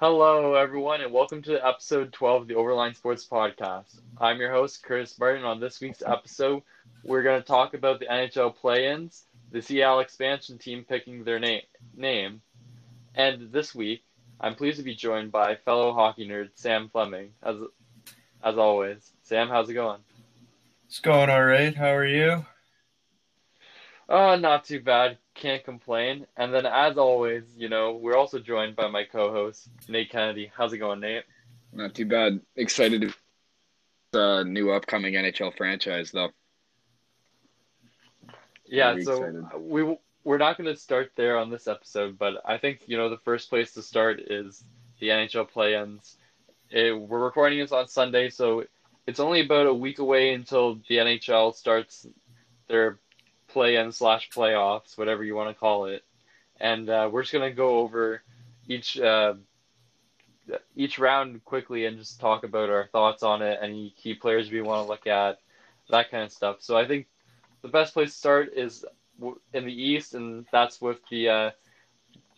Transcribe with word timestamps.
Hello, 0.00 0.54
everyone, 0.54 1.02
and 1.02 1.12
welcome 1.12 1.42
to 1.42 1.62
episode 1.62 2.10
12 2.14 2.40
of 2.40 2.48
the 2.48 2.54
Overline 2.54 2.96
Sports 2.96 3.28
Podcast. 3.30 4.00
I'm 4.16 4.38
your 4.38 4.50
host, 4.50 4.82
Curtis 4.82 5.12
Barton. 5.12 5.44
On 5.44 5.60
this 5.60 5.78
week's 5.78 6.02
episode, 6.02 6.62
we're 7.04 7.22
going 7.22 7.38
to 7.38 7.46
talk 7.46 7.74
about 7.74 8.00
the 8.00 8.06
NHL 8.06 8.56
play 8.56 8.86
ins, 8.86 9.24
the 9.52 9.60
Seattle 9.60 10.00
expansion 10.00 10.56
team 10.56 10.86
picking 10.88 11.22
their 11.22 11.38
na- 11.38 11.66
name, 11.94 12.40
and 13.14 13.52
this 13.52 13.74
week, 13.74 14.02
I'm 14.40 14.54
pleased 14.54 14.78
to 14.78 14.82
be 14.82 14.94
joined 14.94 15.32
by 15.32 15.56
fellow 15.56 15.92
hockey 15.92 16.26
nerd 16.26 16.48
Sam 16.54 16.88
Fleming. 16.88 17.34
As, 17.42 17.56
as 18.42 18.56
always, 18.56 19.12
Sam, 19.24 19.48
how's 19.48 19.68
it 19.68 19.74
going? 19.74 20.00
It's 20.86 21.00
going 21.00 21.28
all 21.28 21.44
right. 21.44 21.74
How 21.74 21.94
are 21.94 22.06
you? 22.06 22.46
Uh, 24.08 24.36
not 24.36 24.64
too 24.64 24.80
bad. 24.80 25.18
Can't 25.40 25.64
complain. 25.64 26.26
And 26.36 26.52
then, 26.52 26.66
as 26.66 26.98
always, 26.98 27.44
you 27.56 27.70
know, 27.70 27.94
we're 27.94 28.16
also 28.16 28.38
joined 28.38 28.76
by 28.76 28.88
my 28.88 29.04
co-host 29.04 29.70
Nate 29.88 30.10
Kennedy. 30.10 30.52
How's 30.54 30.74
it 30.74 30.78
going, 30.78 31.00
Nate? 31.00 31.24
Not 31.72 31.94
too 31.94 32.04
bad. 32.04 32.40
Excited 32.56 33.00
to 33.00 33.14
the 34.12 34.44
new 34.44 34.70
upcoming 34.70 35.14
NHL 35.14 35.56
franchise, 35.56 36.10
though. 36.10 36.28
Yeah, 38.66 38.92
Very 38.92 39.04
so 39.04 39.12
excited. 39.14 39.44
Uh, 39.54 39.58
we 39.58 39.96
we're 40.24 40.36
not 40.36 40.58
going 40.58 40.68
to 40.68 40.78
start 40.78 41.12
there 41.16 41.38
on 41.38 41.48
this 41.48 41.66
episode, 41.66 42.18
but 42.18 42.42
I 42.44 42.58
think 42.58 42.82
you 42.84 42.98
know 42.98 43.08
the 43.08 43.16
first 43.24 43.48
place 43.48 43.72
to 43.72 43.82
start 43.82 44.20
is 44.20 44.62
the 45.00 45.08
NHL 45.08 45.48
play-ins. 45.48 46.18
It, 46.70 46.92
we're 46.92 47.24
recording 47.24 47.60
this 47.60 47.72
on 47.72 47.88
Sunday, 47.88 48.28
so 48.28 48.64
it's 49.06 49.20
only 49.20 49.40
about 49.40 49.66
a 49.66 49.74
week 49.74 50.00
away 50.00 50.34
until 50.34 50.74
the 50.86 50.98
NHL 50.98 51.54
starts 51.54 52.06
their 52.68 52.98
play-in 53.52 53.92
slash 53.92 54.30
playoffs, 54.30 54.96
whatever 54.96 55.24
you 55.24 55.34
want 55.34 55.54
to 55.54 55.58
call 55.58 55.86
it, 55.86 56.04
and 56.60 56.88
uh, 56.88 57.08
we're 57.10 57.22
just 57.22 57.32
to 57.32 57.50
go 57.50 57.78
over 57.80 58.22
each 58.68 58.98
uh, 58.98 59.34
each 60.76 60.98
round 60.98 61.44
quickly 61.44 61.86
and 61.86 61.98
just 61.98 62.20
talk 62.20 62.44
about 62.44 62.70
our 62.70 62.86
thoughts 62.86 63.22
on 63.22 63.42
it, 63.42 63.58
any 63.62 63.94
key 63.96 64.14
players 64.14 64.50
we 64.50 64.60
want 64.60 64.84
to 64.84 64.88
look 64.88 65.06
at, 65.06 65.38
that 65.90 66.10
kind 66.10 66.24
of 66.24 66.32
stuff. 66.32 66.56
So 66.60 66.76
I 66.76 66.86
think 66.86 67.06
the 67.62 67.68
best 67.68 67.94
place 67.94 68.12
to 68.12 68.18
start 68.18 68.52
is 68.54 68.84
in 69.52 69.64
the 69.64 69.72
East, 69.72 70.14
and 70.14 70.46
that's 70.50 70.80
with 70.80 70.98
the 71.10 71.28
uh, 71.28 71.50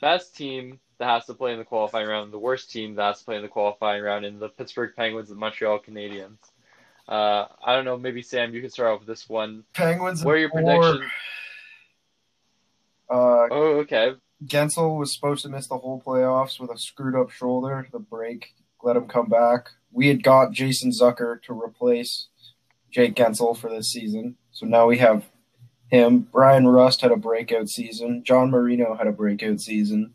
best 0.01 0.37
team 0.37 0.81
that 0.99 1.09
has 1.09 1.27
to 1.27 1.35
play 1.35 1.53
in 1.53 1.59
the 1.59 1.65
qualifying 1.65 2.07
round, 2.07 2.33
the 2.33 2.39
worst 2.39 2.71
team 2.71 2.95
that 2.95 3.05
has 3.05 3.19
to 3.21 3.25
play 3.25 3.37
in 3.37 3.43
the 3.43 3.49
qualifying 3.49 4.03
round, 4.03 4.25
in 4.25 4.39
the 4.39 4.49
Pittsburgh 4.49 4.93
Penguins 4.95 5.31
and 5.31 5.39
Montreal 5.39 5.81
Canadiens. 5.81 6.39
Uh, 7.09 7.47
I 7.65 7.75
don't 7.75 7.85
know, 7.85 7.99
maybe 7.99 8.23
Sam, 8.23 8.55
you 8.55 8.61
can 8.61 8.71
start 8.71 8.91
off 8.93 9.01
with 9.01 9.09
this 9.09 9.29
one. 9.29 9.65
Penguins. 9.75 10.25
Where 10.25 10.37
are 10.37 10.39
your 10.39 10.51
four. 10.51 10.63
predictions? 10.63 11.11
Uh, 13.11 13.47
Oh, 13.51 13.77
okay. 13.81 14.13
Guentzel 14.47 14.99
was 14.99 15.15
supposed 15.15 15.43
to 15.43 15.49
miss 15.49 15.69
the 15.69 15.79
whole 15.79 16.03
playoffs 16.05 16.59
with 16.59 16.71
a 16.71 16.79
screwed 16.79 17.15
up 17.15 17.31
shoulder. 17.31 17.87
The 17.93 17.99
break 17.99 18.55
let 18.83 18.97
him 18.97 19.07
come 19.07 19.29
back. 19.29 19.69
We 19.93 20.09
had 20.09 20.23
got 20.23 20.53
Jason 20.53 20.91
Zucker 20.91 21.41
to 21.43 21.53
replace 21.53 22.29
Jake 22.91 23.15
Guentzel 23.15 23.57
for 23.57 23.71
this 23.71 23.91
season, 23.91 24.37
so 24.51 24.67
now 24.67 24.87
we 24.87 24.99
have 24.99 25.25
him. 25.89 26.21
Bryan 26.21 26.67
Rust 26.67 27.03
had 27.03 27.13
a 27.13 27.17
breakout 27.17 27.69
season. 27.69 28.25
John 28.25 28.51
Marino 28.51 28.97
had 28.97 29.07
a 29.07 29.13
breakout 29.13 29.61
season. 29.61 30.15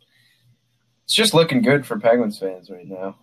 It's 1.06 1.16
just 1.16 1.34
looking 1.34 1.62
good 1.62 1.86
for 1.86 1.98
Penguins 2.00 2.40
fans 2.40 2.70
right 2.70 2.88
now. 2.88 3.16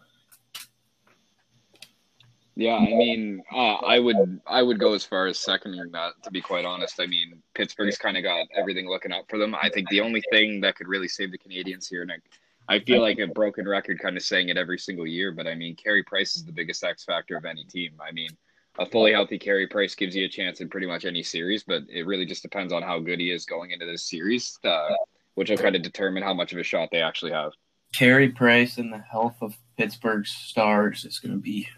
Yeah, 2.57 2.77
I 2.77 2.85
mean, 2.85 3.43
uh, 3.53 3.75
I 3.75 3.99
would 3.99 4.41
I 4.47 4.63
would 4.63 4.79
go 4.79 4.95
as 4.95 5.05
far 5.05 5.27
as 5.27 5.39
seconding 5.39 5.91
that. 5.93 6.13
To 6.23 6.31
be 6.31 6.41
quite 6.41 6.65
honest, 6.65 7.01
I 7.01 7.07
mean, 7.07 7.43
Pittsburgh's 7.55 7.99
kind 7.99 8.17
of 8.17 8.23
got 8.23 8.47
everything 8.57 8.89
looking 8.89 9.11
up 9.11 9.25
for 9.29 9.39
them. 9.39 9.57
I 9.57 9.69
think 9.69 9.89
the 9.89 10.01
only 10.01 10.23
thing 10.31 10.61
that 10.61 10.77
could 10.77 10.87
really 10.87 11.09
save 11.09 11.33
the 11.33 11.39
Canadiens 11.39 11.89
here, 11.89 12.03
and 12.03 12.13
I, 12.13 12.77
I 12.77 12.79
feel 12.79 13.03
like 13.03 13.19
a 13.19 13.27
broken 13.27 13.67
record, 13.67 13.99
kind 13.99 14.17
of 14.17 14.23
saying 14.23 14.51
it 14.51 14.57
every 14.57 14.79
single 14.79 15.07
year, 15.07 15.33
but 15.33 15.49
I 15.49 15.57
mean, 15.57 15.75
Carey 15.75 16.05
Price 16.05 16.37
is 16.37 16.45
the 16.45 16.53
biggest 16.53 16.85
X 16.85 17.05
factor 17.05 17.37
of 17.37 17.45
any 17.45 17.65
team. 17.65 17.95
I 18.01 18.13
mean, 18.13 18.31
a 18.79 18.87
fully 18.87 19.13
healthy 19.13 19.39
Carey 19.39 19.67
Price 19.67 19.97
gives 19.97 20.15
you 20.15 20.25
a 20.25 20.29
chance 20.29 20.61
in 20.61 20.69
pretty 20.69 20.87
much 20.87 21.05
any 21.05 21.25
series, 21.25 21.65
but 21.65 21.83
it 21.89 22.07
really 22.07 22.27
just 22.27 22.43
depends 22.43 22.73
on 22.73 22.83
how 22.83 23.01
good 23.01 23.19
he 23.19 23.33
is 23.33 23.45
going 23.47 23.73
into 23.73 23.87
this 23.87 24.09
series, 24.09 24.59
uh, 24.65 24.91
which 25.35 25.51
will 25.51 25.57
kind 25.57 25.75
of 25.75 25.83
determine 25.83 26.23
how 26.23 26.35
much 26.35 26.53
of 26.53 26.59
a 26.61 26.63
shot 26.63 26.89
they 26.93 27.03
actually 27.03 27.33
have. 27.33 27.51
Carey 27.97 28.29
Price 28.29 28.79
and 28.79 28.93
the 28.93 28.99
health 28.99 29.37
of 29.41 29.57
Pittsburgh's 29.77 30.31
stars 30.31 31.05
is 31.05 31.19
going 31.19 31.35
to 31.35 31.41
be 31.41 31.69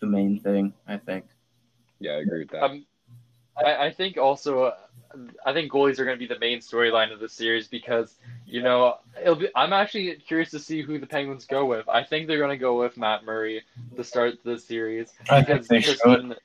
the 0.00 0.06
main 0.06 0.38
thing, 0.40 0.72
I 0.86 0.96
think. 0.98 1.26
Yeah, 2.00 2.12
I 2.12 2.18
agree 2.18 2.40
with 2.40 2.50
that. 2.50 2.62
Um, 2.62 2.86
I, 3.56 3.86
I 3.86 3.90
think 3.92 4.16
also, 4.16 4.64
uh, 4.64 4.74
I 5.46 5.52
think 5.52 5.70
goalies 5.70 5.98
are 5.98 6.04
going 6.04 6.18
to 6.18 6.28
be 6.28 6.32
the 6.32 6.40
main 6.40 6.58
storyline 6.58 7.12
of 7.12 7.20
the 7.20 7.28
series 7.28 7.68
because 7.68 8.16
you 8.46 8.62
know 8.62 8.98
it'll 9.20 9.36
be. 9.36 9.48
I'm 9.54 9.72
actually 9.72 10.14
curious 10.16 10.50
to 10.50 10.58
see 10.58 10.82
who 10.82 10.98
the 10.98 11.06
Penguins 11.06 11.46
go 11.46 11.66
with. 11.66 11.88
I 11.88 12.02
think 12.02 12.26
they're 12.26 12.38
going 12.38 12.50
to 12.50 12.56
go 12.56 12.78
with 12.78 12.96
Matt 12.96 13.24
Murray 13.24 13.62
to 13.96 14.04
start 14.04 14.34
the 14.44 14.58
series 14.58 15.12
I 15.30 15.42
think 15.42 15.62
because 15.62 15.68
they 15.68 15.78
because 15.78 15.98
should. 15.98 16.36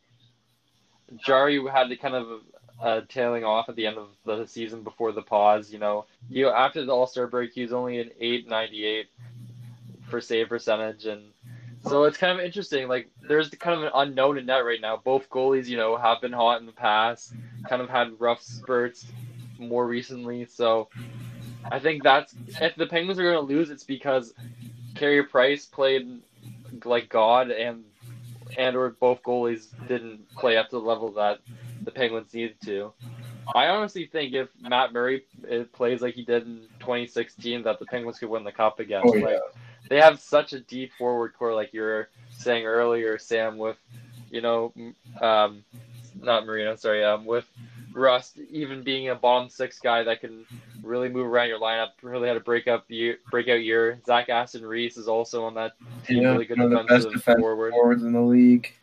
Jarry 1.26 1.60
had 1.68 1.90
the 1.90 1.98
kind 1.98 2.14
of 2.14 2.42
uh, 2.82 3.02
tailing 3.10 3.44
off 3.44 3.70
at 3.70 3.76
the 3.76 3.88
end 3.88 3.98
of 3.98 4.10
the 4.26 4.46
season 4.46 4.84
before 4.84 5.12
the 5.12 5.22
pause. 5.22 5.72
You 5.72 5.80
know, 5.80 6.06
you 6.30 6.50
after 6.50 6.86
the 6.86 6.92
All 6.92 7.08
Star 7.08 7.28
break, 7.28 7.54
he 7.54 7.64
was 7.64 7.74
only 7.74 8.00
an 8.00 8.12
898 8.20 9.08
for 10.10 10.22
save 10.22 10.50
percentage, 10.50 11.06
and 11.06 11.24
so 11.88 12.04
it's 12.04 12.18
kind 12.18 12.38
of 12.38 12.46
interesting. 12.46 12.88
Like, 12.88 13.10
there's 13.28 13.50
kind 13.50 13.78
of 13.78 13.84
an 13.84 13.92
unknown 13.94 14.38
in 14.38 14.46
net 14.46 14.66
right 14.66 14.82
now. 14.82 14.98
Both 14.98 15.30
goalies, 15.30 15.68
you 15.68 15.78
know, 15.78 15.98
have 15.98 16.22
been 16.22 16.34
hot 16.34 16.60
in 16.60 16.66
the 16.66 16.72
past, 16.72 17.34
kind 17.68 17.82
of 17.82 17.90
had 17.90 18.20
rough 18.20 18.42
spurts 18.42 19.06
more 19.58 19.88
recently. 19.88 20.46
So 20.46 20.90
I 21.72 21.80
think 21.80 22.04
that's 22.04 22.34
if 22.62 22.76
the 22.76 22.88
Penguins 22.88 23.20
are 23.20 23.24
going 23.24 23.36
to 23.36 23.54
lose, 23.54 23.70
it's 23.70 23.84
because 23.84 24.34
Carey 24.96 25.24
Price 25.24 25.66
played 25.66 26.22
like 26.86 27.10
God 27.10 27.52
and 27.52 27.84
and 28.58 28.76
or 28.76 28.90
both 28.90 29.22
goalies 29.24 29.68
didn't 29.88 30.30
play 30.36 30.58
up 30.58 30.70
to 30.70 30.78
the 30.78 30.82
level 30.82 31.12
that 31.14 31.40
the 31.84 31.92
Penguins 31.92 32.34
needed 32.34 32.56
to. 32.66 32.94
I 33.56 33.68
honestly 33.68 34.06
think 34.06 34.34
if 34.34 34.50
Matt 34.60 34.94
Murray 34.94 35.24
uh, 35.52 35.64
plays 35.74 36.02
like 36.02 36.14
he 36.14 36.24
did 36.24 36.46
in 36.46 36.62
2016, 36.80 37.64
that 37.64 37.80
the 37.80 37.86
Penguins 37.86 38.20
could 38.20 38.30
win 38.30 38.44
the 38.44 38.52
cup 38.52 38.80
again. 38.80 39.02
Oh, 39.04 39.16
yeah. 39.16 39.26
Like 39.26 39.40
they 39.90 39.98
have 40.00 40.20
such 40.20 40.54
a 40.54 40.60
deep 40.62 40.92
forward 40.98 41.34
core, 41.38 41.54
like 41.54 41.74
you 41.74 41.82
were 41.82 42.10
saying 42.32 42.66
earlier, 42.66 43.18
Sam. 43.18 43.58
With 43.58 43.78
you 44.32 44.42
know, 44.42 44.74
um, 45.20 45.64
not 46.22 46.46
Marino, 46.46 46.76
sorry, 46.76 47.04
um, 47.04 47.26
with 47.26 47.46
Rust 47.94 48.38
even 48.50 48.84
being 48.84 49.10
a 49.10 49.16
bottom 49.16 49.50
six 49.50 49.80
guy 49.80 50.04
that 50.04 50.22
can 50.22 50.46
really 50.84 51.10
move 51.10 51.26
around 51.26 51.50
your 51.50 51.60
lineup, 51.60 51.90
really 52.02 52.28
had 52.28 52.38
a 52.38 52.42
breakup 52.42 52.86
year, 52.88 53.18
breakout 53.32 53.64
year. 53.64 54.00
Zach 54.06 54.30
Aston 54.30 54.66
Reese 54.66 54.98
is 54.98 55.08
also 55.08 55.44
on 55.44 55.56
that 55.56 55.74
team, 56.06 56.22
Yeah, 56.22 56.32
really 56.32 56.46
good 56.46 56.60
one 56.60 56.72
of 56.72 56.88
the 56.88 56.94
best 56.94 57.10
defensive 57.10 57.42
forward. 57.42 57.72
forwards 57.72 58.04
in 58.04 58.14
the 58.14 58.22
league. 58.22 58.74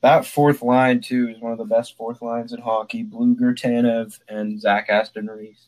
That 0.00 0.26
fourth 0.26 0.62
line 0.62 1.00
too 1.00 1.28
is 1.28 1.40
one 1.40 1.52
of 1.52 1.58
the 1.58 1.64
best 1.64 1.96
fourth 1.96 2.22
lines 2.22 2.52
in 2.52 2.60
hockey. 2.60 3.02
Blueger, 3.02 3.58
Tanev, 3.58 4.20
and 4.28 4.60
Zach 4.60 4.86
Aston 4.88 5.26
Reese. 5.26 5.66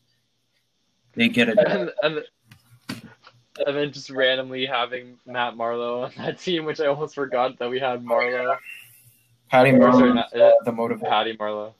They 1.15 1.29
get 1.29 1.49
it. 1.49 1.59
and, 1.59 1.91
and 2.03 2.25
and 3.67 3.77
then 3.77 3.93
just 3.93 4.11
randomly 4.11 4.67
having 4.67 5.19
Matt 5.27 5.55
Marleau 5.55 6.05
on 6.05 6.13
that 6.19 6.39
team, 6.41 6.65
which 6.65 6.81
I 6.81 6.87
almost 6.87 7.15
forgot 7.15 7.59
that 7.59 7.71
we 7.71 7.79
had 7.81 8.05
Marleau, 8.05 8.57
Patty 9.51 9.71
Or, 9.73 9.93
sorry, 9.93 10.11
Marleau, 10.11 10.15
not- 10.15 10.37
uh, 10.37 10.53
the 10.65 10.73
motivation. 10.73 11.09
Patty 11.09 11.37
Marleau. 11.37 11.75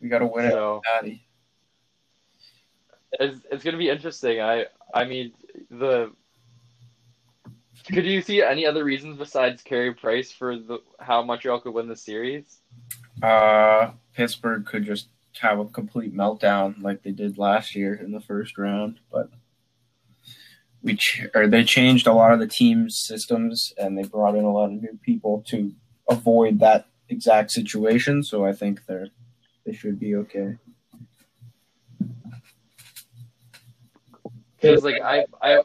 We 0.00 0.08
got 0.08 0.18
to 0.18 0.26
win 0.26 0.46
it, 0.46 0.50
So 0.50 0.80
Patty. 0.94 1.24
it's 3.12 3.40
it's 3.50 3.62
gonna 3.64 3.76
be 3.78 3.88
interesting. 3.88 4.40
I 4.40 4.66
I 4.92 5.04
mean 5.04 5.32
the. 5.70 6.10
Could 7.92 8.04
you 8.06 8.22
see 8.22 8.42
any 8.42 8.64
other 8.64 8.84
reasons 8.84 9.18
besides 9.18 9.60
Carey 9.62 9.92
Price 9.92 10.30
for 10.30 10.56
the 10.56 10.78
how 11.00 11.22
Montreal 11.22 11.60
could 11.60 11.74
win 11.74 11.88
the 11.88 11.96
series? 11.96 12.58
Uh, 13.22 13.90
Pittsburgh 14.14 14.64
could 14.64 14.84
just 14.84 15.08
have 15.40 15.58
a 15.58 15.64
complete 15.66 16.14
meltdown 16.14 16.80
like 16.82 17.02
they 17.02 17.10
did 17.10 17.38
last 17.38 17.74
year 17.74 17.94
in 17.94 18.12
the 18.12 18.20
first 18.20 18.56
round, 18.58 18.98
but 19.10 19.30
we 20.82 20.96
ch- 20.96 21.26
or 21.34 21.46
they 21.46 21.64
changed 21.64 22.06
a 22.06 22.12
lot 22.12 22.32
of 22.32 22.40
the 22.40 22.46
team's 22.46 22.98
systems 22.98 23.72
and 23.78 23.96
they 23.96 24.02
brought 24.02 24.34
in 24.34 24.44
a 24.44 24.52
lot 24.52 24.66
of 24.66 24.72
new 24.72 24.98
people 25.02 25.44
to 25.48 25.72
avoid 26.08 26.58
that 26.60 26.86
exact 27.08 27.50
situation. 27.50 28.22
So 28.22 28.44
I 28.44 28.52
think 28.52 28.84
they're 28.86 29.08
they 29.64 29.72
should 29.72 29.98
be 29.98 30.16
okay. 30.16 30.56
Because 34.60 34.84
like 34.84 35.00
I 35.02 35.26
I 35.40 35.62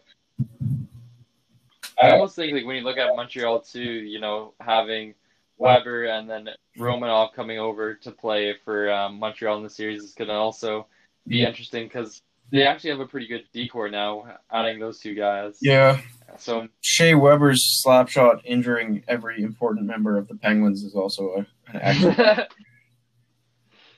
I 2.02 2.12
almost 2.12 2.36
think 2.36 2.54
like 2.54 2.66
when 2.66 2.76
you 2.76 2.84
look 2.84 2.98
at 2.98 3.16
Montreal 3.16 3.62
too, 3.62 3.82
you 3.82 4.20
know, 4.20 4.54
having 4.60 5.16
Weber 5.58 6.06
and 6.06 6.30
then 6.30 6.50
Romanov 6.78 7.34
coming 7.34 7.58
over 7.58 7.96
to 7.96 8.12
play 8.12 8.56
for 8.64 8.92
um, 8.92 9.18
Montreal 9.18 9.58
in 9.58 9.64
the 9.64 9.70
series 9.70 10.04
is 10.04 10.14
going 10.14 10.28
to 10.28 10.36
also 10.36 10.88
be 11.26 11.44
interesting 11.44 11.86
because 11.86 12.22
they 12.52 12.64
actually 12.66 12.92
have 12.92 13.00
a 13.00 13.06
pretty 13.08 13.28
good 13.28 13.44
D 13.54 13.68
core 13.68 13.90
now, 13.90 14.38
adding 14.52 14.80
those 14.80 15.00
two 15.00 15.14
guys. 15.16 15.58
Yeah, 15.62 16.00
So 16.38 16.68
Shea 16.82 17.14
Weber's 17.16 17.82
slap 17.82 18.10
shot 18.10 18.42
injuring 18.46 19.04
every 19.08 19.42
important 19.44 19.86
member 19.86 20.18
of 20.18 20.28
the 20.28 20.36
Penguins 20.36 20.84
is 20.84 20.96
also 20.96 21.30
a, 21.32 21.40
an 21.76 21.82
accident. 21.82 22.48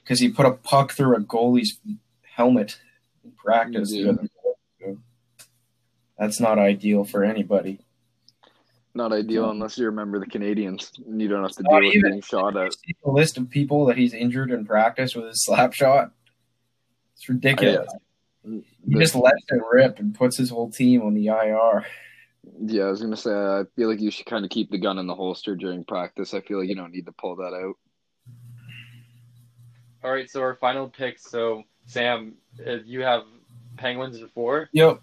because 0.04 0.20
he 0.20 0.30
put 0.30 0.46
a 0.46 0.52
puck 0.52 0.92
through 0.94 1.16
a 1.16 1.20
goalie's 1.22 1.80
helmet 2.24 2.80
in 3.24 3.32
practice. 3.32 3.94
That's 6.18 6.40
not 6.42 6.60
ideal 6.60 7.06
for 7.06 7.24
anybody. 7.24 7.80
Not 8.94 9.14
ideal 9.14 9.50
unless 9.52 9.78
you're 9.78 9.90
a 9.90 9.94
member 9.94 10.18
of 10.18 10.24
the 10.26 10.30
Canadiens 10.30 10.92
and 11.08 11.22
you 11.22 11.28
don't 11.30 11.44
have 11.44 11.52
to 11.54 11.64
Not 11.64 11.80
deal 11.82 11.90
with 11.90 11.96
even- 11.96 12.12
being 12.12 12.22
shot 12.22 12.58
at. 12.58 12.74
See 12.74 12.96
the 13.06 13.12
list 13.12 13.38
of 13.38 13.50
people 13.50 13.86
that 13.86 13.98
he's 13.98 14.14
injured 14.14 14.52
in 14.52 14.66
practice 14.66 15.16
with 15.16 15.28
his 15.28 15.46
slap 15.46 15.74
shot. 15.74 16.12
It's 17.16 17.30
ridiculous. 17.30 17.88
He 18.44 18.64
just 18.98 19.16
lets 19.16 19.44
it 19.50 19.62
rip 19.72 20.00
and 20.00 20.16
puts 20.16 20.38
his 20.38 20.50
whole 20.50 20.70
team 20.72 21.02
on 21.02 21.14
the 21.14 21.28
IR. 21.28 21.86
Yeah, 22.66 22.84
I 22.84 22.90
was 22.90 23.02
gonna 23.02 23.18
say 23.18 23.32
I 23.32 23.64
feel 23.76 23.90
like 23.90 24.00
you 24.00 24.12
should 24.12 24.26
kind 24.26 24.46
of 24.46 24.52
keep 24.52 24.72
the 24.72 24.78
gun 24.78 24.98
in 24.98 25.08
the 25.08 25.16
holster 25.16 25.56
during 25.56 25.84
practice. 25.84 26.34
I 26.34 26.42
feel 26.42 26.60
like 26.60 26.70
you 26.70 26.76
don't 26.76 26.92
need 26.92 27.06
to 27.06 27.12
pull 27.12 27.36
that 27.38 27.54
out. 27.54 27.76
All 30.04 30.12
right, 30.12 30.30
so 30.30 30.42
our 30.42 30.56
final 30.56 30.88
picks. 30.90 31.30
So 31.30 31.64
Sam, 31.86 32.36
you 32.86 33.02
have 33.02 33.24
Penguins 33.78 34.18
in 34.18 34.28
four. 34.30 34.70
Yep. 34.72 35.02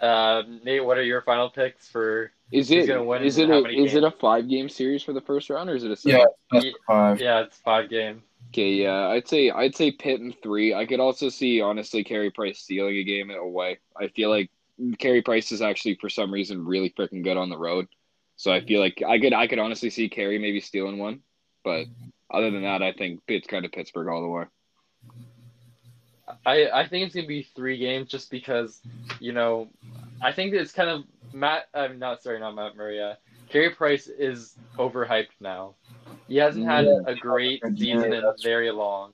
Uh, 0.00 0.42
Nate, 0.64 0.84
what 0.84 0.98
are 0.98 1.02
your 1.04 1.22
final 1.22 1.48
picks 1.48 1.88
for? 1.88 2.32
Is 2.52 2.68
Who's 2.68 2.84
it 2.84 2.88
gonna 2.88 3.04
win 3.04 3.22
is 3.24 3.38
it 3.38 3.50
a, 3.50 3.62
many 3.62 3.84
is 3.84 3.94
it 3.94 4.04
a 4.04 4.10
five 4.10 4.48
game 4.48 4.68
series 4.68 5.02
for 5.02 5.12
the 5.12 5.20
first 5.20 5.48
round 5.50 5.70
or 5.70 5.74
is 5.74 5.84
it 5.84 5.88
a 5.90 6.08
Yeah. 6.08 6.18
seven? 6.18 6.26
Best 6.52 6.66
of 6.66 6.72
five. 6.86 7.20
Yeah, 7.20 7.40
it's 7.40 7.56
five 7.58 7.88
game. 7.88 8.22
Okay, 8.56 8.72
yeah, 8.72 9.08
I'd 9.08 9.28
say 9.28 9.50
I'd 9.50 9.76
say 9.76 9.90
Pitt 9.90 10.18
in 10.18 10.32
three. 10.42 10.72
I 10.72 10.86
could 10.86 10.98
also 10.98 11.28
see 11.28 11.60
honestly 11.60 12.02
Carey 12.02 12.30
Price 12.30 12.60
stealing 12.60 12.96
a 12.96 13.04
game 13.04 13.30
away. 13.30 13.80
I 13.94 14.08
feel 14.08 14.30
like 14.30 14.50
Carey 14.98 15.20
Price 15.20 15.52
is 15.52 15.60
actually 15.60 15.96
for 15.96 16.08
some 16.08 16.32
reason 16.32 16.64
really 16.64 16.88
freaking 16.88 17.22
good 17.22 17.36
on 17.36 17.50
the 17.50 17.58
road. 17.58 17.86
So 18.36 18.50
I 18.50 18.64
feel 18.64 18.80
mm-hmm. 18.80 19.04
like 19.04 19.10
I 19.10 19.20
could 19.20 19.34
I 19.34 19.46
could 19.46 19.58
honestly 19.58 19.90
see 19.90 20.08
Carey 20.08 20.38
maybe 20.38 20.62
stealing 20.62 20.96
one, 20.96 21.20
but 21.64 21.84
mm-hmm. 21.84 22.08
other 22.30 22.50
than 22.50 22.62
that, 22.62 22.82
I 22.82 22.92
think 22.92 23.26
Pitt's 23.26 23.46
kind 23.46 23.66
of 23.66 23.72
Pittsburgh 23.72 24.08
all 24.08 24.22
the 24.22 24.28
way. 24.28 24.44
I 26.46 26.70
I 26.70 26.88
think 26.88 27.04
it's 27.04 27.14
gonna 27.14 27.26
be 27.26 27.42
three 27.54 27.76
games 27.76 28.08
just 28.08 28.30
because, 28.30 28.80
you 29.20 29.34
know, 29.34 29.68
I 30.22 30.32
think 30.32 30.54
it's 30.54 30.72
kind 30.72 30.88
of 30.88 31.04
Matt. 31.34 31.68
I'm 31.74 31.98
not 31.98 32.22
sorry, 32.22 32.40
not 32.40 32.54
Matt 32.54 32.74
Murray. 32.74 33.02
Carey 33.48 33.70
Price 33.70 34.06
is 34.08 34.56
overhyped 34.78 35.28
now. 35.40 35.74
He 36.28 36.36
hasn't 36.36 36.66
had 36.66 36.86
Yeah. 36.86 37.00
a 37.06 37.14
great 37.14 37.62
season 37.76 38.12
in 38.12 38.24
very 38.42 38.70
long, 38.70 39.12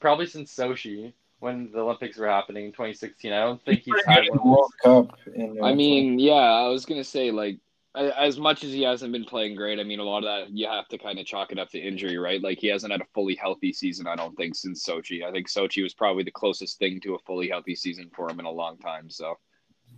probably 0.00 0.26
since 0.26 0.54
Sochi 0.54 1.12
when 1.40 1.70
the 1.70 1.80
Olympics 1.80 2.18
were 2.18 2.26
happening 2.26 2.66
in 2.66 2.72
2016. 2.72 3.32
I 3.32 3.40
don't 3.40 3.62
think 3.64 3.82
he's 3.82 3.94
had 4.06 4.16
one 4.16 4.24
the 4.26 4.32
of 4.32 4.38
those. 4.38 4.44
World 4.44 4.72
Cup. 4.82 5.18
In, 5.34 5.60
uh, 5.60 5.64
I 5.64 5.74
mean, 5.74 6.18
yeah, 6.18 6.32
I 6.34 6.68
was 6.68 6.84
gonna 6.84 7.04
say 7.04 7.30
like 7.30 7.58
as 7.94 8.38
much 8.38 8.62
as 8.62 8.72
he 8.72 8.82
hasn't 8.82 9.12
been 9.12 9.24
playing 9.24 9.56
great, 9.56 9.80
I 9.80 9.82
mean 9.84 9.98
a 9.98 10.04
lot 10.04 10.18
of 10.18 10.24
that 10.24 10.50
you 10.50 10.66
have 10.66 10.86
to 10.88 10.98
kind 10.98 11.18
of 11.18 11.26
chalk 11.26 11.52
it 11.52 11.58
up 11.58 11.70
to 11.70 11.78
injury, 11.78 12.18
right? 12.18 12.40
Like 12.42 12.58
he 12.58 12.68
hasn't 12.68 12.92
had 12.92 13.00
a 13.00 13.06
fully 13.14 13.34
healthy 13.34 13.72
season, 13.72 14.06
I 14.06 14.14
don't 14.14 14.36
think, 14.36 14.54
since 14.54 14.84
Sochi. 14.84 15.24
I 15.24 15.32
think 15.32 15.48
Sochi 15.48 15.82
was 15.82 15.94
probably 15.94 16.22
the 16.22 16.30
closest 16.30 16.78
thing 16.78 17.00
to 17.00 17.14
a 17.14 17.18
fully 17.20 17.48
healthy 17.48 17.74
season 17.74 18.10
for 18.14 18.30
him 18.30 18.40
in 18.40 18.46
a 18.46 18.50
long 18.50 18.78
time. 18.78 19.08
So, 19.10 19.36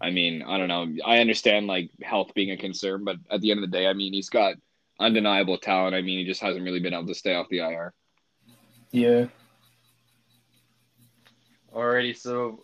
I 0.01 0.11
mean, 0.11 0.43
I 0.43 0.59
don't 0.59 0.69
know. 0.69 0.89
I 1.05 1.19
understand 1.19 1.67
like 1.67 1.91
health 2.03 2.33
being 2.35 2.51
a 2.51 2.57
concern, 2.57 3.05
but 3.05 3.17
at 3.31 3.41
the 3.41 3.51
end 3.51 3.63
of 3.63 3.71
the 3.71 3.77
day, 3.77 3.87
I 3.87 3.93
mean, 3.93 4.13
he's 4.13 4.31
got 4.31 4.55
undeniable 4.99 5.59
talent. 5.59 5.95
I 5.95 6.03
mean, 6.03 6.19
he 6.19 6.25
just 6.25 6.41
hasn't 6.41 6.65
really 6.65 6.81
been 6.81 6.95
able 6.95 7.07
to 7.07 7.15
stay 7.15 7.35
off 7.35 7.49
the 7.51 7.59
IR. 7.59 7.93
yeah. 8.93 9.27
Alrighty, 11.75 12.17
so 12.17 12.61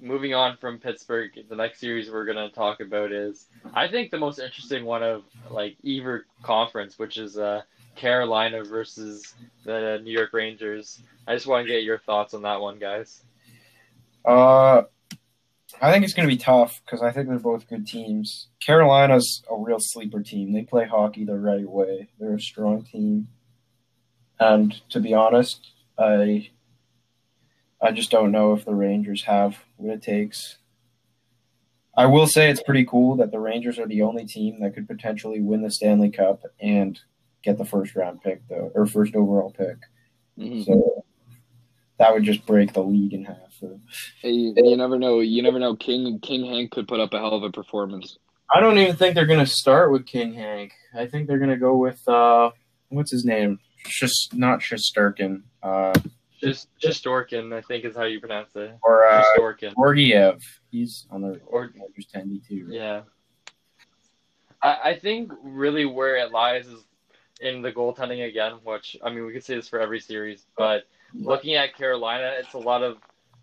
moving 0.00 0.34
on 0.34 0.56
from 0.56 0.78
Pittsburgh, 0.78 1.30
the 1.48 1.56
next 1.56 1.80
series 1.80 2.10
we're 2.10 2.24
gonna 2.24 2.50
talk 2.50 2.80
about 2.80 3.10
is 3.10 3.46
I 3.74 3.88
think 3.88 4.10
the 4.10 4.18
most 4.18 4.38
interesting 4.38 4.84
one 4.84 5.02
of 5.02 5.24
like 5.50 5.76
either 5.82 6.26
conference, 6.42 6.98
which 6.98 7.16
is 7.16 7.36
uh 7.36 7.62
Carolina 7.96 8.62
versus 8.62 9.34
the 9.64 10.00
New 10.04 10.12
York 10.12 10.32
Rangers. 10.32 11.02
I 11.26 11.34
just 11.34 11.46
want 11.46 11.66
to 11.66 11.72
get 11.72 11.82
your 11.82 11.98
thoughts 11.98 12.32
on 12.32 12.42
that 12.42 12.60
one, 12.60 12.78
guys. 12.78 13.22
Uh, 14.24 14.82
I 15.80 15.92
think 15.92 16.04
it's 16.04 16.14
going 16.14 16.28
to 16.28 16.34
be 16.34 16.38
tough 16.38 16.80
because 16.84 17.02
I 17.02 17.12
think 17.12 17.28
they're 17.28 17.38
both 17.38 17.68
good 17.68 17.86
teams. 17.86 18.48
Carolina's 18.64 19.42
a 19.50 19.56
real 19.56 19.78
sleeper 19.80 20.22
team. 20.22 20.52
They 20.52 20.62
play 20.62 20.86
hockey 20.86 21.24
the 21.24 21.38
right 21.38 21.68
way. 21.68 22.08
They're 22.18 22.34
a 22.34 22.40
strong 22.40 22.82
team, 22.84 23.28
and 24.40 24.74
to 24.90 25.00
be 25.00 25.14
honest, 25.14 25.72
I 25.98 26.50
I 27.80 27.92
just 27.92 28.10
don't 28.10 28.32
know 28.32 28.54
if 28.54 28.64
the 28.64 28.74
Rangers 28.74 29.24
have 29.24 29.58
what 29.76 29.94
it 29.94 30.02
takes. 30.02 30.56
I 31.96 32.06
will 32.06 32.26
say 32.26 32.48
it's 32.48 32.62
pretty 32.62 32.84
cool 32.84 33.16
that 33.16 33.30
the 33.32 33.40
Rangers 33.40 33.78
are 33.78 33.86
the 33.86 34.02
only 34.02 34.24
team 34.24 34.60
that 34.60 34.74
could 34.74 34.86
potentially 34.88 35.40
win 35.40 35.62
the 35.62 35.70
Stanley 35.70 36.10
Cup 36.10 36.42
and 36.60 36.98
get 37.42 37.58
the 37.58 37.64
first 37.64 37.94
round 37.94 38.22
pick 38.22 38.46
though, 38.48 38.70
or 38.74 38.86
first 38.86 39.14
overall 39.14 39.50
pick. 39.50 39.76
Mhm. 40.38 40.64
So 40.64 41.04
that 41.98 42.12
would 42.12 42.24
just 42.24 42.46
break 42.46 42.72
the 42.72 42.82
league 42.82 43.12
in 43.12 43.24
half. 43.24 43.36
So. 43.60 43.80
Hey, 44.22 44.30
you, 44.30 44.54
you 44.56 44.76
never 44.76 44.98
know. 44.98 45.20
You 45.20 45.42
never 45.42 45.58
know. 45.58 45.74
King 45.76 46.18
King 46.20 46.46
Hank 46.46 46.70
could 46.70 46.86
put 46.88 47.00
up 47.00 47.12
a 47.14 47.18
hell 47.18 47.34
of 47.34 47.42
a 47.42 47.50
performance. 47.50 48.18
I 48.54 48.60
don't 48.60 48.78
even 48.78 48.96
think 48.96 49.14
they're 49.14 49.26
going 49.26 49.44
to 49.44 49.46
start 49.46 49.92
with 49.92 50.06
King 50.06 50.32
Hank. 50.32 50.72
I 50.94 51.06
think 51.06 51.26
they're 51.28 51.38
going 51.38 51.50
to 51.50 51.56
go 51.56 51.76
with 51.76 52.06
uh, 52.08 52.50
what's 52.88 53.10
his 53.10 53.24
name? 53.24 53.58
Just 53.86 54.34
not 54.34 54.60
Shosturkin, 54.60 55.42
uh, 55.62 55.94
Just 56.40 56.68
Shostorkin, 56.82 57.54
I 57.54 57.60
think 57.62 57.84
is 57.84 57.96
how 57.96 58.04
you 58.04 58.20
pronounce 58.20 58.54
it. 58.56 58.76
or 58.82 59.06
uh, 59.06 59.22
Shostorkin. 59.36 59.74
Georgiev. 59.74 60.42
He's 60.70 61.06
on 61.10 61.22
the 61.22 61.40
Or 61.46 61.70
Rangers 61.74 62.06
ten 62.12 62.40
two. 62.48 62.66
Yeah. 62.70 63.02
I, 64.62 64.78
I 64.90 64.98
think 64.98 65.32
really 65.42 65.84
where 65.84 66.16
it 66.16 66.32
lies 66.32 66.66
is 66.66 66.84
in 67.40 67.62
the 67.62 67.72
goaltending 67.72 68.26
again, 68.28 68.54
which 68.64 68.96
I 69.02 69.10
mean 69.10 69.24
we 69.26 69.32
could 69.32 69.44
say 69.44 69.54
this 69.56 69.68
for 69.68 69.80
every 69.80 70.00
series, 70.00 70.46
but 70.56 70.84
looking 71.14 71.54
at 71.54 71.74
Carolina, 71.76 72.34
it's 72.38 72.54
a 72.54 72.58
lot 72.58 72.82
of 72.82 72.98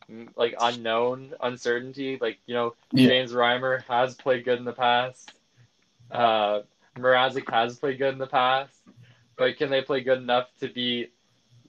mm, 0.10 0.30
like 0.36 0.56
unknown 0.60 1.34
uncertainty. 1.42 2.18
Like 2.20 2.40
you 2.46 2.54
know, 2.54 2.76
Yeah. 2.92 3.08
James 3.08 3.34
Reimer 3.34 3.84
has 3.86 4.16
played 4.16 4.46
good 4.46 4.60
in 4.60 4.66
the 4.66 4.74
past. 4.74 5.32
Uh, 6.12 6.62
Mrazek 6.98 7.50
has 7.52 7.78
played 7.78 7.98
good 7.98 8.14
in 8.14 8.20
the 8.20 8.28
past, 8.28 8.74
but 9.38 9.58
can 9.58 9.70
they 9.70 9.82
play 9.82 10.02
good 10.02 10.18
enough 10.20 10.48
to 10.60 10.68
beat 10.70 11.14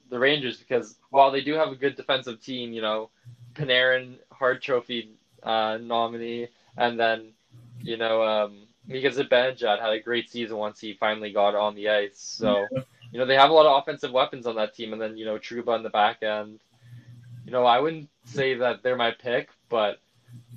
the 0.09 0.19
Rangers? 0.19 0.59
Because 0.59 0.97
while 1.11 1.31
they 1.31 1.41
do 1.43 1.55
have 1.55 1.69
a 1.71 1.77
good 1.77 1.97
defensive 1.97 2.41
team, 2.43 2.73
you 2.73 2.83
know, 2.83 3.11
Panarin, 3.55 4.17
Hart 4.31 4.63
Trophy 4.63 5.11
uh, 5.43 5.79
nominee, 5.81 6.49
and 6.77 6.99
then 6.99 7.33
you 7.83 7.97
know, 7.97 8.23
um, 8.23 8.67
because 8.87 9.17
Zibanejad 9.19 9.81
had 9.81 9.93
a 9.93 10.01
great 10.01 10.31
season 10.31 10.57
once 10.57 10.81
he 10.81 10.95
finally 10.95 11.33
got 11.33 11.55
on 11.55 11.75
the 11.75 11.89
ice. 11.89 12.19
So, 12.19 12.67
you 13.13 13.19
know, 13.19 13.27
they 13.27 13.35
have 13.37 13.51
a 13.51 13.53
lot 13.53 13.67
of 13.67 13.83
offensive 13.83 14.13
weapons 14.13 14.47
on 14.47 14.57
that 14.57 14.75
team, 14.75 14.93
and 14.93 15.01
then 15.01 15.17
you 15.17 15.25
know, 15.25 15.39
Trouba 15.39 15.69
on 15.69 15.83
the 15.83 15.91
back 15.91 16.23
end. 16.23 16.61
You 17.45 17.53
know, 17.53 17.65
I 17.65 17.79
wouldn't 17.79 18.09
say 18.25 18.55
that 18.55 18.83
they're 18.83 18.97
my 18.97 19.13
pick, 19.13 19.49
but 19.69 20.01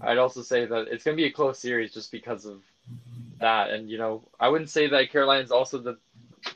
I'd 0.01 0.17
also 0.17 0.41
say 0.41 0.65
that 0.65 0.87
it's 0.87 1.03
going 1.03 1.15
to 1.15 1.21
be 1.21 1.27
a 1.27 1.31
close 1.31 1.59
series 1.59 1.93
just 1.93 2.11
because 2.11 2.45
of 2.45 2.61
that. 3.39 3.69
And 3.69 3.89
you 3.89 3.97
know, 3.97 4.27
I 4.39 4.49
wouldn't 4.49 4.69
say 4.69 4.87
that 4.87 5.11
Carolina's 5.11 5.51
also 5.51 5.77
the 5.77 5.97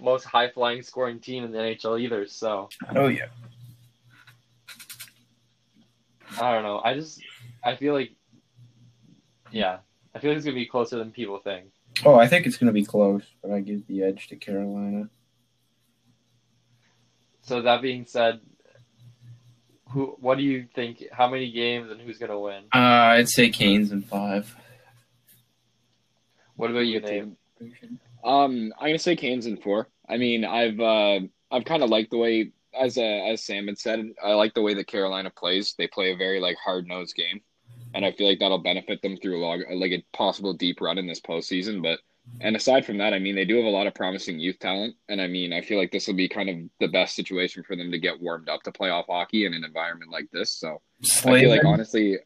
most 0.01 0.23
high 0.23 0.49
flying 0.49 0.81
scoring 0.81 1.19
team 1.19 1.43
in 1.43 1.51
the 1.51 1.57
NHL 1.59 2.01
either. 2.01 2.25
So 2.27 2.69
Oh 2.95 3.07
yeah. 3.07 3.27
I 6.41 6.51
don't 6.53 6.63
know. 6.63 6.81
I 6.83 6.95
just 6.95 7.21
I 7.63 7.75
feel 7.75 7.93
like 7.93 8.11
yeah, 9.51 9.77
I 10.15 10.19
feel 10.19 10.31
like 10.31 10.37
it's 10.37 10.45
gonna 10.45 10.55
be 10.55 10.65
closer 10.65 10.97
than 10.97 11.11
people 11.11 11.37
think. 11.37 11.67
Oh, 12.05 12.15
I 12.15 12.27
think 12.27 12.45
it's 12.45 12.57
going 12.57 12.67
to 12.67 12.73
be 12.73 12.85
close, 12.85 13.23
but 13.41 13.51
I 13.51 13.59
give 13.59 13.85
the 13.87 14.03
edge 14.03 14.27
to 14.27 14.35
Carolina. 14.35 15.09
So 17.43 17.61
that 17.61 17.81
being 17.81 18.05
said, 18.05 18.39
who 19.89 20.15
what 20.19 20.37
do 20.37 20.43
you 20.43 20.67
think? 20.73 21.03
How 21.11 21.29
many 21.29 21.51
games 21.51 21.91
and 21.91 22.01
who's 22.01 22.17
gonna 22.17 22.39
win? 22.39 22.63
Uh, 22.73 22.77
I'd 22.77 23.29
say 23.29 23.49
Canes 23.49 23.91
in 23.91 24.01
five. 24.01 24.55
What 26.55 26.71
about 26.71 26.81
you, 26.81 26.99
Good 26.99 27.35
Nate? 27.59 27.89
Um, 28.23 28.73
I'm 28.79 28.87
gonna 28.87 28.99
say 28.99 29.15
Canes 29.15 29.45
in 29.45 29.57
four. 29.57 29.87
I 30.07 30.17
mean, 30.17 30.45
I've 30.45 30.79
uh, 30.79 31.19
I've 31.51 31.65
kind 31.65 31.83
of 31.83 31.89
liked 31.89 32.11
the 32.11 32.17
way, 32.17 32.51
as 32.77 32.97
uh, 32.97 33.01
as 33.01 33.45
Sam 33.45 33.67
had 33.67 33.77
said, 33.77 34.13
I 34.23 34.33
like 34.33 34.53
the 34.53 34.61
way 34.61 34.73
that 34.75 34.87
Carolina 34.87 35.29
plays. 35.29 35.75
They 35.77 35.87
play 35.87 36.11
a 36.11 36.17
very 36.17 36.39
like 36.39 36.57
hard 36.63 36.87
nosed 36.87 37.15
game, 37.15 37.41
and 37.93 38.05
I 38.05 38.13
feel 38.13 38.27
like 38.27 38.39
that'll 38.39 38.59
benefit 38.59 39.01
them 39.01 39.17
through 39.17 39.39
a 39.39 39.43
log, 39.45 39.61
like 39.71 39.91
a 39.91 40.03
possible 40.15 40.53
deep 40.53 40.79
run 40.81 40.97
in 40.97 41.07
this 41.07 41.21
postseason. 41.21 41.83
But 41.83 41.99
and 42.41 42.55
aside 42.55 42.85
from 42.85 42.97
that, 42.97 43.13
I 43.13 43.19
mean, 43.19 43.35
they 43.35 43.45
do 43.45 43.57
have 43.57 43.65
a 43.65 43.69
lot 43.69 43.87
of 43.87 43.93
promising 43.93 44.39
youth 44.39 44.59
talent, 44.59 44.95
and 45.09 45.21
I 45.21 45.27
mean, 45.27 45.53
I 45.53 45.61
feel 45.61 45.77
like 45.77 45.91
this 45.91 46.07
will 46.07 46.15
be 46.15 46.27
kind 46.27 46.49
of 46.49 46.57
the 46.79 46.87
best 46.87 47.15
situation 47.15 47.63
for 47.63 47.75
them 47.75 47.91
to 47.91 47.99
get 47.99 48.21
warmed 48.21 48.49
up 48.49 48.63
to 48.63 48.71
playoff 48.71 49.05
hockey 49.07 49.45
in 49.45 49.53
an 49.53 49.63
environment 49.63 50.11
like 50.11 50.29
this. 50.31 50.51
So 50.51 50.81
I 51.25 51.39
feel 51.39 51.49
like 51.49 51.65
honestly, 51.65 52.17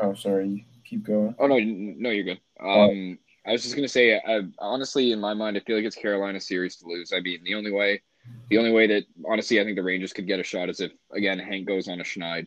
Oh, 0.00 0.14
sorry. 0.14 0.66
Keep 0.84 1.04
going. 1.04 1.34
Oh 1.38 1.46
no, 1.46 1.58
no, 1.58 2.10
you're 2.10 2.24
good. 2.24 2.40
Um, 2.60 3.18
I 3.46 3.52
was 3.52 3.62
just 3.62 3.76
gonna 3.76 3.88
say, 3.88 4.18
uh, 4.18 4.42
honestly, 4.58 5.12
in 5.12 5.20
my 5.20 5.34
mind, 5.34 5.56
I 5.56 5.60
feel 5.60 5.76
like 5.76 5.84
it's 5.84 5.96
Carolina 5.96 6.40
series 6.40 6.76
to 6.76 6.86
lose. 6.86 7.12
I 7.12 7.20
mean, 7.20 7.40
the 7.44 7.54
only 7.54 7.70
way, 7.70 8.02
the 8.48 8.58
only 8.58 8.72
way 8.72 8.86
that 8.88 9.04
honestly, 9.28 9.60
I 9.60 9.64
think 9.64 9.76
the 9.76 9.82
Rangers 9.82 10.12
could 10.12 10.26
get 10.26 10.40
a 10.40 10.44
shot 10.44 10.68
is 10.68 10.80
if 10.80 10.92
again 11.12 11.38
Hank 11.38 11.66
goes 11.66 11.88
on 11.88 12.00
a 12.00 12.04
schneid, 12.04 12.46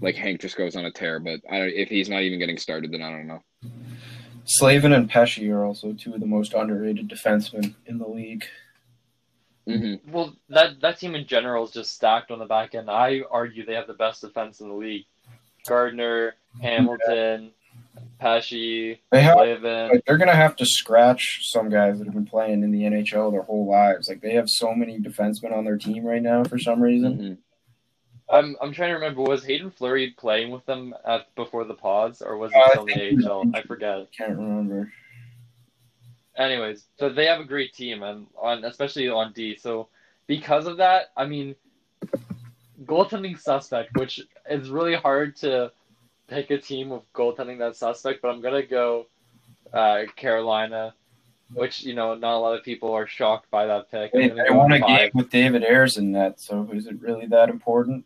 like 0.00 0.16
Hank 0.16 0.40
just 0.40 0.56
goes 0.56 0.76
on 0.76 0.84
a 0.84 0.90
tear. 0.90 1.18
But 1.18 1.40
I 1.50 1.58
don't, 1.58 1.68
if 1.68 1.88
he's 1.88 2.08
not 2.08 2.22
even 2.22 2.38
getting 2.38 2.58
started, 2.58 2.92
then 2.92 3.02
I 3.02 3.10
don't 3.10 3.26
know. 3.26 3.42
Slavin 4.48 4.92
and 4.94 5.08
Pesce 5.10 5.38
are 5.50 5.64
also 5.64 5.92
two 5.92 6.14
of 6.14 6.20
the 6.20 6.26
most 6.26 6.54
underrated 6.54 7.08
defensemen 7.08 7.74
in 7.86 7.98
the 7.98 8.08
league. 8.08 8.44
hmm 9.66 9.94
Well, 10.08 10.34
that 10.48 10.80
that 10.80 10.98
team 10.98 11.14
in 11.14 11.26
general 11.26 11.64
is 11.64 11.70
just 11.70 11.94
stacked 11.94 12.30
on 12.30 12.38
the 12.38 12.46
back 12.46 12.74
end. 12.74 12.90
I 12.90 13.22
argue 13.30 13.64
they 13.66 13.74
have 13.74 13.86
the 13.86 13.94
best 13.94 14.22
defense 14.22 14.60
in 14.60 14.68
the 14.68 14.74
league. 14.74 15.04
Gardiner, 15.66 16.34
Hamilton, 16.62 17.50
Pesce, 18.18 18.50
They 19.10 19.22
have 19.22 19.36
Levin. 19.36 19.90
like, 19.90 20.04
they're 20.06 20.16
gonna 20.16 20.34
have 20.34 20.56
to 20.56 20.64
scratch 20.66 21.40
some 21.50 21.68
guys 21.68 21.98
that 21.98 22.06
have 22.06 22.14
been 22.14 22.24
playing 22.24 22.62
in 22.62 22.70
the 22.70 22.84
NHL 22.84 23.30
their 23.30 23.42
whole 23.42 23.66
lives. 23.66 24.08
Like 24.08 24.22
they 24.22 24.32
have 24.32 24.48
so 24.48 24.74
many 24.74 24.98
defensemen 24.98 25.52
on 25.52 25.64
their 25.66 25.76
team 25.76 26.04
right 26.04 26.22
now 26.22 26.42
for 26.44 26.58
some 26.58 26.80
reason. 26.80 27.18
Mhm. 27.18 27.36
I'm 28.30 28.56
I'm 28.60 28.72
trying 28.72 28.90
to 28.90 28.94
remember. 28.94 29.22
Was 29.22 29.44
Haydn 29.44 29.70
Fleury 29.70 30.14
playing 30.18 30.50
with 30.50 30.64
them 30.66 30.94
at 31.06 31.34
before 31.34 31.64
the 31.64 31.74
pods, 31.74 32.20
or 32.20 32.36
was 32.36 32.52
Uh, 32.52 32.58
I 32.58 32.62
he 32.64 32.70
still 32.70 32.86
in 32.86 33.20
the 33.20 33.28
AHL? 33.28 33.44
I 33.54 33.62
forget. 33.62 33.98
I 33.98 34.06
can't 34.16 34.38
remember. 34.38 34.92
Anyways, 36.36 36.84
so 36.98 37.08
they 37.08 37.26
have 37.26 37.40
a 37.40 37.44
great 37.44 37.72
team, 37.74 38.02
and 38.02 38.26
on 38.40 38.64
especially 38.64 39.08
on 39.08 39.32
D. 39.32 39.56
So 39.56 39.88
because 40.26 40.66
of 40.66 40.76
that, 40.76 41.10
I 41.16 41.26
mean, 41.26 41.56
goaltending 42.84 43.38
suspect, 43.38 43.96
which 43.96 44.20
is 44.48 44.70
really 44.70 44.94
hard 44.94 45.34
to 45.36 45.72
pick 46.28 46.50
a 46.50 46.58
team 46.58 46.90
with 46.90 47.10
goaltending 47.14 47.58
that 47.58 47.76
suspect, 47.76 48.22
but 48.22 48.28
I'm 48.28 48.40
gonna 48.40 48.62
go 48.62 49.06
uh, 49.72 50.02
Carolina, 50.16 50.94
which 51.54 51.82
you 51.82 51.94
know 51.94 52.14
not 52.14 52.36
a 52.36 52.38
lot 52.38 52.58
of 52.58 52.64
people 52.64 52.92
are 52.92 53.06
shocked 53.06 53.50
by 53.50 53.66
that 53.66 53.90
pick. 53.90 54.12
They, 54.12 54.28
gonna 54.28 54.44
they 54.44 54.50
won 54.50 54.72
a 54.72 54.80
game 54.80 55.10
with 55.14 55.30
David 55.30 55.64
Ayres 55.64 55.96
in 55.96 56.12
that, 56.12 56.40
so 56.40 56.68
is 56.72 56.86
it 56.86 57.00
really 57.00 57.26
that 57.26 57.48
important? 57.48 58.04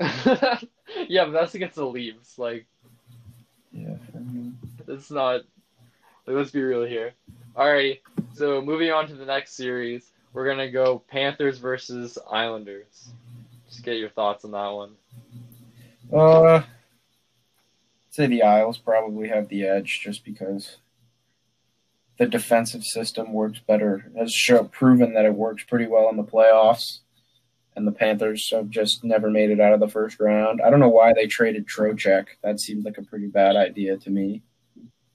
yeah, 1.08 1.24
but 1.26 1.32
that's 1.32 1.54
against 1.54 1.76
the 1.76 1.84
Leaves. 1.86 2.38
Like 2.38 2.66
Yeah. 3.72 3.96
it's 4.88 5.10
not. 5.10 5.42
Like, 6.26 6.36
let's 6.36 6.50
be 6.50 6.62
real 6.62 6.84
here. 6.84 7.12
Alrighty, 7.56 7.98
so 8.34 8.62
moving 8.62 8.90
on 8.90 9.06
to 9.08 9.14
the 9.14 9.24
next 9.26 9.54
series, 9.56 10.10
we're 10.32 10.48
gonna 10.48 10.70
go 10.70 11.00
Panthers 11.08 11.58
versus 11.58 12.16
Islanders. 12.30 13.10
Just 13.68 13.84
get 13.84 13.98
your 13.98 14.10
thoughts 14.10 14.44
on 14.44 14.52
that 14.52 14.68
one. 14.68 14.92
Uh, 16.12 16.54
I'd 16.56 16.64
say 18.10 18.26
the 18.26 18.42
Isles 18.42 18.78
probably 18.78 19.28
have 19.28 19.48
the 19.48 19.64
edge 19.66 20.00
just 20.02 20.24
because 20.24 20.78
the 22.18 22.26
defensive 22.26 22.84
system 22.84 23.32
works 23.32 23.60
better. 23.60 24.10
Has 24.16 24.32
show, 24.32 24.64
proven 24.64 25.14
that 25.14 25.24
it 25.24 25.34
works 25.34 25.64
pretty 25.64 25.86
well 25.86 26.08
in 26.08 26.16
the 26.16 26.24
playoffs, 26.24 27.00
and 27.80 27.88
the 27.88 27.92
Panthers 27.92 28.50
have 28.50 28.68
just 28.68 29.04
never 29.04 29.30
made 29.30 29.50
it 29.50 29.58
out 29.58 29.72
of 29.72 29.80
the 29.80 29.88
first 29.88 30.20
round. 30.20 30.60
I 30.60 30.68
don't 30.68 30.80
know 30.80 30.90
why 30.90 31.12
they 31.14 31.26
traded 31.26 31.66
Trocheck. 31.66 32.26
That 32.42 32.60
seemed 32.60 32.84
like 32.84 32.98
a 32.98 33.02
pretty 33.02 33.26
bad 33.26 33.56
idea 33.56 33.96
to 33.96 34.10
me. 34.10 34.42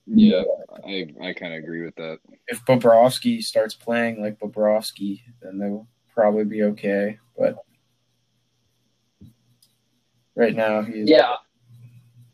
Yeah, 0.06 0.42
I 0.84 1.06
I 1.22 1.32
kind 1.32 1.54
of 1.54 1.62
agree 1.62 1.84
with 1.84 1.94
that. 1.96 2.18
If 2.48 2.64
Bobrovsky 2.64 3.40
starts 3.40 3.74
playing 3.74 4.20
like 4.20 4.38
Bobrovsky, 4.38 5.22
then 5.40 5.58
they'll 5.58 5.86
probably 6.12 6.44
be 6.44 6.64
okay. 6.64 7.18
But 7.38 7.56
right 10.34 10.54
now, 10.54 10.82
he's 10.82 11.08
Yeah, 11.08 11.36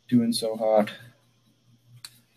doing 0.09 0.33
so 0.33 0.55
hot. 0.55 0.91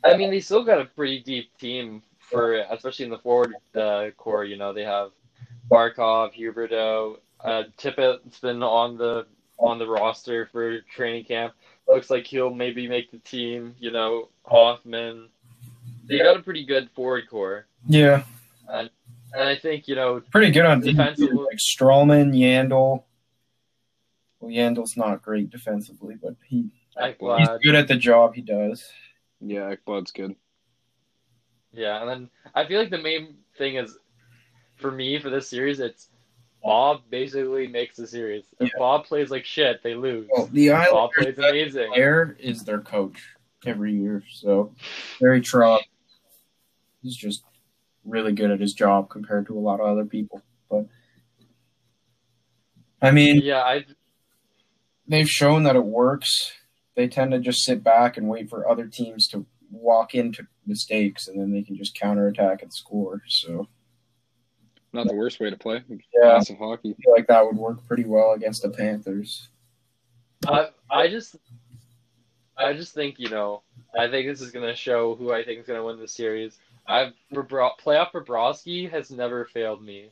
I 0.04 0.16
mean 0.16 0.30
they 0.30 0.40
still 0.40 0.64
got 0.64 0.80
a 0.80 0.84
pretty 0.84 1.20
deep 1.20 1.56
team 1.58 2.02
for, 2.18 2.56
especially 2.70 3.06
in 3.06 3.10
the 3.10 3.18
forward 3.18 3.54
uh, 3.74 4.10
core. 4.16 4.44
You 4.44 4.56
know 4.56 4.72
they 4.72 4.84
have 4.84 5.12
Barkov, 5.70 6.32
Huberdeau, 6.38 7.18
uh, 7.44 7.64
Tippett's 7.76 8.40
been 8.40 8.62
on 8.62 8.96
the 8.98 9.26
on 9.58 9.78
the 9.78 9.86
roster 9.86 10.46
for 10.52 10.80
training 10.82 11.24
camp. 11.24 11.54
Looks 11.88 12.10
like 12.10 12.26
he'll 12.26 12.52
maybe 12.52 12.88
make 12.88 13.10
the 13.10 13.18
team. 13.18 13.74
You 13.78 13.90
know 13.90 14.28
Hoffman. 14.44 15.28
They 16.04 16.18
got 16.18 16.36
a 16.36 16.42
pretty 16.42 16.64
good 16.64 16.88
forward 16.94 17.28
core. 17.28 17.66
Yeah, 17.88 18.22
And 18.68 18.90
I 19.36 19.56
think, 19.56 19.88
you 19.88 19.96
know, 19.96 20.20
pretty 20.30 20.52
good 20.52 20.64
on 20.64 20.80
defense. 20.80 21.18
Defensively. 21.18 21.44
Like 21.44 21.58
Stralman, 21.58 22.32
Yandle. 22.32 23.02
Well, 24.38 24.52
Yandle's 24.52 24.96
not 24.96 25.22
great 25.22 25.50
defensively, 25.50 26.14
but 26.20 26.36
he 26.46 26.70
he's 27.00 27.48
good 27.62 27.74
at 27.74 27.88
the 27.88 27.96
job 27.96 28.34
he 28.36 28.40
does. 28.42 28.88
Yeah, 29.40 29.74
Ekblad's 29.74 30.12
good. 30.12 30.36
yeah, 31.72 32.00
and 32.00 32.08
then 32.08 32.30
I 32.54 32.66
feel 32.66 32.78
like 32.78 32.90
the 32.90 32.98
main 33.02 33.36
thing 33.58 33.76
is 33.76 33.98
for 34.76 34.90
me 34.92 35.18
for 35.18 35.28
this 35.30 35.48
series, 35.48 35.80
it's 35.80 36.08
Bob 36.66 37.02
basically 37.10 37.68
makes 37.68 37.96
the 37.96 38.06
series. 38.06 38.44
If 38.58 38.68
Yeah. 38.72 38.78
Bob 38.78 39.04
plays 39.04 39.30
like 39.30 39.44
shit, 39.44 39.82
they 39.82 39.94
lose. 39.94 40.28
Well, 40.30 40.46
the 40.46 40.70
Bob 40.70 41.10
plays 41.16 41.38
amazing. 41.38 41.92
Air 41.94 42.36
is 42.40 42.64
their 42.64 42.80
coach 42.80 43.22
every 43.64 43.94
year, 43.94 44.22
so 44.32 44.74
Barry 45.20 45.40
Trotz 45.40 45.82
he's 47.02 47.16
just 47.16 47.44
really 48.04 48.32
good 48.32 48.50
at 48.50 48.60
his 48.60 48.72
job 48.72 49.08
compared 49.08 49.46
to 49.46 49.56
a 49.56 49.60
lot 49.60 49.80
of 49.80 49.86
other 49.86 50.04
people. 50.04 50.42
But 50.68 50.86
I 53.00 53.12
mean, 53.12 53.40
Yeah, 53.42 53.62
I 53.62 53.84
they've 55.06 55.28
shown 55.28 55.62
that 55.64 55.76
it 55.76 55.84
works. 55.84 56.52
They 56.96 57.06
tend 57.08 57.30
to 57.32 57.38
just 57.38 57.62
sit 57.62 57.84
back 57.84 58.16
and 58.16 58.28
wait 58.28 58.50
for 58.50 58.68
other 58.68 58.86
teams 58.88 59.28
to 59.28 59.46
walk 59.70 60.14
into 60.14 60.46
mistakes, 60.66 61.28
and 61.28 61.40
then 61.40 61.52
they 61.52 61.62
can 61.62 61.76
just 61.76 61.94
counterattack 61.94 62.62
and 62.62 62.72
score. 62.72 63.22
So 63.28 63.68
Not 64.96 65.08
the 65.08 65.14
worst 65.14 65.40
way 65.40 65.50
to 65.50 65.56
play. 65.56 65.84
Yeah. 65.90 66.32
Massive 66.32 66.56
hockey. 66.56 66.96
I 66.98 67.02
feel 67.02 67.12
like 67.12 67.26
that 67.26 67.44
would 67.44 67.56
work 67.56 67.86
pretty 67.86 68.04
well 68.04 68.32
against 68.32 68.62
the 68.62 68.70
Panthers. 68.70 69.48
I, 70.46 70.68
I 70.90 71.08
just, 71.08 71.36
I 72.56 72.72
just 72.72 72.94
think 72.94 73.18
you 73.18 73.28
know, 73.28 73.62
I 73.98 74.08
think 74.08 74.26
this 74.26 74.40
is 74.40 74.52
gonna 74.52 74.74
show 74.74 75.14
who 75.14 75.32
I 75.32 75.44
think 75.44 75.60
is 75.60 75.66
gonna 75.66 75.84
win 75.84 75.98
the 75.98 76.08
series. 76.08 76.58
I've 76.86 77.12
Bobro- 77.30 77.78
playoff 77.78 78.12
Bobrovsky 78.12 78.90
has 78.90 79.10
never 79.10 79.44
failed 79.44 79.84
me. 79.84 80.08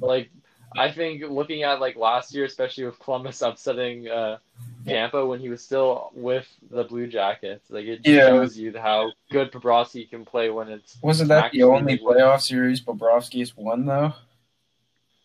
Like, 0.00 0.28
I 0.76 0.90
think 0.90 1.22
looking 1.28 1.62
at 1.62 1.80
like 1.80 1.96
last 1.96 2.34
year, 2.34 2.44
especially 2.44 2.84
with 2.84 2.98
Columbus 2.98 3.42
upsetting 3.42 4.08
uh, 4.08 4.38
Tampa 4.86 5.24
when 5.24 5.40
he 5.40 5.48
was 5.48 5.62
still 5.62 6.10
with 6.14 6.48
the 6.70 6.84
Blue 6.84 7.06
Jackets, 7.06 7.70
like 7.70 7.84
it 7.86 8.00
Yeah. 8.04 8.26
shows 8.28 8.58
you 8.58 8.76
how 8.76 9.12
good 9.30 9.52
Bobrovsky 9.52 10.08
can 10.08 10.24
play 10.24 10.50
when 10.50 10.68
it's. 10.68 10.96
Wasn't 11.02 11.28
that 11.28 11.52
the 11.52 11.62
only 11.62 11.98
playoff 11.98 12.42
series 12.42 12.80
Bobrovsky's 12.82 13.56
won 13.56 13.86
though? 13.86 14.14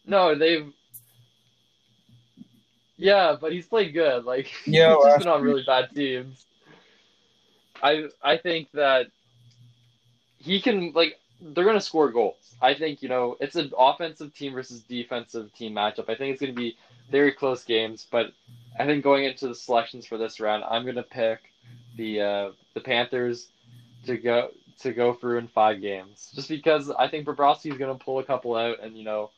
No, 0.05 0.35
they've. 0.35 0.71
Yeah, 2.97 3.37
but 3.39 3.51
he's 3.53 3.65
played 3.65 3.93
good. 3.93 4.25
Like 4.25 4.51
Yeah, 4.65 4.95
he's 4.95 5.05
just 5.05 5.19
been 5.19 5.27
on 5.27 5.41
really 5.41 5.63
bad 5.65 5.89
teams. 5.95 6.45
I 7.81 8.09
I 8.21 8.37
think 8.37 8.69
that 8.73 9.07
he 10.37 10.61
can 10.61 10.91
like 10.93 11.15
they're 11.41 11.65
gonna 11.65 11.81
score 11.81 12.11
goals. 12.11 12.55
I 12.61 12.73
think 12.73 13.01
you 13.01 13.09
know 13.09 13.37
it's 13.39 13.55
an 13.55 13.71
offensive 13.77 14.33
team 14.33 14.53
versus 14.53 14.81
defensive 14.81 15.53
team 15.53 15.73
matchup. 15.73 16.09
I 16.09 16.15
think 16.15 16.33
it's 16.33 16.41
gonna 16.41 16.53
be 16.53 16.77
very 17.09 17.31
close 17.31 17.63
games, 17.63 18.05
but 18.09 18.33
I 18.77 18.85
think 18.85 19.03
going 19.03 19.25
into 19.25 19.47
the 19.47 19.55
selections 19.55 20.05
for 20.05 20.17
this 20.17 20.39
round, 20.39 20.63
I'm 20.63 20.85
gonna 20.85 21.03
pick 21.03 21.39
the 21.95 22.21
uh, 22.21 22.51
the 22.73 22.81
Panthers 22.81 23.47
to 24.05 24.17
go 24.17 24.49
to 24.81 24.93
go 24.93 25.13
through 25.13 25.39
in 25.39 25.47
five 25.47 25.81
games, 25.81 26.31
just 26.33 26.49
because 26.49 26.89
I 26.89 27.07
think 27.07 27.25
Bobrovsky's 27.25 27.77
gonna 27.77 27.95
pull 27.95 28.19
a 28.19 28.23
couple 28.23 28.55
out, 28.55 28.79
and 28.81 28.97
you 28.97 29.03
know, 29.03 29.31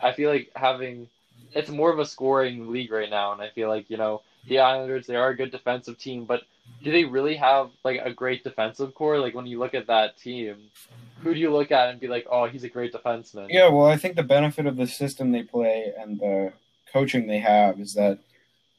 I 0.00 0.12
feel 0.12 0.30
like 0.30 0.50
having 0.56 1.08
it's 1.54 1.70
more 1.70 1.92
of 1.92 1.98
a 1.98 2.06
scoring 2.06 2.70
league 2.70 2.92
right 2.92 3.10
now, 3.10 3.32
and 3.32 3.42
I 3.42 3.50
feel 3.50 3.68
like 3.68 3.90
you 3.90 3.96
know 3.96 4.22
the 4.46 4.60
Islanders 4.60 5.06
they 5.06 5.16
are 5.16 5.30
a 5.30 5.36
good 5.36 5.50
defensive 5.50 5.98
team, 5.98 6.24
but 6.24 6.42
do 6.82 6.90
they 6.90 7.04
really 7.04 7.36
have 7.36 7.70
like 7.84 8.00
a 8.02 8.12
great 8.12 8.44
defensive 8.44 8.94
core? 8.94 9.18
Like 9.18 9.34
when 9.34 9.46
you 9.46 9.58
look 9.58 9.74
at 9.74 9.86
that 9.86 10.18
team, 10.18 10.56
who 11.22 11.34
do 11.34 11.40
you 11.40 11.52
look 11.52 11.70
at 11.70 11.90
and 11.90 12.00
be 12.00 12.08
like, 12.08 12.26
oh, 12.30 12.46
he's 12.46 12.64
a 12.64 12.68
great 12.68 12.92
defenseman? 12.92 13.46
Yeah, 13.48 13.68
well, 13.68 13.86
I 13.86 13.96
think 13.96 14.16
the 14.16 14.22
benefit 14.22 14.66
of 14.66 14.76
the 14.76 14.86
system 14.86 15.30
they 15.30 15.42
play 15.42 15.92
and 15.98 16.18
the 16.18 16.52
coaching 16.92 17.26
they 17.26 17.38
have 17.38 17.80
is 17.80 17.94
that 17.94 18.18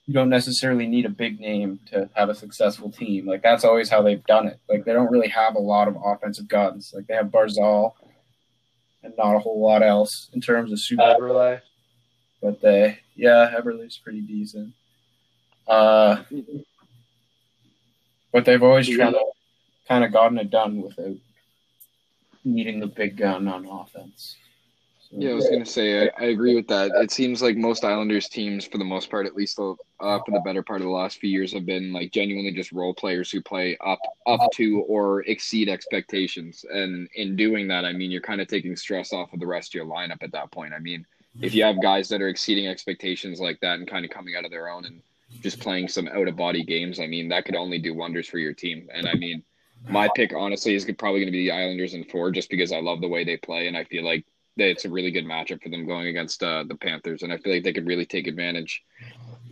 you 0.05 0.13
don't 0.13 0.29
necessarily 0.29 0.85
need 0.85 1.05
a 1.05 1.09
big 1.09 1.39
name 1.39 1.79
to 1.91 2.09
have 2.13 2.29
a 2.29 2.35
successful 2.35 2.91
team. 2.91 3.25
Like 3.25 3.41
that's 3.41 3.63
always 3.63 3.89
how 3.89 4.01
they've 4.01 4.23
done 4.25 4.47
it. 4.47 4.59
Like 4.67 4.83
they 4.83 4.91
don't 4.91 5.11
really 5.11 5.29
have 5.29 5.55
a 5.55 5.59
lot 5.59 5.87
of 5.87 5.97
offensive 6.03 6.49
guns. 6.49 6.91
Like 6.93 7.07
they 7.07 7.13
have 7.13 7.27
Barzal 7.27 7.93
and 9.01 9.13
not 9.17 9.35
a 9.35 9.39
whole 9.39 9.61
lot 9.61 9.81
else 9.81 10.29
in 10.33 10.41
terms 10.41 10.71
of 10.71 10.79
super. 10.79 11.03
Eberle. 11.03 11.61
but 12.41 12.61
they, 12.61 12.99
yeah, 13.15 13.53
Eberle's 13.57 13.97
pretty 13.97 14.21
decent. 14.21 14.73
Uh, 15.67 16.23
but 18.33 18.43
they've 18.43 18.61
always 18.61 18.89
tried 18.89 19.11
to 19.11 19.25
kind 19.87 20.03
of 20.03 20.11
gotten 20.11 20.37
it 20.37 20.49
done 20.49 20.81
without 20.81 21.15
needing 22.43 22.79
the 22.79 22.87
big 22.87 23.15
gun 23.15 23.47
on 23.47 23.65
offense. 23.65 24.35
So, 25.09 25.17
Yeah, 25.19 25.31
I 25.31 25.33
was 25.35 25.49
gonna 25.49 25.65
say 25.65 26.07
I, 26.07 26.11
I 26.19 26.25
agree 26.25 26.55
with 26.55 26.67
that. 26.67 26.91
It 26.95 27.11
seems 27.11 27.41
like 27.41 27.55
most 27.55 27.85
Islanders 27.85 28.27
teams, 28.27 28.65
for 28.65 28.79
the 28.79 28.83
most 28.83 29.09
part, 29.09 29.27
at 29.27 29.35
least 29.35 29.59
uh, 29.59 29.75
for 29.99 30.31
the 30.31 30.41
better 30.43 30.63
part 30.63 30.81
of 30.81 30.85
the 30.85 30.91
last 30.91 31.19
few 31.19 31.29
years, 31.29 31.53
have 31.53 31.65
been 31.65 31.93
like 31.93 32.11
genuinely 32.11 32.51
just 32.51 32.71
role 32.71 32.93
players 32.93 33.29
who 33.29 33.41
play 33.41 33.77
up 33.85 33.99
up 34.25 34.51
to 34.55 34.81
or 34.87 35.21
exceed 35.21 35.69
expectations. 35.69 36.65
And 36.69 37.07
in 37.15 37.35
doing 37.35 37.67
that, 37.67 37.85
I 37.85 37.93
mean 37.93 38.11
you're 38.11 38.21
kind 38.21 38.41
of 38.41 38.47
taking 38.47 38.75
stress 38.75 39.13
off 39.13 39.31
of 39.31 39.39
the 39.39 39.47
rest 39.47 39.69
of 39.69 39.75
your 39.75 39.85
lineup 39.85 40.23
at 40.23 40.31
that 40.31 40.51
point. 40.51 40.73
I 40.73 40.79
mean, 40.79 41.05
if 41.41 41.53
you 41.53 41.63
have 41.63 41.81
guys 41.81 42.09
that 42.09 42.21
are 42.21 42.29
exceeding 42.29 42.67
expectations 42.67 43.39
like 43.39 43.59
that 43.61 43.79
and 43.79 43.87
kind 43.87 44.05
of 44.05 44.11
coming 44.11 44.35
out 44.35 44.45
of 44.45 44.51
their 44.51 44.69
own 44.69 44.85
and 44.85 45.01
just 45.41 45.59
playing 45.59 45.87
some 45.87 46.07
out 46.07 46.27
of 46.27 46.35
body 46.35 46.63
games, 46.63 46.99
I 46.99 47.07
mean 47.07 47.29
that 47.29 47.45
could 47.45 47.55
only 47.55 47.79
do 47.79 47.93
wonders 47.93 48.27
for 48.27 48.37
your 48.37 48.53
team. 48.53 48.87
And 48.93 49.07
I 49.07 49.15
mean, 49.15 49.43
my 49.89 50.09
pick 50.15 50.33
honestly 50.33 50.75
is 50.75 50.85
probably 50.97 51.19
going 51.19 51.27
to 51.27 51.37
be 51.37 51.45
the 51.45 51.51
Islanders 51.51 51.93
in 51.93 52.03
four, 52.05 52.31
just 52.31 52.49
because 52.49 52.71
I 52.71 52.79
love 52.79 53.01
the 53.01 53.07
way 53.07 53.23
they 53.23 53.37
play 53.37 53.67
and 53.67 53.77
I 53.77 53.83
feel 53.83 54.03
like 54.03 54.25
it's 54.55 54.85
a 54.85 54.89
really 54.89 55.11
good 55.11 55.25
matchup 55.25 55.61
for 55.63 55.69
them 55.69 55.87
going 55.87 56.07
against 56.07 56.43
uh, 56.43 56.63
the 56.63 56.75
Panthers, 56.75 57.23
and 57.23 57.33
I 57.33 57.37
feel 57.37 57.53
like 57.53 57.63
they 57.63 57.73
could 57.73 57.87
really 57.87 58.05
take 58.05 58.27
advantage 58.27 58.83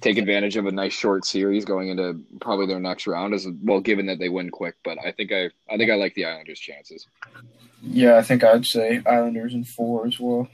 take 0.02 0.18
advantage 0.18 0.58
of 0.58 0.66
a 0.66 0.72
nice 0.72 0.94
short 0.94 1.26
series 1.26 1.64
going 1.64 1.90
into 1.90 2.20
probably 2.40 2.66
their 2.66 2.80
next 2.80 3.06
round 3.08 3.34
as 3.34 3.48
well, 3.64 3.80
given 3.80 4.08
that 4.08 4.18
they 4.20 4.30
win 4.30 4.50
quick. 4.50 4.76
But 4.84 4.98
I 5.04 5.12
think 5.12 5.32
I 5.32 5.46
I 5.70 5.78
think 5.78 5.92
I 5.92 5.96
like 5.96 6.16
the 6.16 6.26
Islanders' 6.26 6.60
chances. 6.60 7.08
Yeah, 7.82 8.18
I 8.18 8.22
think 8.22 8.44
I'd 8.44 8.66
say 8.66 9.02
Islanders 9.06 9.54
in 9.54 9.64
four 9.64 10.08
as 10.08 10.20
well. 10.20 10.48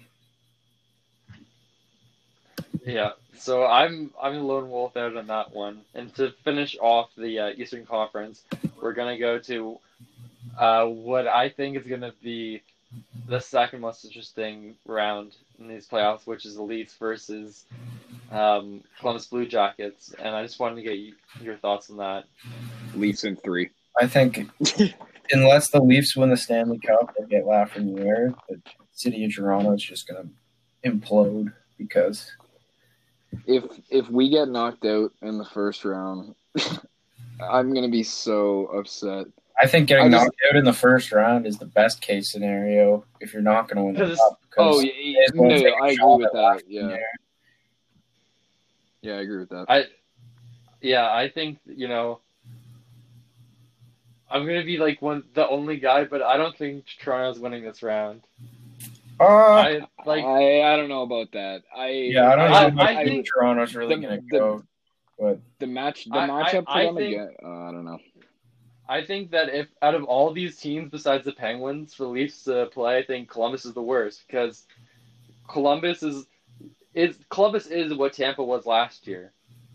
Yeah, 2.86 3.12
so 3.38 3.66
I'm 3.66 4.12
I'm 4.22 4.36
a 4.36 4.40
lone 4.42 4.70
wolf 4.70 4.98
out 4.98 5.16
on 5.16 5.28
that 5.28 5.54
one. 5.54 5.82
And 5.94 6.14
to 6.16 6.32
finish 6.44 6.78
off 6.80 7.10
the 7.18 7.40
uh, 7.40 7.50
Eastern 7.56 7.86
Conference, 7.86 8.44
we're 8.82 8.94
gonna 8.94 9.18
go 9.18 9.40
to 9.40 9.80
uh, 10.58 10.86
what 10.86 11.28
I 11.28 11.50
think 11.50 11.78
is 11.78 11.88
gonna 11.88 12.14
be 12.22 12.62
the 13.28 13.40
second 13.40 13.82
most 13.82 14.06
interesting 14.06 14.76
round 14.86 15.36
in 15.60 15.68
these 15.68 15.88
playoffs, 15.88 16.26
which 16.26 16.46
is 16.46 16.56
the 16.56 16.62
Leafs 16.62 16.96
versus 16.98 17.66
um, 18.32 18.84
Columbus 19.00 19.28
Blue 19.28 19.46
Jackets. 19.46 20.14
And 20.20 20.36
I 20.36 20.44
just 20.44 20.60
wanted 20.60 20.76
to 20.76 20.82
get 20.84 20.98
you, 20.98 21.14
your 21.42 21.58
thoughts 21.58 21.90
on 21.90 21.98
that. 21.98 22.26
Leafs 22.96 23.24
in 23.24 23.36
three. 23.36 23.70
I 24.00 24.08
think 24.08 24.50
unless 25.32 25.70
the 25.70 25.82
Leafs 25.82 26.16
win 26.16 26.30
the 26.30 26.38
Stanley 26.38 26.80
Cup 26.80 27.14
and 27.18 27.30
get 27.30 27.46
laughed 27.46 27.78
in 27.78 27.94
the 27.94 28.06
air, 28.06 28.34
the 28.48 28.62
city 28.94 29.26
of 29.26 29.36
Toronto 29.36 29.74
is 29.74 29.84
just 29.84 30.08
going 30.08 30.34
to 30.84 30.90
implode 30.90 31.54
because 31.78 32.32
If 33.46 33.64
if 33.90 34.10
we 34.10 34.30
get 34.30 34.48
knocked 34.50 34.86
out 34.86 35.12
in 35.22 35.38
the 35.38 35.46
first 35.46 35.86
round, 35.86 36.36
I'm 37.42 37.74
gonna 37.74 37.90
be 37.90 38.04
so 38.04 38.66
upset. 38.68 39.28
I 39.60 39.68
think 39.68 39.88
getting 39.88 40.06
I 40.06 40.10
just- 40.10 40.26
knocked 40.26 40.38
out 40.50 40.56
in 40.58 40.66
the 40.66 40.74
first 40.74 41.12
round 41.12 41.46
is 41.48 41.58
the 41.58 41.66
best 41.66 42.02
case 42.02 42.32
scenario 42.32 43.04
if 43.20 43.34
you're 43.34 43.42
not 43.42 43.68
going 43.68 43.78
to 43.78 43.84
win 43.84 43.94
the 43.96 44.00
Because- 44.02 44.18
cup. 44.20 44.40
Oh 44.60 44.80
yeah, 44.80 45.24
as 45.28 45.34
no, 45.36 45.50
take 45.50 45.66
a 45.66 45.76
I 45.84 45.88
agree 45.90 46.16
with 46.16 46.32
that. 46.34 46.62
Yeah, 46.68 46.82
the 46.88 47.00
yeah, 49.02 49.14
I 49.14 49.20
agree 49.22 49.38
with 49.40 49.50
that. 49.50 49.66
I, 49.70 49.86
yeah, 50.82 51.12
I 51.14 51.30
think 51.30 51.60
you 51.66 51.88
know. 51.88 52.20
I'm 54.30 54.46
gonna 54.46 54.64
be 54.66 54.78
like 54.78 55.02
one 55.02 55.24
the 55.36 55.48
only 55.48 55.78
guy, 55.78 56.04
but 56.06 56.22
I 56.22 56.36
don't 56.38 56.58
think 56.58 56.86
Toronto's 57.00 57.40
winning 57.40 57.64
this 57.64 57.82
round. 57.84 58.22
Uh, 59.20 59.24
I 59.26 59.82
like 60.06 60.24
I 60.24 60.62
I 60.74 60.76
don't 60.78 60.90
know 60.90 61.02
about 61.02 61.32
that. 61.32 61.64
I 61.76 61.90
yeah, 61.90 62.30
I 62.32 62.36
don't 62.36 62.52
I- 62.54 62.70
know 62.70 62.82
I 62.84 63.02
if 63.02 63.08
think- 63.08 63.28
Toronto's 63.28 63.76
really 63.76 63.96
the- 63.96 64.02
going 64.02 64.16
to 64.20 64.26
the- 64.30 64.38
go. 64.40 64.64
But 65.20 65.40
the 65.58 65.66
match 65.68 66.06
the 66.06 66.16
I- 66.18 66.26
I- 66.26 66.30
matchup 66.30 66.66
for 66.66 66.70
I 66.72 66.86
them 66.86 66.96
think- 66.96 67.14
again. 67.16 67.36
Uh, 67.44 67.48
I 67.48 67.72
don't 67.72 67.86
know. 67.86 68.00
I 68.90 69.04
think 69.04 69.32
that 69.32 69.50
if 69.50 69.68
out 69.82 69.96
of 69.96 70.04
all 70.06 70.32
these 70.32 70.58
teams 70.58 70.92
besides 70.92 71.26
the 71.26 71.32
Penguins 71.34 71.94
for 71.94 72.04
the 72.04 72.10
Leafs 72.10 72.44
to 72.44 72.68
play, 72.68 72.98
I 73.00 73.04
think 73.04 73.28
Columbus 73.30 73.66
is 73.66 73.74
the 73.74 73.82
worst 73.82 74.24
because 74.28 74.66
Columbus 75.48 76.04
is 76.04 76.26
is 76.94 77.18
Columbus 77.30 77.68
is 77.68 77.94
what 77.94 78.14
Tampa 78.14 78.44
was 78.44 78.66
last 78.66 79.08
year. 79.08 79.32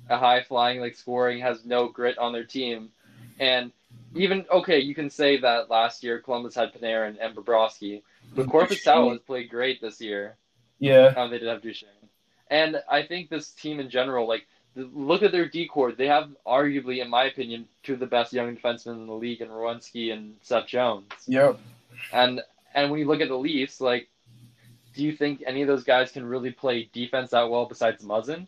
A 0.08 0.16
high 0.18 0.42
flying, 0.42 0.80
like 0.80 0.94
scoring, 0.94 1.40
has 1.40 1.64
no 1.64 1.88
grit 1.88 2.18
on 2.18 2.32
their 2.32 2.44
team. 2.44 2.90
And 3.40 3.72
even 4.14 4.44
okay, 4.50 4.78
you 4.80 4.94
can 4.94 5.10
say 5.10 5.36
that 5.38 5.68
last 5.70 6.02
year 6.04 6.20
Columbus 6.20 6.54
had 6.54 6.72
Panarin 6.72 7.16
and 7.20 7.34
Bobrovsky. 7.34 8.02
But 8.34 8.46
Korpisalo 8.46 9.10
has 9.12 9.20
played 9.20 9.50
great 9.50 9.80
this 9.80 10.00
year. 10.00 10.36
yeah, 10.78 11.14
Um, 11.16 11.30
they 11.30 11.38
did 11.38 11.48
have 11.48 11.62
Duchene. 11.62 11.88
And 12.50 12.82
I 12.90 13.02
think 13.02 13.30
this 13.30 13.50
team 13.52 13.80
in 13.80 13.88
general, 13.90 14.26
like, 14.28 14.46
th- 14.74 14.88
look 14.92 15.22
at 15.22 15.32
their 15.32 15.48
D 15.48 15.66
core. 15.66 15.92
They 15.92 16.06
have 16.08 16.30
arguably, 16.46 17.00
in 17.02 17.08
my 17.08 17.24
opinion, 17.24 17.66
two 17.82 17.94
of 17.94 18.00
the 18.00 18.06
best 18.06 18.32
young 18.32 18.56
defensemen 18.56 18.94
in 18.94 19.06
the 19.06 19.12
league, 19.14 19.40
in 19.40 19.48
Werenski 19.48 20.12
and 20.12 20.36
Seth 20.42 20.66
Jones. 20.66 21.10
yep. 21.26 21.58
And 22.12 22.42
and 22.74 22.90
when 22.90 22.98
you 23.00 23.06
look 23.06 23.20
at 23.20 23.28
the 23.28 23.36
Leafs, 23.38 23.80
like, 23.80 24.08
do 24.94 25.02
you 25.02 25.12
think 25.12 25.42
any 25.46 25.60
of 25.62 25.68
those 25.68 25.84
guys 25.84 26.10
can 26.10 26.24
really 26.24 26.50
play 26.50 26.88
defense 26.92 27.30
that 27.30 27.48
well 27.50 27.66
besides 27.66 28.02
Muzzin? 28.04 28.46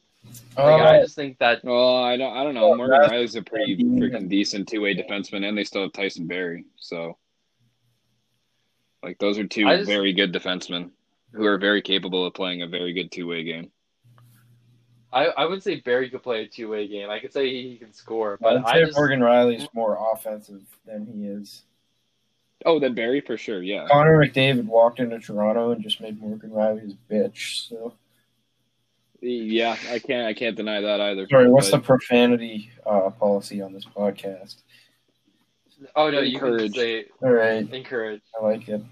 Like, 0.56 0.80
I 0.80 0.98
Uh, 0.98 1.02
just 1.02 1.14
think 1.14 1.36
that 1.38 1.62
Well, 1.62 1.96
I 2.02 2.16
don't. 2.16 2.34
I 2.34 2.42
don't 2.42 2.54
know. 2.54 2.68
Well, 2.68 2.76
Morgan 2.78 3.00
that's- 3.00 3.12
Rielly's 3.12 3.36
a 3.36 3.42
pretty 3.42 3.76
freaking 3.76 4.28
decent 4.28 4.66
two 4.68 4.80
way 4.80 4.94
defenseman, 4.94 5.46
and 5.46 5.56
they 5.56 5.64
still 5.64 5.82
have 5.82 5.92
Tyson 5.92 6.26
Barrie. 6.26 6.64
So, 6.76 7.16
like, 9.04 9.18
those 9.18 9.38
are 9.38 9.46
two 9.46 9.64
just- 9.64 9.86
very 9.88 10.12
good 10.12 10.32
defensemen 10.32 10.90
who 11.32 11.44
are 11.46 11.58
very 11.58 11.82
capable 11.82 12.24
of 12.26 12.34
playing 12.34 12.62
a 12.62 12.66
very 12.66 12.92
good 12.92 13.10
two 13.12 13.26
way 13.26 13.44
game. 13.44 13.70
I, 15.12 15.26
I 15.26 15.44
wouldn't 15.44 15.62
say 15.62 15.76
Barrie 15.80 16.10
could 16.10 16.24
play 16.24 16.42
a 16.42 16.48
two 16.48 16.68
way 16.70 16.88
game. 16.88 17.08
I 17.08 17.20
could 17.20 17.32
say 17.32 17.48
he 17.50 17.76
can 17.76 17.92
score, 17.92 18.36
but 18.40 18.56
I'd 18.58 18.64
I 18.64 18.84
just 18.84 18.96
Morgan 18.96 19.20
Rielly's 19.20 19.68
more 19.72 19.96
offensive 20.12 20.62
than 20.84 21.06
he 21.06 21.26
is. 21.26 21.62
Oh, 22.66 22.80
then 22.80 22.94
Barrie 22.94 23.20
for 23.20 23.36
sure. 23.36 23.62
Yeah. 23.62 23.86
Connor 23.88 24.18
McDavid 24.18 24.64
walked 24.64 24.98
into 24.98 25.18
Toronto 25.20 25.70
and 25.70 25.82
just 25.82 26.00
made 26.00 26.20
Morgan 26.20 26.50
Rielly 26.50 26.80
his 26.82 26.94
bitch. 27.10 27.68
So 27.68 27.94
Yeah, 29.20 29.76
I 29.90 29.98
can't. 30.00 30.26
I 30.26 30.34
can't 30.34 30.56
deny 30.56 30.80
that 30.80 31.00
either. 31.00 31.28
sorry, 31.28 31.48
what's 31.48 31.70
the 31.70 31.78
profanity 31.78 32.70
uh, 32.84 33.10
policy 33.10 33.60
on 33.62 33.72
this 33.72 33.84
podcast? 33.84 34.56
Oh 35.96 36.10
no, 36.10 36.20
you 36.20 36.38
can 36.38 36.48
Encourage. 36.48 36.74
say 36.74 37.06
All 37.22 37.32
right, 37.32 37.72
encourage. 37.72 38.22
I 38.38 38.44
like 38.44 38.68
it. 38.68 38.82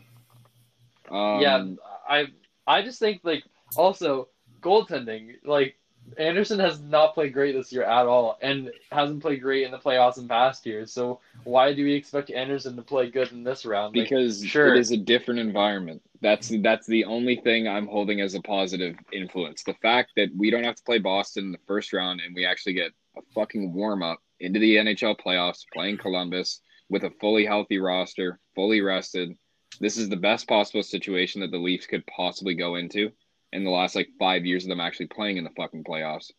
um, 1.10 1.40
yeah, 1.40 1.64
I 2.08 2.26
I 2.66 2.82
just 2.82 2.98
think 2.98 3.20
like 3.24 3.44
also 3.76 4.28
goaltending 4.60 5.34
like 5.44 5.76
Andersen 6.18 6.58
has 6.58 6.80
not 6.80 7.14
played 7.14 7.32
great 7.32 7.54
this 7.54 7.72
year 7.72 7.84
at 7.84 8.06
all, 8.06 8.38
and 8.42 8.70
hasn't 8.90 9.22
played 9.22 9.40
great 9.40 9.64
in 9.64 9.70
the 9.70 9.78
playoffs 9.78 10.18
in 10.18 10.28
past 10.28 10.66
years. 10.66 10.92
So 10.92 11.20
why 11.44 11.72
do 11.72 11.84
we 11.84 11.94
expect 11.94 12.30
Andersen 12.30 12.76
to 12.76 12.82
play 12.82 13.10
good 13.10 13.32
in 13.32 13.44
this 13.44 13.64
round? 13.64 13.96
Like, 13.96 14.08
because 14.08 14.44
sure. 14.44 14.74
it 14.74 14.78
is 14.78 14.90
a 14.90 14.96
different 14.96 15.40
environment. 15.40 16.02
That's 16.20 16.52
that's 16.60 16.86
the 16.86 17.04
only 17.04 17.36
thing 17.36 17.66
I'm 17.66 17.86
holding 17.86 18.20
as 18.20 18.34
a 18.34 18.40
positive 18.42 18.96
influence. 19.12 19.62
The 19.62 19.74
fact 19.74 20.12
that 20.16 20.28
we 20.36 20.50
don't 20.50 20.64
have 20.64 20.76
to 20.76 20.82
play 20.82 20.98
Boston 20.98 21.46
in 21.46 21.52
the 21.52 21.58
first 21.66 21.92
round 21.92 22.20
and 22.20 22.34
we 22.34 22.44
actually 22.44 22.74
get 22.74 22.92
a 23.16 23.22
fucking 23.34 23.72
warm 23.72 24.02
up 24.02 24.18
into 24.40 24.58
the 24.60 24.76
NHL 24.76 25.18
playoffs 25.18 25.64
playing 25.72 25.98
Columbus 25.98 26.60
with 26.88 27.04
a 27.04 27.10
fully 27.20 27.44
healthy 27.44 27.78
roster, 27.78 28.38
fully 28.54 28.80
rested. 28.80 29.36
This 29.80 29.96
is 29.96 30.08
the 30.08 30.16
best 30.16 30.46
possible 30.46 30.82
situation 30.82 31.40
that 31.40 31.50
the 31.50 31.58
Leafs 31.58 31.86
could 31.86 32.06
possibly 32.06 32.54
go 32.54 32.74
into 32.74 33.10
in 33.52 33.64
the 33.64 33.70
last 33.70 33.94
like 33.94 34.08
5 34.18 34.44
years 34.44 34.64
of 34.64 34.68
them 34.68 34.80
actually 34.80 35.06
playing 35.06 35.36
in 35.36 35.44
the 35.44 35.50
fucking 35.50 35.84
playoffs. 35.84 36.30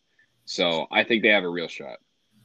So, 0.44 0.86
I 0.90 1.04
think 1.04 1.22
they 1.22 1.30
have 1.30 1.44
a 1.44 1.48
real 1.48 1.68
shot. 1.68 1.98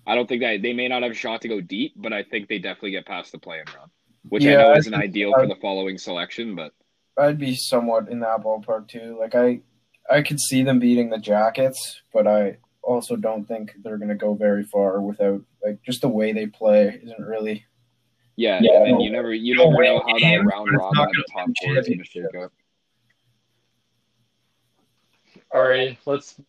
I 0.07 0.15
don't 0.15 0.27
think 0.27 0.41
that 0.41 0.61
they 0.61 0.73
may 0.73 0.87
not 0.87 1.03
have 1.03 1.11
a 1.11 1.15
shot 1.15 1.41
to 1.41 1.47
go 1.47 1.61
deep, 1.61 1.93
but 1.95 2.13
I 2.13 2.23
think 2.23 2.47
they 2.47 2.57
definitely 2.57 2.91
get 2.91 3.05
past 3.05 3.31
the 3.31 3.37
play-in 3.37 3.65
round, 3.75 3.91
which 4.27 4.45
I 4.45 4.53
know 4.53 4.73
isn't 4.73 4.93
ideal 4.93 5.33
for 5.33 5.45
the 5.45 5.55
following 5.61 5.97
selection, 5.97 6.55
but 6.55 6.73
I'd 7.17 7.37
be 7.37 7.55
somewhat 7.55 8.09
in 8.09 8.21
that 8.21 8.41
ballpark 8.41 8.87
too. 8.87 9.17
Like 9.19 9.35
I, 9.35 9.59
I 10.09 10.21
could 10.21 10.39
see 10.39 10.63
them 10.63 10.79
beating 10.79 11.09
the 11.09 11.17
Jackets, 11.17 12.01
but 12.13 12.25
I 12.25 12.57
also 12.81 13.15
don't 13.15 13.45
think 13.47 13.73
they're 13.83 13.97
going 13.97 14.09
to 14.09 14.15
go 14.15 14.33
very 14.33 14.63
far 14.63 15.01
without 15.01 15.41
like 15.63 15.81
just 15.83 16.01
the 16.01 16.07
way 16.07 16.31
they 16.31 16.47
play 16.47 16.99
isn't 17.03 17.21
really. 17.21 17.65
Yeah, 18.39 18.59
Yeah. 18.61 18.85
and 18.85 19.01
you 19.01 19.11
never 19.11 19.33
you 19.33 19.55
You'll 19.55 19.71
never 19.71 19.83
know 19.83 19.99
how 20.07 20.17
that 20.19 20.45
round 20.45 20.69
robin 20.71 20.99
at 21.01 21.09
the 21.13 21.25
top 21.33 21.49
four 21.61 21.77
is 21.77 21.87
going 21.87 21.99
to 21.99 22.05
shake 22.05 22.35
up. 22.41 22.51
all 25.53 25.61
right, 25.67 25.97
let's 26.05 26.39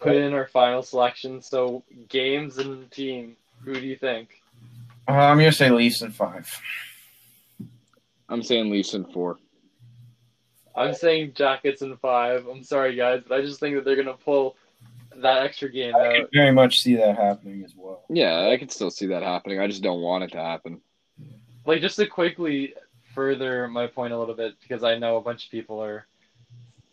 put 0.00 0.16
in 0.16 0.34
our 0.34 0.46
final 0.46 0.82
selection. 0.82 1.40
So 1.40 1.82
games 2.08 2.58
and 2.58 2.90
team. 2.90 3.36
Who 3.64 3.72
do 3.74 3.80
you 3.86 3.96
think? 3.96 4.42
Uh, 5.08 5.12
I'm 5.12 5.38
going 5.38 5.50
to 5.50 5.56
say 5.56 5.70
Leafs 5.70 6.02
in 6.02 6.10
five. 6.10 6.46
I'm 8.28 8.42
saying 8.42 8.70
Leafs 8.70 8.92
in 8.94 9.04
four. 9.04 9.38
I'm 10.74 10.92
saying 10.92 11.32
Jackets 11.34 11.80
in 11.80 11.96
five. 11.96 12.46
I'm 12.48 12.62
sorry 12.62 12.94
guys, 12.96 13.22
but 13.26 13.38
I 13.38 13.40
just 13.40 13.60
think 13.60 13.76
that 13.76 13.84
they're 13.86 13.96
gonna 13.96 14.12
pull 14.12 14.56
that 15.22 15.42
extra 15.42 15.70
game 15.70 15.94
I 15.94 16.20
could 16.20 16.28
very 16.32 16.52
much 16.52 16.80
see 16.80 16.96
that 16.96 17.16
happening 17.16 17.64
as 17.64 17.74
well. 17.76 18.02
Yeah, 18.08 18.48
I 18.48 18.56
can 18.56 18.68
still 18.68 18.90
see 18.90 19.06
that 19.06 19.22
happening. 19.22 19.60
I 19.60 19.66
just 19.66 19.82
don't 19.82 20.00
want 20.00 20.24
it 20.24 20.32
to 20.32 20.38
happen. 20.38 20.80
like 21.64 21.80
just 21.80 21.96
to 21.96 22.06
quickly 22.06 22.74
further 23.14 23.66
my 23.68 23.86
point 23.86 24.12
a 24.12 24.18
little 24.18 24.34
bit 24.34 24.54
because 24.60 24.84
I 24.84 24.98
know 24.98 25.16
a 25.16 25.22
bunch 25.22 25.46
of 25.46 25.50
people 25.50 25.82
are 25.82 26.06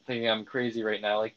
thinking 0.08 0.30
I'm 0.30 0.46
crazy 0.46 0.84
right 0.84 1.02
now. 1.02 1.20
Like, 1.20 1.36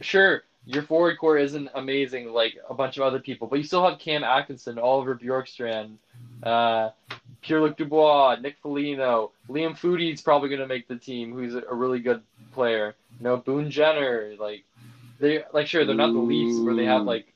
sure, 0.00 0.42
your 0.66 0.82
forward 0.82 1.18
core 1.18 1.38
isn't 1.38 1.68
amazing 1.74 2.32
like 2.32 2.56
a 2.68 2.74
bunch 2.74 2.96
of 2.96 3.02
other 3.02 3.20
people, 3.20 3.46
but 3.46 3.56
you 3.56 3.64
still 3.64 3.88
have 3.88 3.98
Cam 3.98 4.24
Atkinson, 4.24 4.78
Oliver 4.78 5.14
Bjorkstrand, 5.14 5.96
uh, 6.42 6.90
Pierre-Luc 7.42 7.76
Dubois, 7.76 8.36
Nick 8.40 8.56
Foligno, 8.62 9.32
Liam 9.48 9.76
Foudy's 9.76 10.22
probably 10.22 10.48
going 10.48 10.60
to 10.60 10.66
make 10.66 10.88
the 10.88 10.96
team, 10.96 11.32
who's 11.32 11.54
a 11.54 11.74
really 11.74 12.00
good 12.00 12.22
player. 12.52 12.94
You 13.18 13.24
know, 13.24 13.36
Boone 13.36 13.70
Jenner, 13.70 14.32
like 14.38 14.64
they 15.20 15.44
like 15.52 15.66
sure 15.66 15.84
they're 15.84 15.94
not 15.94 16.12
the 16.12 16.18
Leafs 16.18 16.58
where 16.64 16.74
they 16.74 16.84
have 16.86 17.02
like 17.04 17.34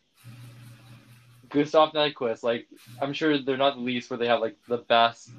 Gustav 1.48 1.92
Nyquist. 1.92 2.42
Like 2.42 2.66
I'm 3.00 3.12
sure 3.12 3.38
they're 3.38 3.56
not 3.56 3.76
the 3.76 3.80
Leafs 3.82 4.10
where 4.10 4.18
they 4.18 4.26
have 4.28 4.40
like 4.40 4.56
the 4.68 4.78
best 4.78 5.30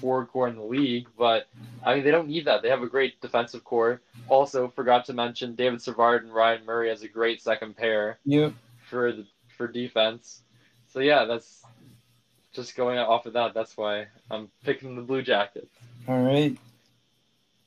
forward 0.00 0.26
core 0.26 0.48
in 0.48 0.56
the 0.56 0.62
league, 0.62 1.08
but 1.18 1.48
I 1.84 1.94
mean 1.94 2.04
they 2.04 2.10
don't 2.10 2.28
need 2.28 2.46
that. 2.46 2.62
They 2.62 2.68
have 2.70 2.82
a 2.82 2.88
great 2.88 3.20
defensive 3.20 3.64
core. 3.64 4.00
Also, 4.28 4.68
forgot 4.68 5.06
to 5.06 5.12
mention 5.12 5.54
David 5.56 5.82
Savard 5.82 6.24
and 6.24 6.32
Ryan 6.32 6.64
Murray 6.64 6.90
as 6.90 7.02
a 7.02 7.08
great 7.08 7.42
second 7.42 7.76
pair 7.76 8.18
Yep. 8.24 8.52
for 8.88 9.12
the 9.12 9.26
for 9.56 9.66
defense. 9.66 10.42
So 10.92 11.00
yeah, 11.00 11.24
that's 11.24 11.62
just 12.52 12.76
going 12.76 12.98
off 12.98 13.26
of 13.26 13.32
that. 13.34 13.54
That's 13.54 13.76
why 13.76 14.06
I'm 14.30 14.48
picking 14.64 14.96
the 14.96 15.02
Blue 15.02 15.22
Jackets. 15.22 15.74
All 16.08 16.22
right. 16.22 16.56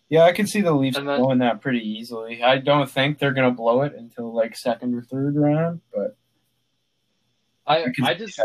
Yeah, 0.10 0.24
I 0.24 0.32
can 0.32 0.46
see 0.46 0.62
the 0.62 0.74
Leafs 0.74 0.96
then- 0.98 1.06
blowing 1.06 1.40
that 1.40 1.62
pretty 1.62 1.80
easily. 1.88 2.44
I 2.44 2.58
don't 2.60 2.90
think 2.90 3.18
they're 3.20 3.34
gonna 3.34 3.52
blow 3.52 3.82
it 3.82 3.94
until 3.96 4.32
like 4.34 4.56
second 4.56 4.94
or 4.96 5.02
third 5.02 5.36
round, 5.36 5.82
but 5.94 6.16
I 7.66 7.84
I 7.84 7.94
I 8.04 8.14
just. 8.14 8.40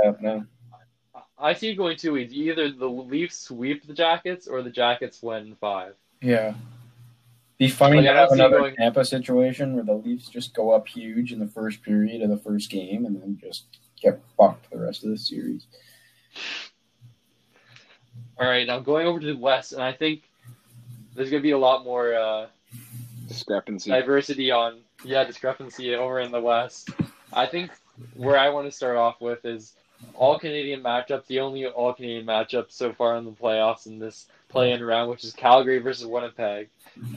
I 1.41 1.53
see 1.53 1.69
it 1.71 1.77
going 1.77 1.97
two 1.97 2.15
ways. 2.15 2.33
Either 2.33 2.71
the 2.73 2.89
Leafs 2.89 3.39
sweep 3.39 3.87
the 3.87 3.95
Jackets 3.95 4.49
or 4.49 4.63
the 4.63 4.71
Jackets 4.71 5.23
win 5.23 5.57
five. 5.61 5.95
Yeah. 6.21 6.55
Be 7.59 7.69
funny 7.69 7.99
Like, 7.99 8.07
to 8.07 8.13
have 8.15 8.33
another 8.33 8.59
going- 8.59 8.77
Tampa 8.77 9.05
situation 9.05 9.75
where 9.75 9.85
the 9.85 9.95
Leafs 9.95 10.29
just 10.29 10.53
go 10.55 10.71
up 10.71 10.89
huge 10.89 11.33
in 11.33 11.39
the 11.39 11.47
first 11.47 11.83
period 11.83 12.23
of 12.23 12.31
the 12.31 12.39
first 12.39 12.71
game 12.71 13.05
and 13.07 13.21
then 13.21 13.39
just 13.41 13.67
get 14.01 14.21
fucked 14.37 14.71
the 14.71 14.79
rest 14.79 15.05
of 15.05 15.11
the 15.11 15.19
series. 15.19 15.67
All 18.39 18.47
right, 18.49 18.67
now 18.67 18.79
going 18.79 19.07
over 19.07 19.19
to 19.21 19.27
the 19.27 19.37
West, 19.37 19.73
and 19.73 19.83
I 19.83 19.93
think 19.93 20.28
there's 21.19 21.31
going 21.31 21.43
to 21.43 21.47
be 21.47 21.51
a 21.51 21.59
lot 21.59 21.85
more 21.85 22.15
uh, 22.15 22.47
Discrepancy. 23.27 23.91
diversity 23.91 24.51
on 24.51 24.79
yeah 25.05 25.25
discrepancy 25.25 25.95
over 25.95 26.21
in 26.21 26.31
the 26.33 26.41
West. 26.41 26.91
I 27.33 27.45
think 27.47 27.71
where 28.15 28.39
I 28.39 28.49
want 28.49 28.67
to 28.67 28.73
start 28.73 28.97
off 28.97 29.21
with 29.21 29.45
is 29.45 29.75
all 30.15 30.39
Canadian 30.39 30.83
matchup, 30.83 31.27
the 31.27 31.41
only 31.41 31.67
all 31.67 31.93
Canadian 31.93 32.27
matchup 32.27 32.71
so 32.71 32.93
far 32.93 33.17
in 33.17 33.25
the 33.25 33.33
playoffs 33.33 33.87
in 33.87 33.99
this 33.99 34.27
play-in 34.49 34.83
round, 34.83 35.11
which 35.11 35.25
is 35.25 35.33
Calgary 35.33 35.79
versus 35.79 36.07
Winnipeg. 36.07 36.69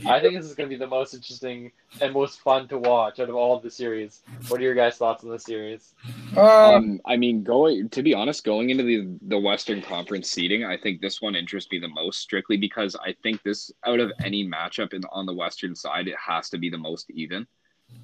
I 0.05 0.19
think 0.19 0.35
this 0.35 0.45
is 0.45 0.53
going 0.53 0.69
to 0.69 0.75
be 0.75 0.79
the 0.79 0.87
most 0.87 1.13
interesting 1.13 1.71
and 2.01 2.13
most 2.13 2.41
fun 2.41 2.67
to 2.67 2.77
watch 2.77 3.19
out 3.19 3.29
of 3.29 3.35
all 3.35 3.55
of 3.55 3.63
the 3.63 3.71
series. 3.71 4.21
What 4.47 4.59
are 4.59 4.63
your 4.63 4.75
guys' 4.75 4.97
thoughts 4.97 5.23
on 5.23 5.29
the 5.29 5.39
series? 5.39 5.93
Uh, 6.35 6.61
Um, 6.71 7.01
I 7.05 7.17
mean, 7.17 7.43
going 7.43 7.89
to 7.89 8.03
be 8.03 8.13
honest, 8.13 8.43
going 8.43 8.69
into 8.69 8.83
the 8.83 9.07
the 9.27 9.37
Western 9.37 9.81
Conference 9.81 10.29
seeding, 10.29 10.63
I 10.63 10.77
think 10.77 11.01
this 11.01 11.21
one 11.21 11.35
interests 11.35 11.71
me 11.71 11.79
the 11.79 11.87
most, 11.87 12.19
strictly 12.19 12.57
because 12.57 12.95
I 12.95 13.13
think 13.23 13.43
this 13.43 13.71
out 13.85 13.99
of 13.99 14.11
any 14.23 14.47
matchup 14.47 14.93
in 14.93 15.03
on 15.11 15.25
the 15.25 15.33
Western 15.33 15.75
side, 15.75 16.07
it 16.07 16.15
has 16.17 16.49
to 16.51 16.57
be 16.57 16.69
the 16.69 16.77
most 16.77 17.09
even. 17.11 17.47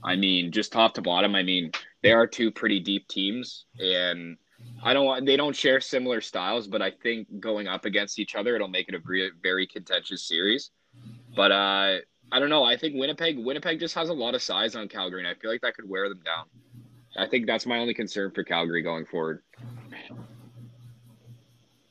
I 0.03 0.15
mean, 0.17 0.51
just 0.51 0.73
top 0.73 0.93
to 0.95 1.01
bottom. 1.01 1.33
I 1.33 1.43
mean, 1.43 1.71
they 2.03 2.11
are 2.11 2.27
two 2.27 2.51
pretty 2.51 2.79
deep 2.79 3.07
teams, 3.07 3.65
and 3.79 4.37
I 4.83 4.93
don't 4.93 5.05
want 5.05 5.25
they 5.25 5.37
don't 5.37 5.55
share 5.55 5.79
similar 5.79 6.21
styles, 6.21 6.67
but 6.67 6.81
I 6.81 6.91
think 6.91 7.39
going 7.39 7.67
up 7.67 7.85
against 7.85 8.19
each 8.19 8.35
other, 8.35 8.55
it'll 8.55 8.67
make 8.67 8.89
it 8.89 8.95
a 8.95 8.99
very, 8.99 9.31
very 9.41 9.67
contentious 9.67 10.27
series. 10.27 10.71
But 11.35 11.51
uh, 11.51 11.97
I 12.31 12.39
don't 12.39 12.49
know. 12.49 12.63
I 12.63 12.77
think 12.77 12.95
Winnipeg 12.95 13.37
Winnipeg 13.37 13.79
just 13.79 13.95
has 13.95 14.09
a 14.09 14.13
lot 14.13 14.35
of 14.35 14.41
size 14.41 14.75
on 14.75 14.87
Calgary, 14.87 15.19
and 15.19 15.27
I 15.27 15.33
feel 15.33 15.51
like 15.51 15.61
that 15.61 15.75
could 15.75 15.89
wear 15.89 16.09
them 16.09 16.21
down. 16.23 16.45
I 17.17 17.27
think 17.27 17.47
that's 17.47 17.65
my 17.65 17.79
only 17.79 17.93
concern 17.93 18.31
for 18.31 18.43
Calgary 18.43 18.83
going 18.83 19.05
forward. 19.05 19.41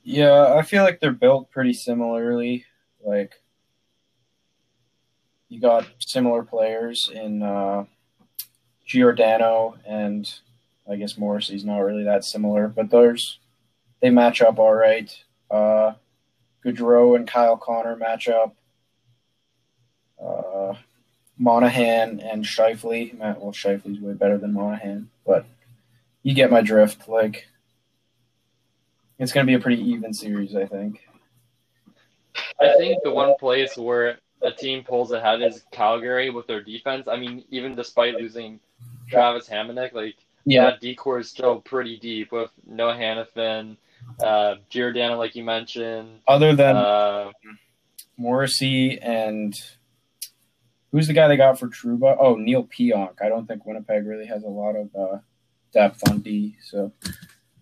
yeah, 0.05 0.55
I 0.55 0.63
feel 0.63 0.85
like 0.85 1.01
they're 1.01 1.13
built 1.13 1.51
pretty 1.51 1.73
similarly. 1.73 2.65
Like 3.05 3.33
you 5.49 5.61
got 5.61 5.87
similar 5.99 6.43
players 6.43 7.11
in 7.13 7.43
uh, 7.43 7.85
Giordano 8.85 9.77
and 9.87 10.33
I 10.91 10.97
guess 10.97 11.19
Morrissey's 11.19 11.65
not 11.65 11.79
really 11.79 12.05
that 12.05 12.25
similar, 12.25 12.69
but 12.69 12.91
there's 12.91 13.39
they 14.01 14.11
match 14.11 14.43
up 14.43 14.59
all 14.59 14.75
right. 14.75 15.11
Uh, 15.51 15.93
Gaudreau 16.65 17.17
and 17.17 17.27
Kyle 17.27 17.57
Connor 17.57 17.97
match 17.97 18.29
up. 18.29 18.55
Uh, 20.23 20.75
Monahan 21.39 22.21
and 22.21 22.45
Scheifele. 22.45 23.17
Well, 23.19 23.53
Scheifele's 23.53 24.01
way 24.01 24.15
better 24.15 24.39
than 24.39 24.55
Monahan, 24.55 25.11
but 25.27 25.45
you 26.23 26.35
get 26.35 26.51
my 26.51 26.63
drift. 26.63 27.09
Like, 27.09 27.47
it's 29.19 29.33
going 29.33 29.47
to 29.47 29.51
be 29.51 29.55
a 29.55 29.61
pretty 29.61 29.83
even 29.83 30.15
series, 30.15 30.57
I 30.57 30.67
think. 30.67 31.07
I 32.61 32.75
think 32.79 33.03
the 33.03 33.13
one 33.13 33.35
place 33.39 33.77
where 33.77 34.19
a 34.43 34.51
team 34.51 34.85
pulls 34.85 35.13
ahead 35.13 35.43
is 35.43 35.65
Calgary 35.73 36.31
with 36.31 36.47
their 36.47 36.63
defense. 36.63 37.07
I 37.09 37.17
mean, 37.17 37.45
even 37.51 37.75
despite 37.75 38.15
losing 38.15 38.61
Travis 39.09 39.49
Hamonic, 39.49 39.93
like 39.93 40.17
that 40.47 40.81
D 40.81 40.95
core 40.95 41.19
is 41.19 41.29
still 41.29 41.61
pretty 41.61 41.99
deep 41.99 42.33
with 42.33 42.51
Noah 42.67 42.95
Hanifin, 42.95 43.77
uh, 44.23 44.57
Giordano, 44.71 45.19
like 45.19 45.35
you 45.35 45.45
mentioned. 45.45 46.21
Other 46.29 46.55
than 46.55 46.77
Uh, 46.77 47.31
Morrissey 48.17 48.99
and 49.01 49.53
who's 50.93 51.07
the 51.07 51.13
guy 51.13 51.29
they 51.29 51.37
got 51.37 51.59
for 51.59 51.69
Trouba? 51.69 52.17
Oh, 52.19 52.37
Neal 52.37 52.65
Pionk. 52.65 53.21
I 53.21 53.29
don't 53.29 53.47
think 53.47 53.67
Winnipeg 53.67 54.07
really 54.07 54.27
has 54.27 54.43
a 54.45 54.49
lot 54.49 54.77
of 54.77 54.95
uh, 54.97 55.19
depth 55.73 56.09
on 56.09 56.21
D, 56.21 56.57
so 56.63 56.93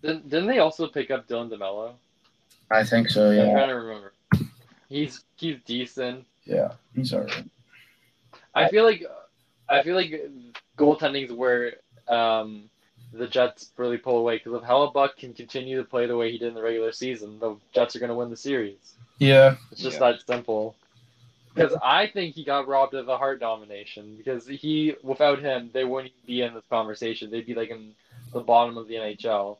didn't, 0.01 0.29
didn't 0.29 0.47
they 0.47 0.59
also 0.59 0.87
pick 0.87 1.11
up 1.11 1.27
Dylan 1.27 1.49
DeMelo? 1.49 1.93
I 2.71 2.83
think 2.83 3.09
so. 3.09 3.31
Yeah, 3.31 3.43
I'm 3.43 3.51
trying 3.51 3.69
to 3.69 3.75
remember. 3.75 4.13
He's 4.89 5.23
he's 5.35 5.57
decent. 5.65 6.25
yeah, 6.45 6.73
he's 6.95 7.13
alright. 7.13 7.45
I 8.53 8.69
feel 8.69 8.83
like 8.85 9.03
I 9.67 9.83
feel 9.83 9.95
like 9.95 10.29
goaltending 10.77 11.25
is 11.25 11.31
where 11.33 11.73
um, 12.07 12.69
the 13.17 13.27
Jets 13.27 13.71
really 13.77 13.97
pull 13.97 14.17
away 14.17 14.37
because 14.37 14.53
if 14.53 14.67
Hellebuyck 14.67 15.15
can 15.17 15.33
continue 15.33 15.77
to 15.77 15.83
play 15.83 16.05
the 16.05 16.17
way 16.17 16.31
he 16.31 16.37
did 16.37 16.49
in 16.49 16.53
the 16.53 16.61
regular 16.61 16.91
season, 16.91 17.39
the 17.39 17.55
Jets 17.73 17.95
are 17.95 17.99
going 17.99 18.09
to 18.09 18.15
win 18.15 18.29
the 18.29 18.37
series. 18.37 18.93
Yeah, 19.19 19.55
It's 19.71 19.81
just 19.81 19.99
Yeah. 19.99 20.11
that 20.11 20.27
simple. 20.27 20.75
Because 21.53 21.77
I 21.81 22.07
think 22.07 22.35
he 22.35 22.43
got 22.43 22.67
robbed 22.67 22.93
of 22.95 23.07
a 23.07 23.17
Hart 23.17 23.39
nomination 23.39 24.15
because 24.17 24.45
he, 24.45 24.93
without 25.03 25.39
him, 25.39 25.69
they 25.73 25.85
wouldn't 25.85 26.13
be 26.27 26.41
in 26.41 26.53
this 26.53 26.65
conversation. 26.69 27.31
They'd 27.31 27.45
be 27.45 27.55
like 27.55 27.69
in 27.69 27.93
the 28.33 28.41
bottom 28.41 28.77
of 28.77 28.89
the 28.89 28.95
NHL. 28.95 29.57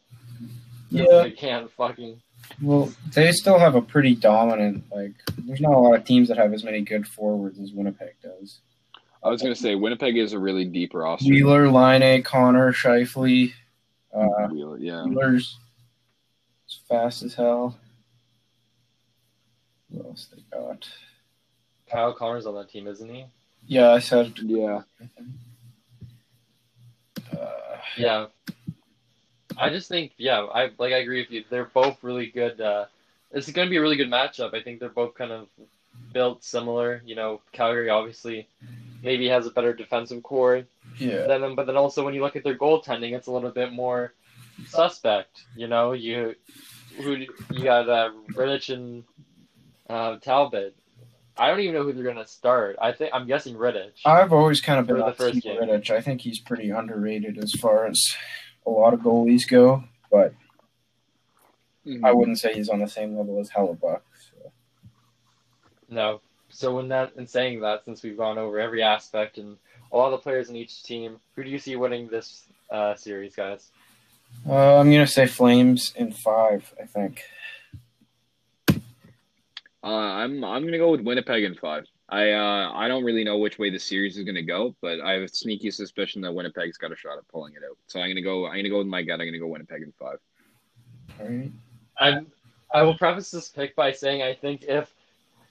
Yeah. 0.90 1.24
They 1.24 1.32
can't 1.32 1.72
fucking. 1.72 2.22
well, 2.62 2.92
they 3.14 3.32
still 3.32 3.58
have 3.60 3.76
a 3.76 3.82
pretty 3.82 4.14
dominant. 4.14 4.84
Like, 4.94 5.14
there's 5.38 5.62
not 5.62 5.74
a 5.74 5.80
lot 5.80 5.96
of 5.98 6.04
teams 6.06 6.28
that 6.28 6.38
have 6.38 6.54
as 6.54 6.64
many 6.66 6.82
good 6.82 7.08
forwards 7.08 7.60
as 7.60 7.72
Winnipeg 7.72 8.16
does. 8.22 8.60
I 9.26 9.30
was 9.30 9.42
going 9.42 9.56
to 9.56 9.60
say 9.60 9.74
Winnipeg 9.74 10.18
is 10.18 10.34
a 10.34 10.40
really 10.40 10.66
deep 10.66 10.94
roster. 10.94 11.28
Wheeler, 11.28 11.68
Laine, 11.72 12.22
Connor, 12.22 12.72
Scheifele. 12.72 13.52
Uh, 14.14 14.48
Wheeler, 14.52 14.78
yeah. 14.78 15.04
Wheeler's 15.04 15.58
as 16.70 16.80
fast 16.88 17.24
as 17.24 17.34
hell. 17.34 17.76
What 19.90 20.06
else 20.06 20.28
they 20.32 20.44
got? 20.56 20.88
Kyle 21.90 22.14
Connor's 22.14 22.46
on 22.46 22.54
that 22.54 22.70
team, 22.70 22.86
isn't 22.86 23.10
he? 23.10 23.26
Yeah, 23.66 23.92
I 23.94 24.00
said. 24.00 24.34
Yeah. 24.38 24.82
Uh, 27.36 27.46
Yeah. 27.98 28.28
I 29.58 29.70
just 29.70 29.90
think, 29.90 30.12
yeah, 30.18 30.42
I 30.42 30.70
like 30.78 30.94
I 30.94 30.98
agree 30.98 31.22
with 31.22 31.32
you. 31.32 31.46
They're 31.50 31.72
both 31.74 32.04
really 32.04 32.28
good. 32.28 32.62
Uh, 32.62 32.86
it's 33.32 33.50
going 33.52 33.68
to 33.68 33.70
be 33.70 33.78
a 33.78 33.82
really 33.82 33.96
good 33.96 34.10
matchup. 34.10 34.54
I 34.54 34.62
think 34.62 34.80
they're 34.80 34.90
both 34.90 35.16
kind 35.16 35.32
of 35.32 35.48
built 36.14 36.44
similar. 36.44 37.02
You 37.06 37.16
know, 37.16 37.42
Calgary 37.54 37.90
obviously 37.90 38.48
maybe 39.06 39.30
has 39.30 39.46
a 39.46 39.52
better 39.52 39.74
defensive 39.74 40.24
core 40.24 40.64
yeah. 40.98 41.28
than 41.28 41.42
them, 41.42 41.56
but 41.56 41.68
then 41.68 41.78
also 41.78 42.04
when 42.04 42.16
you 42.16 42.22
look 42.22 42.36
at 42.36 42.44
their 42.44 42.58
goaltending, 42.58 43.14
it's 43.14 43.28
a 43.28 43.32
little 43.32 43.52
bit 43.52 43.72
more 43.72 44.14
suspect. 44.68 45.44
You 45.56 45.68
know, 45.68 45.94
you 45.94 46.36
who 46.98 47.26
you 47.52 47.64
got 47.64 47.88
uh, 47.88 48.10
Rittich 48.32 48.74
and 48.74 49.04
uh, 49.90 50.18
Talbot. 50.18 50.76
I 51.38 51.50
don't 51.50 51.60
even 51.60 51.76
know 51.76 51.84
who 51.84 51.94
they're 51.94 52.04
going 52.04 52.16
to 52.16 52.28
start. 52.28 52.78
I 52.82 52.94
think 52.94 53.12
I'm 53.14 53.28
guessing 53.28 53.56
Rittich. 53.56 54.00
I've 54.06 54.34
always 54.34 54.62
kind 54.62 54.80
of 54.80 54.88
been 54.88 54.98
the 54.98 55.14
first 55.14 55.42
game. 55.42 55.62
Rittich. 55.62 55.92
I 55.92 56.02
think 56.02 56.22
he's 56.22 56.40
pretty 56.40 56.70
underrated 56.72 57.38
as 57.38 57.54
far 57.54 57.86
as 57.86 58.02
a 58.66 58.70
lot 58.70 58.94
of 58.94 59.02
goalies 59.02 59.48
go, 59.48 59.84
but 60.10 60.34
I 62.04 62.12
wouldn't 62.12 62.40
say 62.40 62.54
he's 62.54 62.70
on 62.70 62.80
the 62.80 62.88
same 62.88 63.16
level 63.16 63.40
as 63.40 63.52
Hellebuyck. 63.52 64.02
So. 64.32 64.52
No. 65.90 66.22
So 66.56 66.80
in 66.80 66.88
that 66.88 67.12
in 67.18 67.28
saying 67.28 67.60
that, 67.62 67.84
since 67.84 68.02
we've 68.02 68.16
gone 68.16 68.38
over 68.38 68.60
every 68.62 68.82
aspect 68.82 69.38
and 69.38 69.58
a 69.92 69.98
lot 69.98 70.06
of 70.06 70.12
the 70.14 70.24
players 70.24 70.50
in 70.50 70.56
each 70.56 70.84
team, 70.84 71.20
who 71.36 71.44
do 71.44 71.50
you 71.50 71.60
see 71.60 71.76
winning 71.76 72.08
this 72.08 72.44
uh, 72.72 72.96
series, 72.96 73.36
guys? 73.36 73.72
Uh, 74.48 74.80
I'm 74.80 74.90
gonna 74.90 75.06
say 75.06 75.28
Flames 75.28 75.92
in 75.98 76.14
five. 76.14 76.74
I 76.82 76.86
think. 76.86 77.24
Uh, 79.84 79.88
I'm 79.88 80.46
I'm 80.46 80.64
gonna 80.64 80.78
go 80.78 80.92
with 80.92 81.02
Winnipeg 81.02 81.44
in 81.44 81.56
five. 81.56 81.88
I 82.08 82.32
uh, 82.32 82.72
I 82.74 82.88
don't 82.88 83.04
really 83.04 83.26
know 83.26 83.38
which 83.38 83.60
way 83.60 83.70
the 83.70 83.78
series 83.78 84.18
is 84.18 84.24
gonna 84.24 84.42
go, 84.42 84.74
but 84.82 85.02
I 85.02 85.12
have 85.12 85.24
a 85.24 85.28
sneaky 85.28 85.72
suspicion 85.72 86.22
that 86.22 86.34
Winnipeg's 86.34 86.78
got 86.78 86.94
a 86.94 86.96
shot 86.96 87.18
at 87.18 87.28
pulling 87.28 87.54
it 87.56 87.64
out. 87.70 87.78
So 87.88 88.00
I'm 88.00 88.10
gonna 88.10 88.22
go 88.22 88.46
I'm 88.48 88.56
gonna 88.56 88.70
go 88.70 88.78
with 88.78 88.88
my 88.88 89.02
gut. 89.02 89.20
I'm 89.20 89.28
gonna 89.28 89.40
go 89.40 89.48
Winnipeg 89.48 89.82
in 89.82 89.92
five. 90.00 90.20
All 91.20 91.28
right. 91.28 91.52
I'm, 92.00 92.28
I 92.74 92.82
will 92.84 92.98
preface 92.98 93.30
this 93.30 93.50
pick 93.50 93.76
by 93.76 93.92
saying 93.92 94.22
I 94.22 94.34
think 94.34 94.64
if 94.64 94.94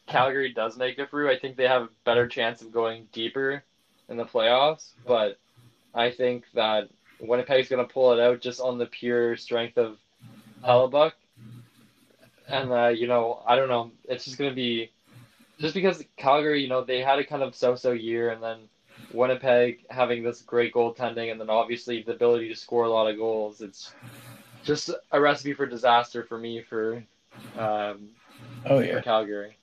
Calgary 0.07 0.53
does 0.53 0.77
make 0.77 0.99
it 0.99 1.11
through, 1.11 1.31
I 1.31 1.39
think 1.39 1.57
they 1.57 1.69
have 1.69 1.83
a 1.83 1.89
better 2.05 2.27
chance 2.29 2.63
of 2.63 2.73
going 2.73 3.09
deeper 3.13 3.65
in 4.09 4.17
the 4.17 4.25
playoffs. 4.25 4.93
But 5.07 5.39
I 5.95 6.11
think 6.11 6.45
that 6.55 6.89
Winnipeg's 7.21 7.69
going 7.69 7.87
to 7.87 7.93
pull 7.93 8.13
it 8.13 8.21
out 8.21 8.41
just 8.41 8.61
on 8.61 8.79
the 8.79 8.87
pure 8.87 9.37
strength 9.37 9.79
of 9.79 9.99
Hellebuyck. 10.65 11.13
And, 12.49 12.73
uh, 12.73 12.89
you 12.89 13.07
know, 13.07 13.43
I 13.47 13.57
don't 13.57 13.69
know. 13.69 13.93
It's 14.05 14.25
just 14.25 14.39
going 14.39 14.51
to 14.51 14.55
be 14.55 14.91
just 15.61 15.75
because 15.75 16.05
Calgary, 16.17 16.63
you 16.63 16.69
know, 16.69 16.85
they 16.85 17.01
had 17.01 17.19
a 17.19 17.25
kind 17.25 17.43
of 17.43 17.55
so 17.55 17.75
so 17.77 17.93
year, 17.93 18.31
and 18.31 18.43
then 18.43 18.59
Winnipeg 19.13 19.87
having 19.89 20.23
this 20.23 20.43
great 20.43 20.75
goaltending, 20.75 21.31
and 21.31 21.41
then 21.41 21.51
obviously 21.51 22.03
the 22.03 22.13
ability 22.13 22.49
to 22.49 22.57
score 22.57 22.85
a 22.85 22.91
lot 22.91 23.09
of 23.11 23.17
goals. 23.17 23.61
It's 23.61 23.95
just 24.63 24.91
a 25.13 25.21
recipe 25.21 25.55
for 25.55 25.67
disaster 25.67 26.25
for 26.25 26.39
me 26.39 26.63
for 26.63 27.05
um, 27.57 28.11
Oh 28.67 28.81
yeah. 28.81 28.97
for. 28.97 29.03
Calgary. 29.03 29.59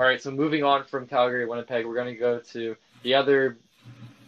All 0.00 0.06
right, 0.06 0.22
so 0.22 0.30
moving 0.30 0.64
on 0.64 0.84
from 0.86 1.06
Calgary, 1.06 1.44
Winnipeg, 1.46 1.84
we're 1.84 1.94
gonna 1.94 2.14
go 2.14 2.38
to 2.38 2.74
the 3.02 3.12
other 3.14 3.58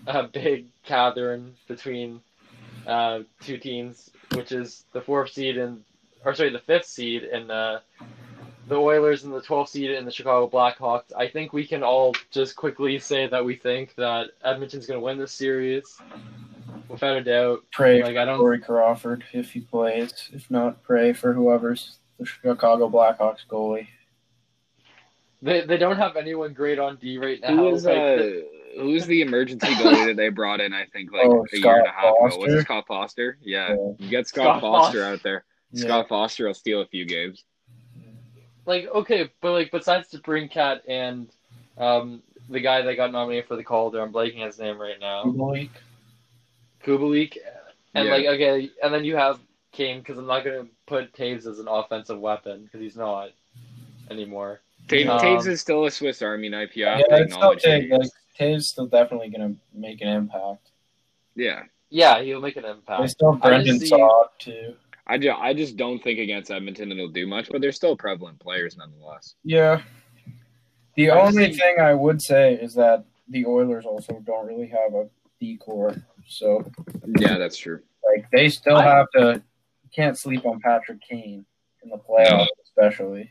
uh, 0.07 0.25
big 0.33 0.67
gathering 0.87 1.55
between 1.67 2.21
uh, 2.87 3.21
two 3.41 3.57
teams, 3.57 4.11
which 4.35 4.53
is 4.53 4.85
the 4.93 5.01
fourth 5.01 5.33
seed 5.33 5.57
and, 5.57 5.83
or 6.27 6.35
sorry, 6.35 6.51
the 6.51 6.59
fifth 6.59 6.85
seed 6.85 7.23
and 7.23 7.51
uh, 7.51 7.79
the 8.69 8.77
Oilers 8.77 9.25
and 9.25 9.33
the 9.33 9.41
12th 9.41 9.69
seed 9.69 9.91
in 9.91 10.05
the 10.05 10.11
Chicago 10.11 10.47
Blackhawks. 10.47 11.11
I 11.17 11.27
think 11.27 11.55
we 11.55 11.67
can 11.67 11.83
all 11.83 12.15
just 12.31 12.55
quickly 12.55 12.99
say 12.99 13.27
that 13.29 13.43
we 13.43 13.57
think 13.57 13.95
that 13.97 14.29
Edmonton's 14.45 14.87
going 14.87 15.01
to 15.01 15.05
win 15.05 15.17
this 15.19 15.33
series 15.33 15.97
without 16.89 17.17
a 17.17 17.25
doubt. 17.25 17.65
Pray 17.73 18.03
Like, 18.03 18.15
for 18.15 18.21
I 18.21 18.25
don't- 18.27 18.39
Corey 18.39 18.59
Crawford 18.61 19.25
if 19.33 19.53
he 19.53 19.61
plays. 19.61 20.29
If 20.35 20.51
not, 20.51 20.83
pray 20.83 21.13
for 21.15 21.33
whoever's 21.33 21.97
the 22.19 22.27
Chicago 22.27 22.89
Blackhawks 22.91 23.47
goalie. 23.49 23.89
They, 25.43 25.67
they 25.67 25.77
don't 25.77 25.97
have 25.97 26.17
anyone 26.17 26.53
great 26.53 26.79
on 26.79 26.97
D 26.97 27.19
right 27.19 27.41
now. 27.43 27.57
Who 27.57 27.69
is 27.75 27.85
Like, 27.85 27.97
uh, 27.97 28.17
the- 28.17 28.47
who's 28.77 29.07
the 29.07 29.21
emergency 29.23 29.67
goalie 29.67 30.07
that 30.07 30.17
they 30.17 30.29
brought 30.29 30.61
in? 30.61 30.73
I 30.73 30.87
think 30.87 31.13
like 31.13 31.27
Oh, 31.27 31.45
a 31.53 31.57
year 31.57 31.79
and 31.79 31.87
a 31.87 31.91
half 31.91 32.05
ago. 32.05 32.17
Was 32.21 32.35
Foster? 32.37 32.57
it 32.59 32.63
Scott 32.63 32.85
Foster? 32.87 33.39
Yeah, 33.43 33.69
Yeah. 33.71 33.93
you 33.99 34.09
get 34.09 34.27
Scott, 34.29 34.45
Scott 34.45 34.61
Foster 34.61 35.01
Foster. 35.01 35.05
out 35.05 35.23
there. 35.23 35.45
Yeah. 35.73 35.85
Scott 35.85 36.09
Foster 36.09 36.47
will 36.47 36.55
steal 36.55 36.81
a 36.81 36.87
few 36.87 37.05
games. 37.05 37.45
like 38.67 38.87
okay, 38.95 39.31
but 39.41 39.53
like 39.53 39.71
besides 39.73 40.11
DeBrincat 40.13 40.81
and 40.89 41.29
um, 41.77 42.23
the 42.49 42.61
guy 42.61 42.83
that 42.83 42.95
got 42.95 43.11
nominated 43.11 43.49
for 43.49 43.57
the 43.57 43.65
Calder, 43.65 44.01
I'm 44.01 44.13
blanking 44.13 44.45
his 44.47 44.59
name 44.61 44.79
right 44.81 45.01
now. 45.01 45.25
Kubalik. 45.25 45.71
Kubalik, 46.85 47.37
and 47.95 48.07
Yeah. 48.07 48.13
like 48.15 48.27
okay, 48.27 48.71
and 48.83 48.95
then 48.95 49.05
you 49.05 49.17
have 49.17 49.41
Kane 49.73 49.99
because 49.99 50.19
I'm 50.19 50.27
not 50.27 50.45
gonna 50.45 50.67
put 50.87 51.13
Toews 51.15 51.47
as 51.47 51.59
an 51.59 51.69
offensive 51.69 52.21
weapon 52.21 52.65
because 52.65 52.81
he's 52.81 52.97
not 52.97 53.31
anymore. 54.11 54.61
Toews, 54.89 55.09
Um, 55.09 55.21
Toews 55.21 55.47
is 55.47 55.61
still 55.61 55.85
a 55.87 55.91
Swiss 55.91 56.23
Army 56.23 56.49
knife. 56.49 56.77
You 56.77 56.87
have 56.87 56.99
Yeah, 57.01 57.17
to 57.17 57.23
it's 57.23 57.35
still 57.35 57.53
acknowledge 57.53 57.63
Toews. 57.63 57.89
that. 57.91 57.99
Like, 58.01 58.11
Toews 58.39 58.63
still 58.63 58.87
definitely 58.87 59.29
going 59.31 59.55
to 59.55 59.61
make 59.75 60.01
an 60.01 60.09
impact. 60.09 60.71
Yeah, 61.35 61.63
Yeah, 61.91 62.21
he'll 62.23 62.41
make 62.41 62.57
an 62.57 62.63
They 62.65 62.71
impact. 62.71 63.11
still 63.11 63.39
I 63.43 63.49
Brendan 63.49 63.79
just 63.79 63.89
Saad 63.91 64.27
too. 64.39 64.75
I, 65.07 65.19
ju- 65.19 65.33
I 65.37 65.53
just 65.55 65.77
don't 65.77 66.03
think 66.03 66.19
against 66.19 66.51
Edmonton 66.51 66.91
it'll 66.93 67.09
do 67.09 67.27
much, 67.27 67.49
but 67.51 67.61
they're 67.61 67.73
still 67.73 67.97
prevalent 67.97 68.39
players 68.39 68.77
nonetheless. 68.77 69.35
Yeah. 69.45 69.83
The 70.95 71.11
I 71.11 71.21
only 71.21 71.45
think- 71.47 71.57
thing 71.59 71.79
I 71.81 71.95
would 71.95 72.21
say 72.23 72.55
is 72.55 72.75
that 72.75 73.05
the 73.29 73.47
Oilers 73.47 73.85
also 73.87 74.21
don't 74.27 74.47
really 74.47 74.67
have 74.69 74.95
a 74.95 75.09
D 75.41 75.57
core, 75.57 75.95
so 76.27 76.65
Yeah, 77.19 77.39
that's 77.39 77.57
true. 77.57 77.83
like 78.05 78.31
they 78.31 78.49
still 78.49 78.77
I- 78.77 78.85
have 78.85 79.07
to. 79.17 79.43
Can't 79.95 80.19
sleep 80.19 80.47
on 80.47 80.59
Patrick 80.61 81.01
Kane 81.07 81.45
in 81.83 81.91
the 81.91 81.99
playoffs, 81.99 82.47
especially. 82.65 83.31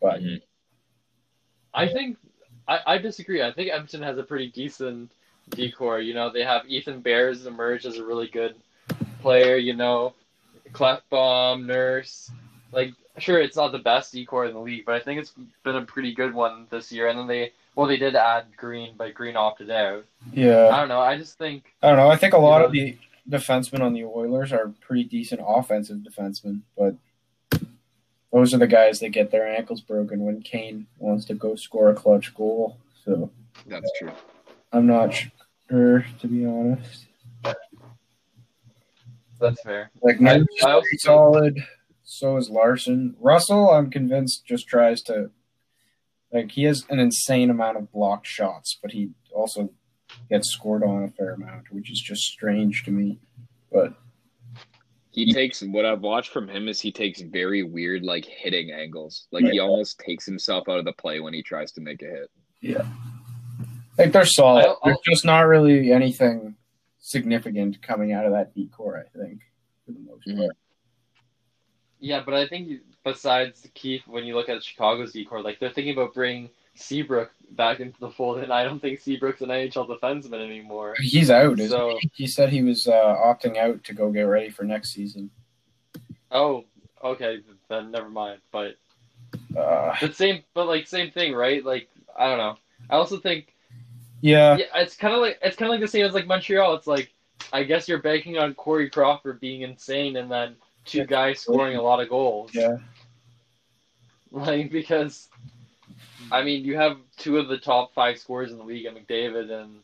But 0.00 0.22
Mhm. 0.22 0.40
I 1.76 1.88
think 1.88 2.16
I, 2.66 2.80
I 2.86 2.98
disagree. 2.98 3.42
I 3.42 3.52
think 3.52 3.70
Edmonton 3.70 4.02
has 4.02 4.18
a 4.18 4.22
pretty 4.22 4.48
decent 4.48 5.12
D 5.50 5.70
core. 5.70 6.00
You 6.00 6.14
know, 6.14 6.30
they 6.30 6.42
have 6.42 6.66
Ethan 6.66 7.00
Bears 7.00 7.46
emerge 7.46 7.86
as 7.86 7.98
a 7.98 8.04
really 8.04 8.28
good 8.28 8.56
player. 9.20 9.56
You 9.56 9.74
know, 9.74 10.14
Klefbom, 10.72 11.66
Nurse. 11.66 12.30
Like, 12.72 12.92
sure, 13.18 13.40
it's 13.40 13.56
not 13.56 13.72
the 13.72 13.78
best 13.78 14.12
D 14.12 14.24
core 14.24 14.46
in 14.46 14.54
the 14.54 14.60
league, 14.60 14.84
but 14.84 14.94
I 14.94 15.00
think 15.00 15.20
it's 15.20 15.34
been 15.62 15.76
a 15.76 15.82
pretty 15.82 16.14
good 16.14 16.34
one 16.34 16.66
this 16.70 16.90
year. 16.90 17.08
And 17.08 17.18
then 17.18 17.26
they, 17.26 17.52
well, 17.74 17.86
they 17.86 17.96
did 17.96 18.16
add 18.16 18.46
Green, 18.56 18.94
but 18.96 19.14
Green 19.14 19.36
opted 19.36 19.70
out. 19.70 20.04
Yeah. 20.32 20.68
I 20.68 20.80
don't 20.80 20.88
know. 20.88 21.00
I 21.00 21.16
just 21.16 21.38
think 21.38 21.74
I 21.82 21.88
don't 21.88 21.98
know. 21.98 22.08
I 22.08 22.16
think 22.16 22.34
a 22.34 22.38
lot 22.38 22.60
You 22.60 22.66
of 22.66 22.72
the 22.72 22.98
defensemen 23.28 23.80
on 23.80 23.92
the 23.92 24.04
Oilers 24.04 24.52
are 24.52 24.72
pretty 24.80 25.04
decent 25.04 25.40
offensive 25.44 25.98
defensemen, 25.98 26.60
but 26.76 26.94
those 28.36 28.52
are 28.52 28.58
the 28.58 28.66
guys 28.66 29.00
that 29.00 29.08
get 29.10 29.30
their 29.30 29.46
ankles 29.48 29.80
broken 29.80 30.20
when 30.20 30.42
Kane 30.42 30.86
wants 30.98 31.24
to 31.24 31.34
go 31.34 31.56
score 31.56 31.88
a 31.90 31.94
clutch 31.94 32.34
goal. 32.34 32.76
So 33.04 33.30
That's 33.66 33.90
true. 33.98 34.12
I'm 34.72 34.86
not 34.86 35.14
sure, 35.70 36.04
to 36.20 36.28
be 36.28 36.44
honest. 36.44 37.06
that's 39.40 39.62
fair. 39.62 39.90
Like 40.02 40.20
I- 40.20 40.36
is 40.40 40.46
I 40.64 40.70
also 40.72 40.80
pretty 40.82 40.88
think- 40.90 41.00
solid. 41.00 41.58
So 42.08 42.36
is 42.36 42.48
Larsson. 42.50 43.16
Russell, 43.18 43.70
I'm 43.70 43.90
convinced, 43.90 44.44
just 44.46 44.68
tries 44.68 45.02
to 45.02 45.30
like 46.32 46.52
he 46.52 46.64
has 46.64 46.84
an 46.90 46.98
insane 46.98 47.48
amount 47.50 47.78
of 47.78 47.90
blocked 47.90 48.26
shots, 48.26 48.78
but 48.80 48.92
he 48.92 49.10
also 49.34 49.70
gets 50.30 50.50
scored 50.52 50.84
on 50.84 51.02
a 51.04 51.08
fair 51.08 51.32
amount, 51.32 51.72
which 51.72 51.90
is 51.90 52.00
just 52.00 52.22
strange 52.22 52.84
to 52.84 52.90
me. 52.90 53.18
But 53.72 53.94
He 55.16 55.32
takes 55.32 55.62
what 55.62 55.86
I've 55.86 56.02
watched 56.02 56.30
from 56.30 56.46
him 56.46 56.68
is 56.68 56.78
he 56.78 56.92
takes 56.92 57.22
very 57.22 57.62
weird 57.62 58.02
like 58.04 58.26
hitting 58.26 58.70
angles. 58.70 59.26
Like 59.32 59.46
he 59.46 59.58
almost 59.58 59.98
takes 59.98 60.26
himself 60.26 60.68
out 60.68 60.78
of 60.78 60.84
the 60.84 60.92
play 60.92 61.20
when 61.20 61.32
he 61.32 61.42
tries 61.42 61.72
to 61.72 61.80
make 61.80 62.02
a 62.02 62.04
hit. 62.06 62.30
Yeah. 62.60 62.86
Like 63.98 64.12
they're 64.12 64.26
solid. 64.26 64.66
I'll- 64.66 64.70
I'll- 64.72 64.78
There's 64.84 64.98
just 65.04 65.24
not 65.24 65.40
really 65.46 65.90
anything 65.90 66.54
significant 66.98 67.80
coming 67.80 68.12
out 68.12 68.26
of 68.26 68.32
that 68.32 68.54
D 68.54 68.68
core. 68.68 68.98
I 68.98 69.18
think 69.18 69.40
for 69.86 69.92
the 69.92 70.00
most 70.00 70.26
Mhm. 70.26 70.36
part. 70.36 70.56
Yeah, 71.98 72.22
but 72.22 72.34
I 72.34 72.46
think 72.46 72.82
besides 73.02 73.66
Keith, 73.72 74.06
when 74.06 74.26
you 74.26 74.34
look 74.34 74.50
at 74.50 74.62
Chicago's 74.62 75.12
D 75.14 75.24
core, 75.24 75.40
like 75.40 75.58
they're 75.60 75.70
thinking 75.72 75.94
about 75.94 76.12
bringing 76.12 76.50
Seabrook 76.76 77.32
back 77.50 77.80
into 77.80 77.98
the 78.00 78.10
fold, 78.10 78.38
and 78.38 78.52
I 78.52 78.64
don't 78.64 78.80
think 78.80 79.00
Seabrook's 79.00 79.40
an 79.40 79.48
NHL 79.48 79.88
defenseman 79.88 80.44
anymore. 80.44 80.94
He's 81.00 81.30
out. 81.30 81.58
isn't 81.58 81.70
So, 81.76 81.96
he? 82.00 82.10
he 82.14 82.26
said 82.26 82.50
he 82.50 82.62
was 82.62 82.86
uh, 82.86 82.92
opting 83.16 83.56
out 83.56 83.82
to 83.84 83.94
go 83.94 84.10
get 84.10 84.22
ready 84.22 84.50
for 84.50 84.64
next 84.64 84.90
season. 84.92 85.30
oh, 86.30 86.64
okay, 87.02 87.40
then 87.68 87.90
never 87.90 88.08
mind. 88.10 88.40
But 88.52 88.76
Uh, 89.56 89.94
the 90.00 90.12
same, 90.12 90.42
but 90.54 90.66
like 90.66 90.86
same 90.86 91.10
thing, 91.10 91.34
right? 91.34 91.64
Like 91.64 91.88
I 92.18 92.28
don't 92.28 92.38
know. 92.38 92.56
I 92.90 92.96
also 92.96 93.18
think 93.18 93.54
yeah, 94.20 94.56
yeah, 94.56 94.64
it's 94.76 94.96
kind 94.96 95.14
of 95.14 95.20
like 95.20 95.38
it's 95.42 95.56
kind 95.56 95.68
of 95.68 95.74
like 95.74 95.80
the 95.80 95.88
same 95.88 96.04
as 96.06 96.14
like 96.14 96.26
Montreal. 96.26 96.74
It's 96.74 96.86
like 96.86 97.10
I 97.52 97.62
guess 97.64 97.86
you're 97.88 98.02
banking 98.02 98.38
on 98.38 98.54
Corey 98.54 98.88
Crawford 98.90 99.40
being 99.40 99.62
insane, 99.62 100.16
and 100.16 100.30
then 100.30 100.56
two 100.84 100.98
Yeah. 100.98 101.04
guys 101.04 101.40
scoring 101.40 101.76
a 101.76 101.82
lot 101.82 102.00
of 102.00 102.08
goals. 102.08 102.50
yeah. 102.54 102.76
Like 104.32 104.70
because, 104.70 105.28
I 106.30 106.42
mean, 106.42 106.64
you 106.64 106.76
have 106.76 106.98
two 107.16 107.38
of 107.38 107.48
the 107.48 107.58
top 107.58 107.94
five 107.94 108.18
scorers 108.18 108.52
in 108.52 108.58
the 108.58 108.64
league, 108.64 108.86
and 108.86 108.96
McDavid 108.96 109.50
and 109.50 109.80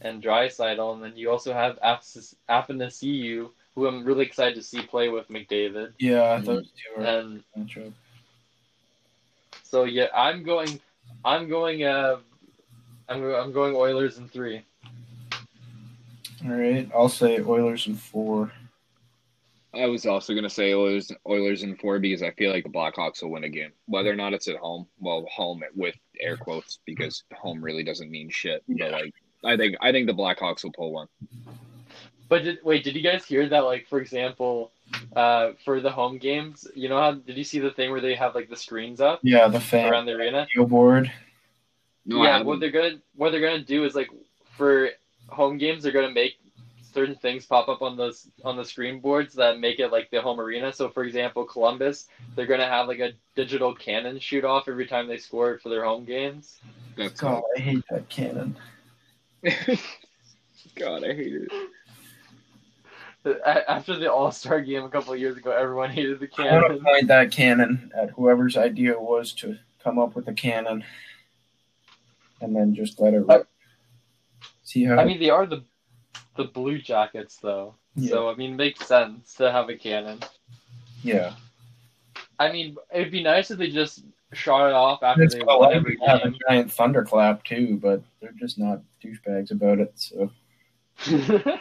and 0.00 0.22
Draisaitl, 0.22 0.94
and 0.94 1.02
then 1.02 1.16
you 1.16 1.30
also 1.30 1.52
have 1.52 1.78
Athanasiu, 1.80 3.50
who 3.74 3.86
I'm 3.86 4.04
really 4.04 4.26
excited 4.26 4.56
to 4.56 4.62
see 4.62 4.82
play 4.82 5.08
with 5.08 5.28
McDavid. 5.28 5.92
Yeah, 5.98 6.38
those 6.38 6.66
two 6.66 7.02
are 7.02 7.04
And 7.04 7.42
so 9.62 9.84
yeah, 9.84 10.08
I'm 10.14 10.42
going, 10.42 10.80
I'm 11.24 11.48
going, 11.48 11.84
uh, 11.84 12.18
I'm 13.08 13.24
I'm 13.24 13.52
going 13.52 13.74
Oilers 13.74 14.18
in 14.18 14.28
three. 14.28 14.62
All 16.44 16.52
right, 16.52 16.90
I'll 16.94 17.08
say 17.08 17.40
Oilers 17.40 17.86
in 17.86 17.94
four. 17.94 18.52
I 19.74 19.86
was 19.86 20.04
also 20.06 20.34
gonna 20.34 20.50
say 20.50 20.74
Oilers 20.74 21.10
Oilers 21.26 21.62
in 21.62 21.76
four 21.76 21.98
because 21.98 22.22
I 22.22 22.30
feel 22.32 22.50
like 22.50 22.64
the 22.64 22.70
Blackhawks 22.70 23.22
will 23.22 23.30
win 23.30 23.44
a 23.44 23.48
game. 23.48 23.72
Whether 23.86 24.10
or 24.10 24.16
not 24.16 24.34
it's 24.34 24.48
at 24.48 24.56
home, 24.56 24.86
well 24.98 25.26
home 25.34 25.62
with 25.74 25.94
air 26.20 26.36
quotes 26.36 26.78
because 26.84 27.24
home 27.34 27.62
really 27.62 27.82
doesn't 27.82 28.10
mean 28.10 28.28
shit. 28.28 28.62
Yeah. 28.66 28.90
But 28.90 28.92
like 28.92 29.14
I 29.44 29.56
think 29.56 29.76
I 29.80 29.90
think 29.92 30.06
the 30.06 30.14
Blackhawks 30.14 30.62
will 30.62 30.72
pull 30.72 30.92
one. 30.92 31.08
But 32.28 32.44
did, 32.44 32.58
wait, 32.64 32.82
did 32.84 32.96
you 32.96 33.02
guys 33.02 33.26
hear 33.26 33.46
that? 33.48 33.60
Like, 33.60 33.86
for 33.88 34.00
example, 34.00 34.72
uh, 35.14 35.52
for 35.66 35.80
the 35.80 35.90
home 35.90 36.16
games, 36.16 36.66
you 36.74 36.88
know 36.88 36.98
how 36.98 37.12
did 37.12 37.36
you 37.36 37.44
see 37.44 37.58
the 37.58 37.70
thing 37.70 37.90
where 37.90 38.00
they 38.00 38.14
have 38.14 38.34
like 38.34 38.48
the 38.48 38.56
screens 38.56 39.00
up 39.00 39.20
Yeah, 39.22 39.48
the 39.48 39.60
fan 39.60 39.90
around 39.92 40.06
the 40.06 40.12
arena? 40.12 40.46
video 40.54 40.66
board. 40.66 41.12
No, 42.06 42.22
yeah, 42.24 42.42
what 42.42 42.60
they're 42.60 42.70
gonna 42.70 43.00
what 43.16 43.30
they're 43.32 43.40
gonna 43.40 43.62
do 43.62 43.84
is 43.84 43.94
like 43.94 44.10
for 44.56 44.90
home 45.28 45.58
games, 45.58 45.82
they're 45.82 45.92
gonna 45.92 46.10
make 46.10 46.34
certain 46.92 47.14
things 47.16 47.46
pop 47.46 47.68
up 47.68 47.82
on 47.82 47.96
those 47.96 48.28
on 48.44 48.56
the 48.56 48.64
screen 48.64 49.00
boards 49.00 49.34
that 49.34 49.58
make 49.58 49.78
it 49.78 49.88
like 49.88 50.10
the 50.10 50.20
home 50.20 50.40
arena. 50.40 50.72
So, 50.72 50.88
for 50.88 51.04
example, 51.04 51.44
Columbus, 51.44 52.08
they're 52.34 52.46
gonna 52.46 52.68
have 52.68 52.88
like 52.88 53.00
a 53.00 53.12
digital 53.34 53.74
cannon 53.74 54.18
shoot 54.18 54.44
off 54.44 54.68
every 54.68 54.86
time 54.86 55.08
they 55.08 55.18
score 55.18 55.58
for 55.58 55.68
their 55.68 55.84
home 55.84 56.04
games. 56.04 56.60
That's 56.96 57.20
God, 57.20 57.42
I 57.56 57.60
hate 57.60 57.84
that 57.90 58.08
cannon. 58.08 58.56
God, 60.76 61.04
I 61.04 61.14
hate 61.14 61.34
it. 61.34 61.52
After 63.44 63.96
the 63.96 64.12
All 64.12 64.32
Star 64.32 64.60
game 64.60 64.84
a 64.84 64.88
couple 64.88 65.12
of 65.12 65.20
years 65.20 65.36
ago, 65.36 65.52
everyone 65.52 65.90
hated 65.90 66.20
the 66.20 66.26
cannon. 66.26 66.52
I 66.52 66.56
want 66.56 66.64
to 66.64 66.78
cannon. 66.78 66.84
point 66.84 67.08
that 67.08 67.30
cannon 67.30 67.92
at 67.96 68.10
whoever's 68.10 68.56
idea 68.56 68.92
it 68.92 69.00
was 69.00 69.32
to 69.34 69.58
come 69.82 69.98
up 69.98 70.14
with 70.14 70.26
the 70.26 70.32
cannon, 70.32 70.84
and 72.40 72.54
then 72.54 72.74
just 72.74 73.00
let 73.00 73.14
it 73.14 73.26
rip. 73.26 73.48
See 74.64 74.84
how? 74.84 74.98
I 74.98 75.04
mean, 75.04 75.20
they 75.20 75.30
are 75.30 75.46
the 75.46 75.62
the 76.36 76.44
Blue 76.44 76.78
Jackets, 76.78 77.36
though. 77.36 77.74
So 78.08 78.28
I 78.30 78.34
mean, 78.34 78.54
it 78.54 78.56
makes 78.56 78.86
sense 78.86 79.34
to 79.34 79.52
have 79.52 79.68
a 79.68 79.76
cannon. 79.76 80.20
yeah. 81.02 81.34
I 82.38 82.50
mean, 82.50 82.76
it'd 82.92 83.12
be 83.12 83.22
nice 83.22 83.50
if 83.50 83.58
they 83.58 83.68
just 83.70 84.04
shot 84.32 84.68
it 84.68 84.72
off 84.72 85.02
after 85.02 85.22
It's 85.22 85.34
they 85.34 85.42
won 85.42 85.60
like 85.60 85.76
every 85.76 85.98
have 86.06 86.22
a 86.22 86.32
giant 86.48 86.72
thunderclap 86.72 87.44
too, 87.44 87.78
but 87.80 88.02
they're 88.20 88.32
just 88.32 88.58
not 88.58 88.80
douchebags 89.02 89.50
about 89.50 89.78
it. 89.78 89.92
So 89.94 90.30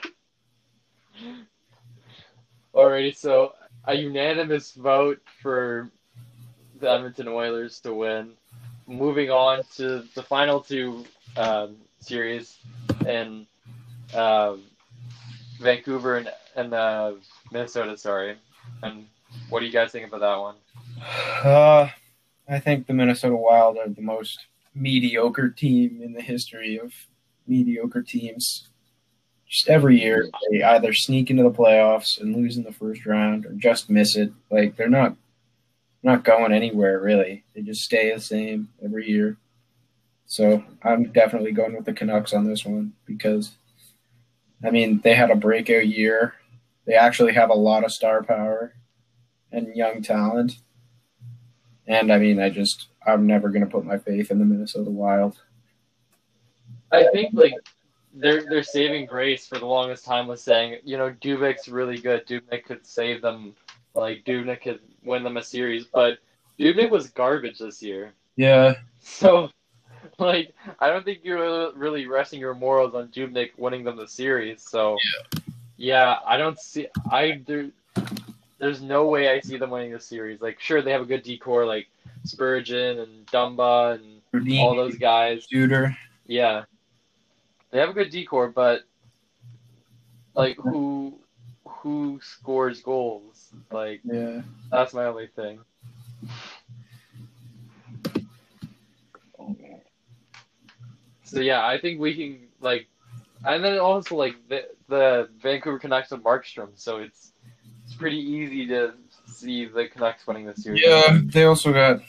Alrighty, 2.74 3.16
so 3.16 3.54
a 3.86 3.94
unanimous 3.94 4.72
vote 4.74 5.22
for 5.42 5.92
the 6.80 6.90
Edmonton 6.90 7.28
Oilers 7.28 7.80
to 7.82 7.94
win. 7.94 8.32
moving 8.88 9.30
on 9.30 9.64
to 9.76 10.04
the 10.16 10.24
final 10.24 10.62
two 10.62 11.06
um, 11.38 11.76
series 12.00 12.58
in 13.08 13.46
um 14.14 14.64
Vancouver 15.60 16.18
and, 16.18 16.32
and 16.56 16.74
uh, 16.74 17.14
Minnesota. 17.52 17.98
Sorry, 17.98 18.36
and 18.84 19.06
what 19.50 19.60
do 19.60 19.66
you 19.66 19.72
guys 19.72 19.92
think 19.92 20.08
about 20.08 20.22
that 20.22 20.40
one? 20.40 20.56
Uh, 21.44 21.90
I 22.50 22.60
think 22.60 22.88
the 22.88 22.94
Minnesota 22.94 23.36
Wild 23.36 23.78
are 23.78 23.90
the 23.90 24.02
most 24.02 24.40
mediocre 24.74 25.50
team 25.50 26.02
in 26.02 26.14
the 26.14 26.22
history 26.22 26.80
of 26.80 26.94
mediocre 27.48 28.02
teams. 28.02 28.68
Just 29.48 29.68
every 29.68 30.02
year, 30.02 30.30
they 30.50 30.64
either 30.64 30.94
sneak 30.94 31.30
into 31.30 31.44
the 31.44 31.52
playoffs 31.52 32.20
and 32.22 32.36
lose 32.36 32.58
in 32.58 32.64
the 32.64 32.72
first 32.72 33.06
round, 33.06 33.46
or 33.46 33.52
just 33.54 33.90
miss 33.90 34.16
it. 34.16 34.32
Like 34.50 34.78
they're 34.78 34.90
not 34.90 35.16
not 36.04 36.24
going 36.24 36.52
anywhere 36.52 37.00
really. 37.00 37.44
They 37.54 37.62
just 37.62 37.82
stay 37.82 38.14
the 38.14 38.20
same 38.22 38.70
every 38.84 39.08
year. 39.08 39.38
So 40.26 40.64
I'm 40.82 41.12
definitely 41.12 41.52
going 41.52 41.76
with 41.76 41.86
the 41.86 41.94
Canucks 41.94 42.34
on 42.34 42.46
this 42.46 42.66
one 42.66 42.94
because, 43.06 43.52
I 44.64 44.70
mean, 44.70 45.02
they 45.04 45.16
had 45.16 45.32
a 45.32 45.36
breakout 45.36 45.88
year. 45.88 46.36
They 46.86 46.94
actually 46.94 47.34
have 47.34 47.50
a 47.50 47.56
lot 47.56 47.84
of 47.84 47.92
star 47.92 48.24
power 48.24 48.76
and 49.52 49.76
young 49.76 50.02
talent. 50.02 50.58
And 51.88 52.12
I 52.12 52.18
mean, 52.18 52.40
I 52.40 52.50
just 52.50 52.88
I'm 53.06 53.26
never 53.26 53.50
going 53.50 53.66
to 53.66 53.72
put 53.72 53.86
my 53.86 53.98
faith 53.98 54.32
in 54.32 54.40
the 54.40 54.46
Minnesota 54.46 54.90
Wild. 54.90 55.42
I 56.92 57.08
think 57.14 57.34
like 57.34 57.54
their 58.14 58.44
their 58.44 58.64
saving 58.64 59.06
grace 59.06 59.48
for 59.48 59.58
the 59.58 59.66
longest 59.66 60.06
time 60.06 60.28
was 60.28 60.44
saying, 60.44 60.80
you 60.84 60.98
know, 60.98 61.12
Dubnyk's 61.22 61.68
really 61.68 61.98
good. 61.98 62.28
Dubnyk 62.28 62.66
could 62.66 62.86
save 62.86 63.22
them. 63.22 63.56
Like 63.94 64.24
Dubnyk 64.26 64.62
could 64.62 64.80
win 65.04 65.24
them 65.24 65.38
a 65.38 65.44
series, 65.44 65.86
but 65.86 66.20
Dubnyk 66.60 66.90
was 66.90 67.10
garbage 67.10 67.60
this 67.60 67.82
year. 67.82 68.14
Yeah, 68.36 68.76
So, 69.02 69.50
like, 70.26 70.54
I 70.80 70.90
don't 70.90 71.04
think 71.04 71.22
you're 71.24 71.74
really 71.74 72.06
resting 72.06 72.40
your 72.40 72.54
morals 72.54 72.94
on 72.94 73.08
Dubnyk 73.08 73.52
winning 73.58 73.84
them 73.84 73.98
the 73.98 74.08
series. 74.08 74.62
So, 74.62 74.98
yeah, 75.78 76.18
I 76.26 76.38
don't 76.38 76.60
see. 76.60 76.88
I 77.10 77.42
there, 77.48 77.70
there's 78.60 78.82
no 78.82 79.08
way 79.08 79.30
I 79.30 79.40
see 79.40 79.58
them 79.58 79.72
winning 79.72 79.92
the 79.92 80.00
series. 80.00 80.40
Like, 80.40 80.60
sure, 80.60 80.84
they 80.84 80.92
have 80.92 81.02
a 81.02 81.06
good 81.06 81.24
D 81.24 81.38
core, 81.38 81.66
like 81.66 81.88
Spurgeon 82.24 83.00
and 83.00 83.26
Dumba 83.28 83.96
and 83.96 84.22
all 84.60 84.76
those 84.76 84.98
guys. 84.98 85.48
shooter. 85.52 85.98
Yeah, 86.28 86.66
they 87.72 87.80
have 87.80 87.90
a 87.90 87.94
good 87.94 88.12
D 88.12 88.24
core, 88.24 88.50
but 88.50 88.84
like, 90.36 90.58
who 90.58 91.18
who 91.66 92.20
scores 92.22 92.82
goals? 92.82 93.52
Like, 93.72 94.02
Yeah, 94.04 94.42
that's 94.70 94.94
my 94.94 95.06
only 95.06 95.28
thing. 95.28 95.60
So 101.32 101.40
yeah, 101.40 101.66
I 101.66 101.80
think 101.80 102.00
we 102.02 102.14
can 102.14 102.40
like, 102.60 102.88
and 103.46 103.64
then 103.64 103.80
also 103.80 104.16
like 104.16 104.36
the 104.50 104.68
the 104.90 105.30
Vancouver 105.42 105.80
Canucks 105.80 106.10
have 106.10 106.20
Markstrom, 106.20 106.70
so 106.76 106.98
it's 106.98 107.32
it's 107.86 107.96
pretty 107.96 108.18
easy 108.20 108.68
to 108.68 108.94
see 109.28 109.66
the 109.66 109.88
Canucks 109.88 110.28
winning 110.28 110.46
this 110.46 110.64
series. 110.64 110.82
yeah. 110.86 111.20
They 111.24 111.46
also 111.46 111.72
got 111.72 112.02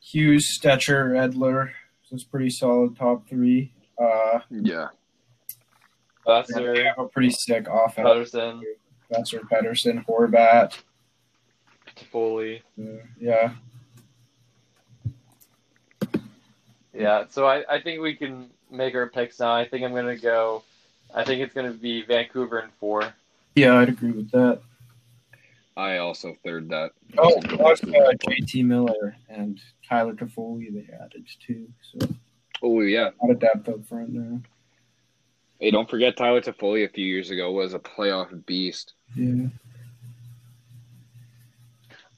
Hughes, 0.00 0.46
Stecher, 0.60 1.10
Edler. 1.12 1.70
So 2.04 2.14
it's 2.14 2.22
pretty 2.24 2.50
solid 2.50 2.96
top 2.96 3.28
three. 3.28 3.72
Uh, 4.00 4.38
Yeah. 4.50 4.88
they 6.26 6.84
have 6.84 6.98
a 6.98 7.08
pretty 7.08 7.30
sick 7.30 7.66
offense. 7.68 8.08
Pettersson, 8.08 8.62
Boeser, 9.12 9.40
Pettersson, 9.50 10.04
Horvat. 10.06 10.78
Foley. 12.12 12.62
Uh, 12.80 12.84
yeah, 13.20 13.52
Yeah, 16.92 17.24
so 17.30 17.46
I, 17.46 17.64
I 17.76 17.80
think 17.80 18.00
we 18.00 18.14
can 18.14 18.50
make 18.70 18.94
our 18.94 19.06
picks 19.08 19.40
now. 19.40 19.52
I 19.54 19.66
think 19.66 19.84
I'm 19.84 19.94
gonna 19.94 20.16
go. 20.16 20.62
I 21.14 21.24
think 21.24 21.40
it's 21.42 21.54
gonna 21.54 21.72
be 21.72 22.02
Vancouver 22.02 22.60
in 22.60 22.70
four. 22.78 23.12
yeah, 23.54 23.76
I'd 23.76 23.88
agree 23.88 24.12
with 24.12 24.30
that. 24.30 24.60
I 25.76 25.98
also 25.98 26.36
third 26.44 26.68
that. 26.70 26.90
Oh, 27.16 27.40
plus, 27.42 27.82
uh, 27.82 27.86
JT 27.86 28.64
Miller 28.64 29.16
and 29.28 29.58
Tyler 29.88 30.14
Toffoli 30.14 30.72
they 30.72 30.92
added 30.94 31.26
too. 31.46 31.68
So 31.82 32.06
Oh 32.62 32.80
yeah. 32.80 33.10
a 33.22 33.26
lot 33.26 33.32
of 33.32 33.38
depth 33.40 33.68
up 33.68 33.86
front 33.86 34.12
there. 34.12 34.40
Hey, 35.58 35.70
don't 35.70 35.88
forget 35.88 36.16
Tyler 36.16 36.40
Toffoli 36.40 36.84
a 36.84 36.88
few 36.88 37.06
years 37.06 37.30
ago 37.30 37.50
was 37.52 37.74
a 37.74 37.78
playoff 37.78 38.44
beast. 38.46 38.94
Yeah. 39.14 39.46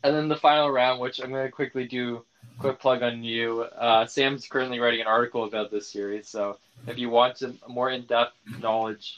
And 0.04 0.16
then 0.16 0.28
the 0.28 0.36
final 0.36 0.70
round, 0.70 1.00
which 1.00 1.20
I'm 1.20 1.30
going 1.30 1.46
to 1.46 1.52
quickly 1.52 1.86
do 1.86 2.24
quick 2.62 2.78
plug 2.78 3.02
on 3.02 3.22
you. 3.24 3.62
Uh, 3.62 4.06
Sam's 4.06 4.46
currently 4.46 4.78
writing 4.78 5.00
an 5.00 5.06
article 5.08 5.44
about 5.44 5.70
this 5.70 5.88
series, 5.88 6.28
so 6.28 6.58
if 6.86 6.96
you 6.96 7.10
want 7.10 7.38
some 7.38 7.58
more 7.68 7.90
in-depth 7.90 8.34
knowledge 8.60 9.16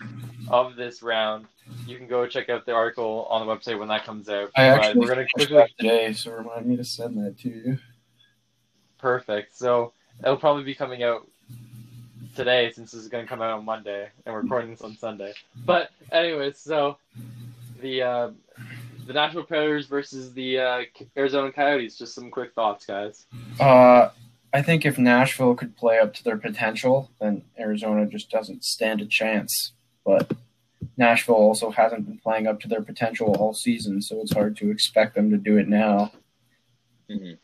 of 0.49 0.77
this 0.77 1.03
round, 1.03 1.47
you 1.87 1.97
can 1.99 2.07
go 2.07 2.27
check 2.27 2.49
out 2.49 2.65
the 2.65 2.73
article 2.73 3.27
on 3.31 3.47
the 3.47 3.53
website 3.55 3.79
when 3.79 3.89
that 3.89 4.05
comes 4.05 4.29
out. 4.29 4.51
I 4.57 4.71
But 4.71 4.81
actually 4.81 5.01
we're 5.01 5.15
going 5.15 5.27
to 5.27 5.33
quickly 5.35 5.75
today, 5.79 6.13
so 6.15 6.33
remind 6.33 6.67
me 6.67 6.77
to 6.77 6.85
send 6.85 7.19
that 7.19 7.39
to 7.41 7.49
you. 7.51 7.79
perfect. 8.99 9.57
So 9.57 9.93
it'll 10.21 10.39
probably 10.39 10.65
be 10.65 10.75
coming 10.75 11.03
out 11.03 11.29
today 12.35 12.73
since 12.73 12.93
this 12.93 13.03
is 13.03 13.09
going 13.09 13.25
to 13.25 13.29
come 13.29 13.43
out 13.43 13.51
on 13.51 13.65
Monday, 13.65 14.09
and 14.25 14.35
we're 14.35 14.41
recording 14.41 14.71
this 14.71 14.81
on 14.81 14.97
Sunday. 14.97 15.35
But 15.67 15.91
anyways, 16.11 16.59
so 16.59 16.97
the 17.81 18.03
uh, 18.03 18.31
the 19.07 19.13
Nashville 19.13 19.45
Predators 19.45 19.87
versus 19.87 20.33
the 20.33 20.59
uh, 20.59 20.81
Arizona 21.17 21.53
Coyotes. 21.53 21.97
Just 21.99 22.15
some 22.15 22.31
quick 22.31 22.53
thoughts, 22.55 22.87
guys. 22.87 23.27
Uh, 23.61 24.11
I 24.53 24.63
think 24.63 24.85
if 24.87 24.99
Nashville 24.99 25.55
could 25.55 25.77
play 25.77 25.99
up 25.99 26.15
to 26.15 26.25
their 26.25 26.37
potential, 26.37 27.11
then 27.21 27.43
Arizona 27.59 28.07
just 28.07 28.31
doesn't 28.31 28.65
stand 28.65 29.01
a 29.01 29.07
chance. 29.07 29.73
But 30.05 30.31
Nashville 30.97 31.35
also 31.35 31.71
hasn't 31.71 32.07
been 32.07 32.19
playing 32.19 32.47
up 32.47 32.61
to 32.61 32.69
their 32.69 32.83
potential 32.83 33.35
all 33.39 33.53
season, 33.55 34.01
so 34.01 34.21
it's 34.21 34.33
hard 34.33 34.57
to 34.59 34.71
expect 34.71 35.15
them 35.15 35.31
to 35.31 35.37
do 35.37 35.57
it 35.59 35.69
now 35.69 36.13
Mhm. 37.11 37.37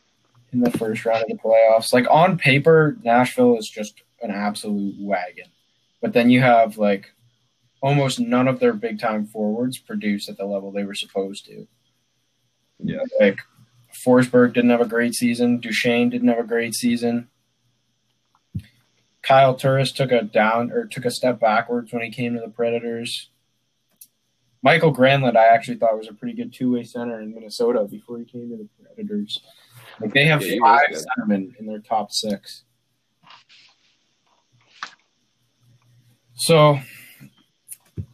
in 0.53 0.59
the 0.61 0.71
first 0.71 1.05
round 1.05 1.23
of 1.23 1.27
the 1.29 1.35
playoffs. 1.35 1.91
Like 1.93 2.05
on 2.09 2.37
paper, 2.37 2.97
Nashville 3.03 3.57
is 3.57 3.69
just 3.69 4.01
an 4.21 4.31
absolute 4.31 4.95
wagon. 4.99 5.47
But 6.01 6.13
then 6.13 6.29
you 6.29 6.39
have 6.41 6.77
like 6.77 7.11
almost 7.81 8.19
none 8.19 8.47
of 8.47 8.59
their 8.59 8.73
big 8.73 8.99
time 8.99 9.25
forwards 9.25 9.77
produced 9.77 10.29
at 10.29 10.37
the 10.37 10.45
level 10.45 10.71
they 10.71 10.83
were 10.83 10.93
supposed 10.93 11.45
to. 11.45 11.67
Yeah. 12.79 13.03
Like 13.19 13.39
Forsberg 14.05 14.53
didn't 14.53 14.69
have 14.69 14.81
a 14.81 14.87
great 14.87 15.13
season. 15.13 15.59
Duchene 15.59 16.09
didn't 16.09 16.29
have 16.29 16.39
a 16.39 16.47
great 16.47 16.73
season. 16.73 17.27
Kyle 19.21 19.55
Turris 19.55 19.91
took 19.91 20.11
a 20.11 20.23
down 20.23 20.71
or 20.71 20.85
took 20.85 21.05
a 21.05 21.11
step 21.11 21.39
backwards 21.39 21.93
when 21.93 22.01
he 22.01 22.09
came 22.09 22.33
to 22.33 22.39
the 22.39 22.49
Predators. 22.49 23.29
Mikael 24.63 24.93
Granlund, 24.93 25.35
I 25.35 25.45
actually 25.45 25.77
thought 25.77 25.97
was 25.97 26.07
a 26.07 26.13
pretty 26.13 26.35
good 26.35 26.53
two 26.53 26.73
way 26.73 26.83
center 26.83 27.19
in 27.21 27.33
Minnesota 27.33 27.85
before 27.89 28.19
he 28.19 28.25
came 28.25 28.49
to 28.49 28.57
the 28.57 28.69
Predators. 28.83 29.41
Like 29.99 30.13
they 30.13 30.25
have 30.25 30.43
Yeah, 30.43 30.59
five 30.59 30.89
centermen 30.89 31.55
in 31.59 31.65
their 31.65 31.79
top 31.79 32.11
six. 32.11 32.63
So, 36.33 36.79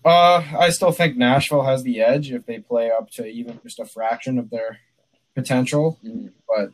uh, 0.06 0.44
I 0.58 0.70
still 0.70 0.92
think 0.92 1.18
Nashville 1.18 1.64
has 1.64 1.84
the 1.84 2.02
edge 2.02 2.32
if 2.32 2.46
they 2.46 2.60
play 2.60 2.92
up 2.92 3.10
to 3.12 3.26
even 3.26 3.60
just 3.64 3.80
a 3.80 3.86
fraction 3.86 4.38
of 4.38 4.50
their 4.50 4.80
potential. 5.36 6.00
Mhm. 6.04 6.32
But 6.48 6.72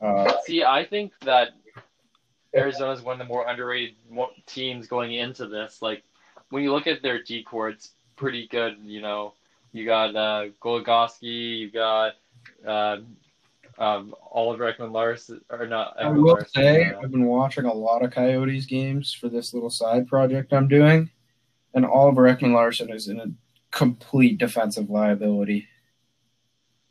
uh, 0.00 0.32
See, 0.44 0.62
I 0.64 0.84
think 0.84 1.12
that 1.22 1.50
Arizona 2.54 2.92
is 2.92 3.02
one 3.02 3.20
of 3.20 3.26
the 3.26 3.32
more 3.32 3.46
underrated 3.46 3.96
teams 4.46 4.86
going 4.86 5.14
into 5.14 5.46
this. 5.46 5.82
Like 5.82 6.02
when 6.50 6.62
you 6.62 6.72
look 6.72 6.86
at 6.86 7.02
their 7.02 7.22
D 7.22 7.42
core, 7.42 7.68
it's 7.68 7.92
pretty 8.16 8.46
good. 8.48 8.78
You 8.82 9.00
know, 9.00 9.34
you 9.72 9.84
got 9.84 10.14
uh, 10.16 10.46
Goligoski, 10.62 11.58
you 11.58 11.70
got 11.70 12.12
uh, 12.66 12.98
um, 13.78 14.14
Oliver 14.32 14.72
Ekman 14.72 14.92
Larsson, 14.92 15.40
or 15.50 15.66
not? 15.66 15.96
I 15.98 16.04
Ekman 16.04 16.16
will 16.16 16.32
Larson, 16.34 16.48
say 16.54 16.90
uh, 16.90 17.00
I've 17.00 17.10
been 17.10 17.26
watching 17.26 17.64
a 17.64 17.72
lot 17.72 18.02
of 18.02 18.10
Coyotes 18.10 18.66
games 18.66 19.12
for 19.12 19.28
this 19.28 19.54
little 19.54 19.70
side 19.70 20.08
project 20.08 20.52
I'm 20.52 20.68
doing, 20.68 21.10
and 21.74 21.86
Oliver 21.86 22.22
Ekman 22.22 22.52
Larsson 22.52 22.90
is 22.90 23.08
in 23.08 23.20
a 23.20 23.26
complete 23.70 24.38
defensive 24.38 24.90
liability. 24.90 25.68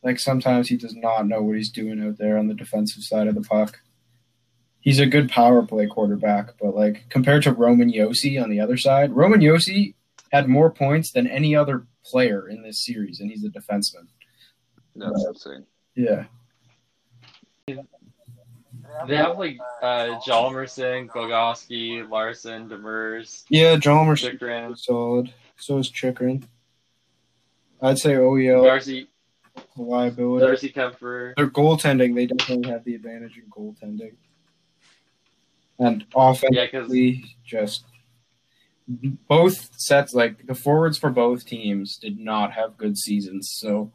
Like 0.03 0.19
sometimes 0.19 0.69
he 0.69 0.77
does 0.77 0.95
not 0.95 1.27
know 1.27 1.41
what 1.41 1.57
he's 1.57 1.71
doing 1.71 2.01
out 2.01 2.17
there 2.17 2.37
on 2.37 2.47
the 2.47 2.53
defensive 2.53 3.03
side 3.03 3.27
of 3.27 3.35
the 3.35 3.41
puck. 3.41 3.79
He's 4.79 4.99
a 4.99 5.05
good 5.05 5.29
power 5.29 5.63
play 5.63 5.87
quarterback, 5.87 6.53
but 6.61 6.75
like 6.75 7.09
compared 7.09 7.43
to 7.43 7.51
Roman 7.51 7.91
Josi 7.91 8.41
on 8.41 8.49
the 8.49 8.61
other 8.61 8.77
side, 8.77 9.11
Roman 9.11 9.41
Josi 9.41 9.95
had 10.31 10.47
more 10.47 10.71
points 10.71 11.11
than 11.11 11.27
any 11.27 11.55
other 11.55 11.85
player 12.05 12.47
in 12.47 12.61
this 12.61 12.85
series, 12.85 13.19
and 13.19 13.29
he's 13.29 13.43
a 13.43 13.49
defenseman. 13.49 14.07
That's 14.95 15.25
insane. 15.25 15.65
Yeah, 15.95 16.25
they 17.67 19.15
have 19.15 19.37
like 19.37 19.57
uh, 19.81 20.19
Hjalmarsson, 20.25 21.07
Goligoski, 21.07 22.09
Larsson, 22.09 22.69
Demers, 22.69 23.43
yeah. 23.49 23.75
Hjalmarsson 23.75 24.39
Chychrun, 24.39 24.75
solid. 24.77 25.33
So 25.57 25.77
is 25.77 25.91
Chychrun. 25.91 26.43
I'd 27.81 27.99
say 27.99 28.13
OEL. 28.13 28.63
Darcy. 28.63 29.07
a 29.77 29.81
liability. 29.81 30.45
Darcy 30.45 30.71
Kuemper. 30.71 31.35
Their 31.35 31.49
goaltending, 31.49 32.15
they 32.15 32.25
definitely 32.25 32.69
have 32.71 32.83
the 32.85 32.95
advantage 32.95 33.37
in 33.37 33.49
goaltending. 33.49 34.15
And 35.79 36.05
offensively, 36.15 37.23
just 37.45 37.85
both 38.87 39.69
sets, 39.79 40.13
like 40.13 40.47
the 40.47 40.55
forwards 40.55 40.97
for 40.97 41.11
both 41.11 41.45
teams, 41.45 41.97
did 41.97 42.19
not 42.19 42.53
have 42.53 42.77
good 42.77 42.97
seasons. 42.97 43.49
So 43.59 43.91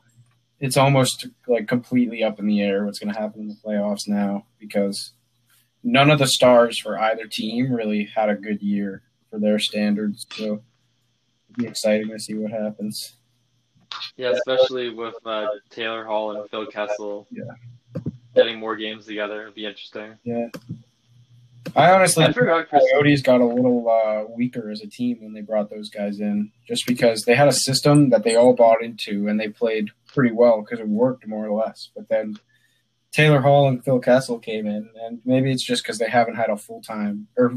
it's 0.62 0.76
almost 0.76 1.26
like 1.48 1.66
completely 1.66 2.22
up 2.22 2.38
in 2.38 2.46
the 2.46 2.62
air 2.62 2.86
what's 2.86 3.00
going 3.00 3.12
to 3.12 3.20
happen 3.20 3.42
in 3.42 3.48
the 3.48 3.56
playoffs 3.66 4.06
now 4.06 4.46
because 4.60 5.12
none 5.82 6.08
of 6.08 6.20
the 6.20 6.26
stars 6.28 6.78
for 6.78 6.96
either 6.96 7.26
team 7.26 7.72
really 7.72 8.08
had 8.14 8.28
a 8.28 8.36
good 8.36 8.62
year 8.62 9.02
for 9.28 9.40
their 9.40 9.58
standards. 9.58 10.24
So 10.30 10.44
it'll 10.44 10.62
be 11.58 11.66
exciting 11.66 12.08
to 12.10 12.18
see 12.20 12.34
what 12.34 12.52
happens. 12.52 13.16
Yeah, 14.16 14.30
especially 14.30 14.90
with 14.90 15.16
uh, 15.26 15.48
Taylor 15.68 16.04
Hall 16.04 16.36
and 16.36 16.48
Phil 16.48 16.66
Kessel. 16.66 17.26
Yeah. 17.30 18.02
Getting 18.36 18.58
more 18.58 18.76
games 18.76 19.04
together 19.04 19.42
it'd 19.42 19.56
be 19.56 19.66
interesting. 19.66 20.14
Yeah. 20.22 20.46
I 21.74 21.90
honestly 21.90 22.24
I 22.24 22.32
forgot. 22.32 22.70
Coyotes 22.70 23.22
got 23.22 23.40
a 23.40 23.46
little 23.46 23.88
uh, 23.88 24.32
weaker 24.32 24.70
as 24.70 24.80
a 24.80 24.86
team 24.86 25.18
when 25.22 25.32
they 25.32 25.40
brought 25.40 25.70
those 25.70 25.90
guys 25.90 26.20
in, 26.20 26.52
just 26.68 26.86
because 26.86 27.22
they 27.22 27.34
had 27.34 27.48
a 27.48 27.52
system 27.52 28.10
that 28.10 28.22
they 28.24 28.36
all 28.36 28.54
bought 28.54 28.82
into 28.82 29.26
and 29.26 29.40
they 29.40 29.48
played 29.48 29.90
pretty 30.12 30.32
well 30.34 30.60
because 30.60 30.80
it 30.80 30.88
worked 30.88 31.26
more 31.26 31.46
or 31.46 31.52
less. 31.64 31.90
But 31.94 32.08
then 32.08 32.36
Taylor 33.12 33.40
Hall 33.40 33.68
and 33.68 33.84
Phil 33.84 33.98
Kessel 34.00 34.38
came 34.38 34.66
in, 34.66 34.88
and 35.02 35.20
maybe 35.24 35.50
it's 35.52 35.62
just 35.62 35.82
because 35.82 35.98
they 35.98 36.08
haven't 36.08 36.36
had 36.36 36.50
a 36.50 36.56
full 36.56 36.82
time 36.82 37.28
or 37.36 37.52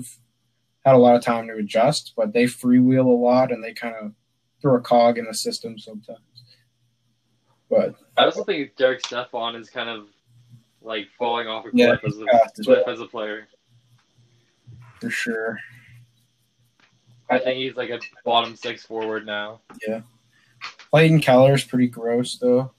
had 0.85 0.95
a 0.95 0.99
lot 0.99 1.15
of 1.15 1.23
time 1.23 1.47
to 1.47 1.55
adjust, 1.55 2.13
but 2.15 2.33
they 2.33 2.43
freewheel 2.43 3.05
a 3.05 3.09
lot 3.09 3.51
and 3.51 3.63
they 3.63 3.73
kind 3.73 3.95
of 3.95 4.13
throw 4.61 4.75
a 4.75 4.81
cog 4.81 5.17
in 5.17 5.25
the 5.25 5.33
system 5.33 5.77
sometimes. 5.79 6.19
But 7.69 7.95
I 8.17 8.25
also 8.25 8.43
think 8.43 8.75
Derek 8.75 9.05
Stepan 9.05 9.55
is 9.55 9.69
kind 9.69 9.89
of 9.89 10.07
like 10.81 11.07
falling 11.17 11.47
off 11.47 11.65
a 11.65 11.71
cliff 11.71 11.79
Yeah, 11.79 12.07
as 12.07 12.17
a 12.17 12.25
yeah, 12.31 12.39
cliff 12.63 12.87
as 12.87 12.99
a 12.99 13.07
player. 13.07 13.47
for 15.01 15.09
sure, 15.09 15.57
I 17.29 17.39
think 17.39 17.57
he's 17.57 17.75
like 17.75 17.89
a 17.89 17.99
bottom 18.23 18.55
six 18.55 18.85
forward 18.85 19.25
now. 19.25 19.61
Clayton 20.91 21.19
is 21.53 21.63
pretty 21.63 21.87
gross 21.87 22.37
though, 22.37 22.71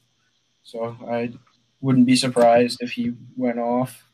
so 0.62 0.96
I 1.08 1.32
wouldn't 1.80 2.06
be 2.06 2.16
surprised 2.16 2.78
if 2.80 2.92
he 2.92 3.12
went 3.36 3.58
off 3.58 4.08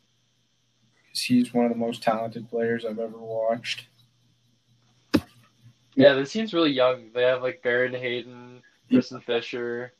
because 1.05 1.21
he's 1.21 1.55
one 1.55 1.67
of 1.67 1.73
the 1.73 1.79
most 1.79 2.03
talented 2.03 2.49
players 2.51 2.85
I've 2.85 2.99
ever 2.99 3.19
watched. 3.19 3.87
Yeah, 5.95 6.15
this 6.15 6.33
team's 6.33 6.55
really 6.55 6.73
young. 6.73 7.11
They 7.15 7.23
have 7.23 7.43
like 7.43 7.63
Barrett 7.63 7.95
Hayton, 7.95 8.63
Christian 8.89 9.21
Fischer, 9.21 9.93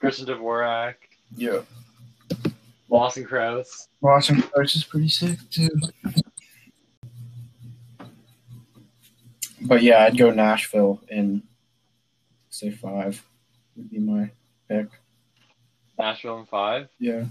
Christian 0.00 0.26
Dvorak, 0.26 0.94
Yeah. 1.36 1.60
Lawson 2.88 3.24
Crouse. 3.24 3.88
Lawson 4.02 4.42
Crouse 4.42 4.76
is 4.76 4.84
pretty 4.84 5.08
sick 5.08 5.38
too. 5.50 5.70
But 9.62 9.82
yeah, 9.82 10.04
I'd 10.04 10.18
go 10.18 10.30
Nashville 10.30 11.00
in 11.08 11.42
say 12.52 12.70
five 12.70 13.24
would 13.76 13.90
be 13.90 13.98
my 13.98 14.30
pick. 14.68 14.86
Nashville 15.98 16.38
in 16.38 16.46
five. 16.46 16.88
Yeah. 16.98 17.24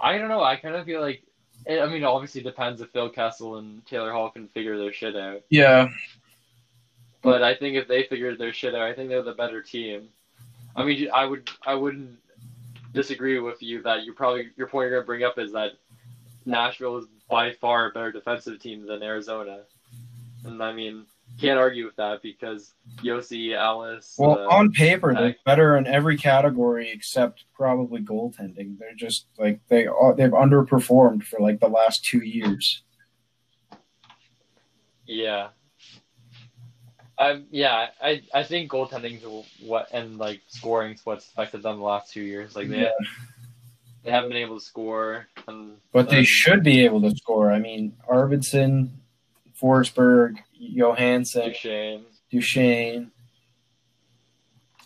I 0.00 0.18
don't 0.18 0.28
know. 0.28 0.42
I 0.42 0.56
kind 0.56 0.74
of 0.74 0.86
feel 0.86 1.00
like. 1.00 1.22
I 1.68 1.86
mean, 1.86 2.04
obviously, 2.04 2.40
it 2.40 2.44
depends 2.44 2.80
if 2.80 2.90
Phil 2.90 3.10
Kessel 3.10 3.58
and 3.58 3.84
Taylor 3.84 4.12
Hall 4.12 4.30
can 4.30 4.48
figure 4.48 4.78
their 4.78 4.92
shit 4.92 5.16
out. 5.16 5.42
Yeah. 5.50 5.88
But 7.20 7.42
I 7.42 7.54
think 7.54 7.76
if 7.76 7.88
they 7.88 8.04
figured 8.04 8.38
their 8.38 8.52
shit 8.52 8.74
out, 8.74 8.82
I 8.82 8.94
think 8.94 9.08
they're 9.08 9.22
the 9.22 9.32
better 9.32 9.60
team. 9.60 10.08
I 10.76 10.84
mean, 10.84 11.10
I 11.12 11.24
would, 11.24 11.50
I 11.66 11.74
wouldn't 11.74 12.16
disagree 12.94 13.38
with 13.38 13.62
you 13.62 13.82
that 13.82 14.04
you 14.04 14.14
probably 14.14 14.50
your 14.56 14.68
point 14.68 14.88
you're 14.88 14.98
gonna 14.98 15.06
bring 15.06 15.24
up 15.24 15.38
is 15.38 15.52
that 15.52 15.72
Nashville 16.46 16.98
is 16.98 17.06
by 17.28 17.52
far 17.52 17.86
a 17.86 17.92
better 17.92 18.12
defensive 18.12 18.60
team 18.60 18.86
than 18.86 19.02
Arizona, 19.02 19.60
and 20.44 20.62
I 20.62 20.72
mean, 20.72 21.04
can't 21.40 21.58
argue 21.58 21.84
with 21.84 21.96
that 21.96 22.22
because 22.22 22.74
Josi, 23.02 23.56
Ellis. 23.56 24.14
Well, 24.18 24.38
uh, 24.38 24.54
on 24.56 24.72
paper, 24.72 25.14
they're 25.14 25.36
better 25.44 25.76
in 25.76 25.86
every 25.86 26.16
category 26.16 26.90
except 26.90 27.44
probably 27.54 28.00
goaltending. 28.00 28.78
They're 28.78 28.94
just 28.96 29.26
like 29.38 29.60
they 29.68 29.86
are, 29.86 30.14
they've 30.14 30.30
underperformed 30.30 31.22
for 31.22 31.38
like 31.40 31.60
the 31.60 31.68
last 31.68 32.04
two 32.04 32.24
years. 32.24 32.82
Yeah. 35.06 35.48
I 37.18 37.42
yeah, 37.50 37.88
I 38.00 38.22
I 38.32 38.42
think 38.44 38.70
goaltending's 38.70 39.24
what 39.60 39.88
and 39.92 40.18
like 40.18 40.40
scoring's 40.48 41.00
what's 41.04 41.28
affected 41.28 41.62
them 41.62 41.78
the 41.78 41.84
last 41.84 42.12
two 42.12 42.22
years. 42.22 42.54
Like 42.54 42.68
they 42.68 42.82
Yeah. 42.82 42.90
they 44.04 44.10
haven't 44.10 44.30
been 44.30 44.38
able 44.38 44.58
to 44.58 44.64
score, 44.64 45.26
and 45.48 45.78
But 45.92 46.10
they 46.10 46.18
um, 46.18 46.24
should 46.24 46.62
be 46.62 46.84
able 46.84 47.02
to 47.02 47.10
score. 47.16 47.50
I 47.50 47.58
mean, 47.58 47.96
Arvidsson, 48.08 48.90
Forsberg, 49.60 50.38
Johansen, 50.60 51.46
Duchene. 51.46 52.04
Duchene, 52.30 53.10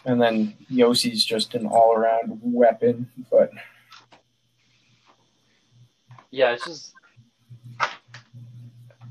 and 0.04 0.20
then 0.20 0.54
Josi's 0.70 1.24
just 1.24 1.54
an 1.54 1.66
all-around 1.66 2.40
weapon. 2.42 3.10
But 3.30 3.50
Yeah, 6.30 6.52
it's 6.52 6.64
just. 6.64 6.94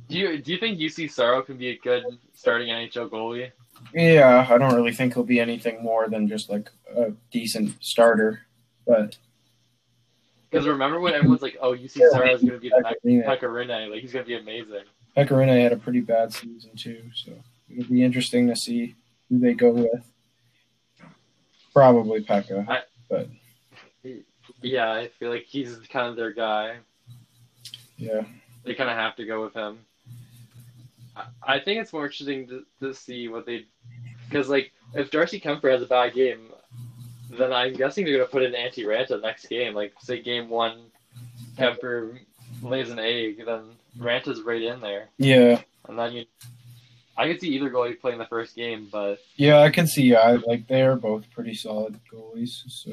Do 0.10 0.18
you 0.18 0.42
do 0.42 0.52
you 0.52 0.58
think 0.58 0.78
Juuse 0.78 1.10
Saros 1.12 1.46
can 1.46 1.58
be 1.58 1.70
a 1.70 1.78
good 1.78 2.04
starting 2.34 2.68
NHL 2.68 3.10
goalie? 3.10 3.52
yeah, 3.94 4.46
I 4.50 4.58
don't 4.58 4.76
really 4.76 4.92
think 4.92 5.14
he'll 5.14 5.24
be 5.24 5.40
anything 5.40 5.82
more 5.82 6.10
than 6.10 6.28
just 6.28 6.50
like 6.50 6.70
a 6.96 7.12
decent 7.32 7.82
starter. 7.82 8.42
But 8.86 9.18
Because 10.50 10.68
remember 10.68 11.00
when 11.00 11.14
everyone's 11.14 11.42
like, 11.42 11.58
"Oh, 11.62 11.74
Juuse 11.78 11.92
Saros 11.92 12.42
is 12.42 12.50
going 12.50 12.54
to 12.54 12.60
be 12.60 12.70
the 12.70 13.24
Pekka 13.26 13.44
Rinne, 13.44 13.90
like 13.90 14.02
he's 14.02 14.12
going 14.12 14.26
to 14.26 14.28
be 14.28 14.36
amazing." 14.36 14.84
Pekka 15.16 15.30
Rinne 15.32 15.62
had 15.62 15.74
a 15.74 15.78
pretty 15.78 16.00
bad 16.02 16.34
season 16.34 16.72
too, 16.76 17.02
so 17.14 17.32
it'll 17.70 17.92
be 17.92 18.04
interesting 18.04 18.48
to 18.48 18.56
see 18.56 18.96
who 19.30 19.40
they 19.40 19.54
go 19.54 19.72
with. 19.72 20.06
Probably 21.74 22.22
Pekka. 22.24 22.68
I- 22.68 22.84
but 23.10 23.28
Yeah, 24.62 24.92
I 24.92 25.08
feel 25.08 25.30
like 25.32 25.44
he's 25.44 25.78
kind 25.90 26.08
of 26.08 26.16
their 26.16 26.32
guy. 26.34 26.78
yeah, 27.98 28.24
They 28.64 28.74
kind 28.76 28.90
of 28.90 28.96
have 28.96 29.16
to 29.18 29.26
go 29.26 29.44
with 29.44 29.54
him. 29.54 29.80
I- 31.16 31.28
I 31.56 31.60
think 31.60 31.82
it's 31.82 31.94
more 31.94 32.06
interesting 32.06 32.48
to, 32.48 32.66
to 32.80 32.94
see 32.94 33.28
what 33.28 33.46
they, 33.46 33.66
because 34.30 34.50
like 34.50 34.72
if 34.94 35.12
Darcy 35.12 35.40
Kuemper 35.40 35.72
has 35.72 35.82
a 35.82 35.86
bad 35.88 36.14
game, 36.14 36.48
then 37.30 37.52
I'm 37.54 37.74
guessing 37.74 38.06
they're 38.06 38.18
gonna 38.18 38.30
put 38.30 38.44
in 38.44 38.54
Antti 38.54 38.86
Raanta 38.86 39.22
next 39.22 39.48
game. 39.48 39.74
Like 39.74 39.94
say 40.02 40.22
game 40.22 40.50
one, 40.50 40.84
Kuemper 41.58 42.20
lays 42.62 42.90
an 42.92 43.00
egg, 43.00 43.44
then 43.46 43.64
Raanta's 43.98 44.42
right 44.42 44.62
in 44.62 44.82
there, 44.82 45.10
yeah, 45.18 45.62
and 45.88 45.98
then 45.98 46.14
you. 46.14 46.26
I 47.18 47.28
could 47.28 47.42
see 47.42 47.50
either 47.50 47.70
goalie 47.70 48.00
playing 48.00 48.18
the 48.20 48.26
first 48.26 48.56
game, 48.56 48.88
but 48.92 49.20
yeah. 49.36 49.60
I 49.60 49.70
can 49.70 49.86
see. 49.86 50.16
I 50.16 50.34
like 50.36 50.68
they 50.68 50.82
are 50.82 50.96
both 50.96 51.30
pretty 51.30 51.54
solid 51.54 52.00
goalies. 52.12 52.64
So 52.68 52.92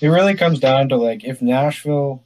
it 0.00 0.08
really 0.08 0.34
comes 0.34 0.58
down 0.58 0.88
to 0.88 0.96
like 0.96 1.24
if 1.24 1.40
Nashville, 1.40 2.24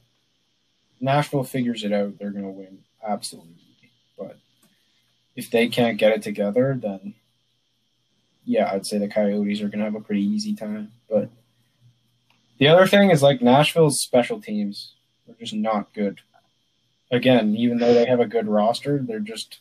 Nashville 0.99 1.43
figures 1.43 1.83
it 1.83 1.93
out, 1.93 2.17
they're 2.17 2.31
gonna 2.31 2.49
win 2.49 2.79
absolutely. 3.07 3.53
But 4.17 4.37
if 5.35 5.51
they 5.51 5.67
can't 5.67 5.99
get 5.99 6.11
it 6.11 6.23
together, 6.23 6.77
then 6.81 7.13
yeah, 8.43 8.71
I'd 8.71 8.85
say 8.87 8.97
the 8.97 9.07
Coyotes 9.07 9.61
are 9.61 9.69
gonna 9.69 9.83
have 9.83 9.95
a 9.95 10.01
pretty 10.01 10.23
easy 10.23 10.55
time. 10.55 10.91
But 11.07 11.29
the 12.59 12.67
other 12.67 12.87
thing 12.87 13.11
is 13.11 13.21
like 13.21 13.41
Nashville's 13.41 14.01
special 14.01 14.41
teams 14.41 14.93
are 15.27 15.35
just 15.39 15.53
not 15.53 15.93
good. 15.93 16.21
Again, 17.11 17.55
even 17.55 17.77
though 17.77 17.93
they 17.93 18.05
have 18.05 18.19
a 18.19 18.25
good 18.25 18.47
roster, 18.47 18.99
they're 19.01 19.19
just 19.19 19.59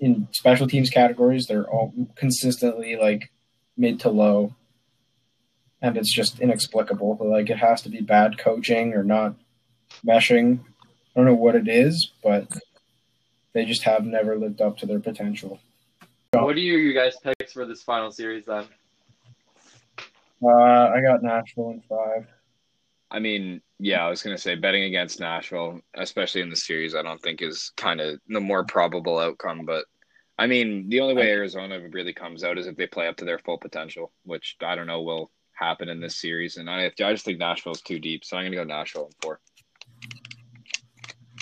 in 0.00 0.28
special 0.32 0.66
teams 0.66 0.90
categories. 0.90 1.46
They're 1.46 1.68
all 1.68 1.92
consistently 2.16 2.96
like 2.96 3.30
mid 3.76 4.00
to 4.00 4.10
low, 4.10 4.54
and 5.80 5.96
it's 5.96 6.14
just 6.14 6.40
inexplicable. 6.40 7.18
Like 7.20 7.50
it 7.50 7.58
has 7.58 7.82
to 7.82 7.88
be 7.88 8.00
bad 8.00 8.38
coaching 8.38 8.94
or 8.94 9.04
not 9.04 9.34
meshing. 10.06 10.60
I 10.60 11.20
don't 11.20 11.26
know 11.26 11.34
what 11.34 11.54
it 11.54 11.68
is, 11.68 12.12
but 12.22 12.48
they 13.52 13.64
just 13.64 13.82
have 13.82 14.04
never 14.04 14.36
lived 14.36 14.60
up 14.60 14.78
to 14.78 14.86
their 14.86 15.00
potential. 15.00 15.60
what 16.32 16.56
are 16.56 16.60
you, 16.60 16.78
you 16.78 16.94
guys 16.94 17.16
picks 17.22 17.52
for 17.52 17.66
this 17.66 17.82
final 17.82 18.10
series 18.10 18.46
then? 18.46 18.66
Uh, 20.42 20.48
I 20.48 21.00
got 21.00 21.22
Nashville 21.22 21.70
in 21.70 21.82
five. 21.88 22.26
I 23.10 23.18
mean, 23.18 23.60
yeah, 23.78 24.04
I 24.04 24.08
was 24.08 24.22
gonna 24.22 24.38
say 24.38 24.54
betting 24.54 24.84
against 24.84 25.20
Nashville, 25.20 25.80
especially 25.94 26.40
in 26.40 26.50
the 26.50 26.56
series, 26.56 26.94
I 26.94 27.02
don't 27.02 27.20
think 27.20 27.42
is 27.42 27.70
kind 27.76 28.00
of 28.00 28.18
the 28.28 28.40
more 28.40 28.64
probable 28.64 29.18
outcome. 29.18 29.64
But 29.66 29.84
I 30.38 30.46
mean, 30.46 30.88
the 30.88 31.00
only 31.00 31.14
way 31.14 31.30
Arizona 31.30 31.78
really 31.90 32.12
comes 32.12 32.42
out 32.42 32.58
is 32.58 32.66
if 32.66 32.76
they 32.76 32.86
play 32.86 33.06
up 33.06 33.16
to 33.18 33.24
their 33.24 33.38
full 33.38 33.58
potential, 33.58 34.12
which 34.24 34.56
I 34.62 34.74
don't 34.74 34.86
know 34.86 35.02
will 35.02 35.30
happen 35.52 35.88
in 35.88 36.00
this 36.00 36.20
series. 36.20 36.56
And 36.56 36.68
I, 36.68 36.86
I 36.86 37.12
just 37.12 37.24
think 37.24 37.38
Nashville's 37.38 37.82
too 37.82 37.98
deep, 37.98 38.24
so 38.24 38.36
I'm 38.36 38.46
gonna 38.46 38.56
go 38.56 38.64
Nashville 38.64 39.06
in 39.06 39.12
four. 39.20 39.40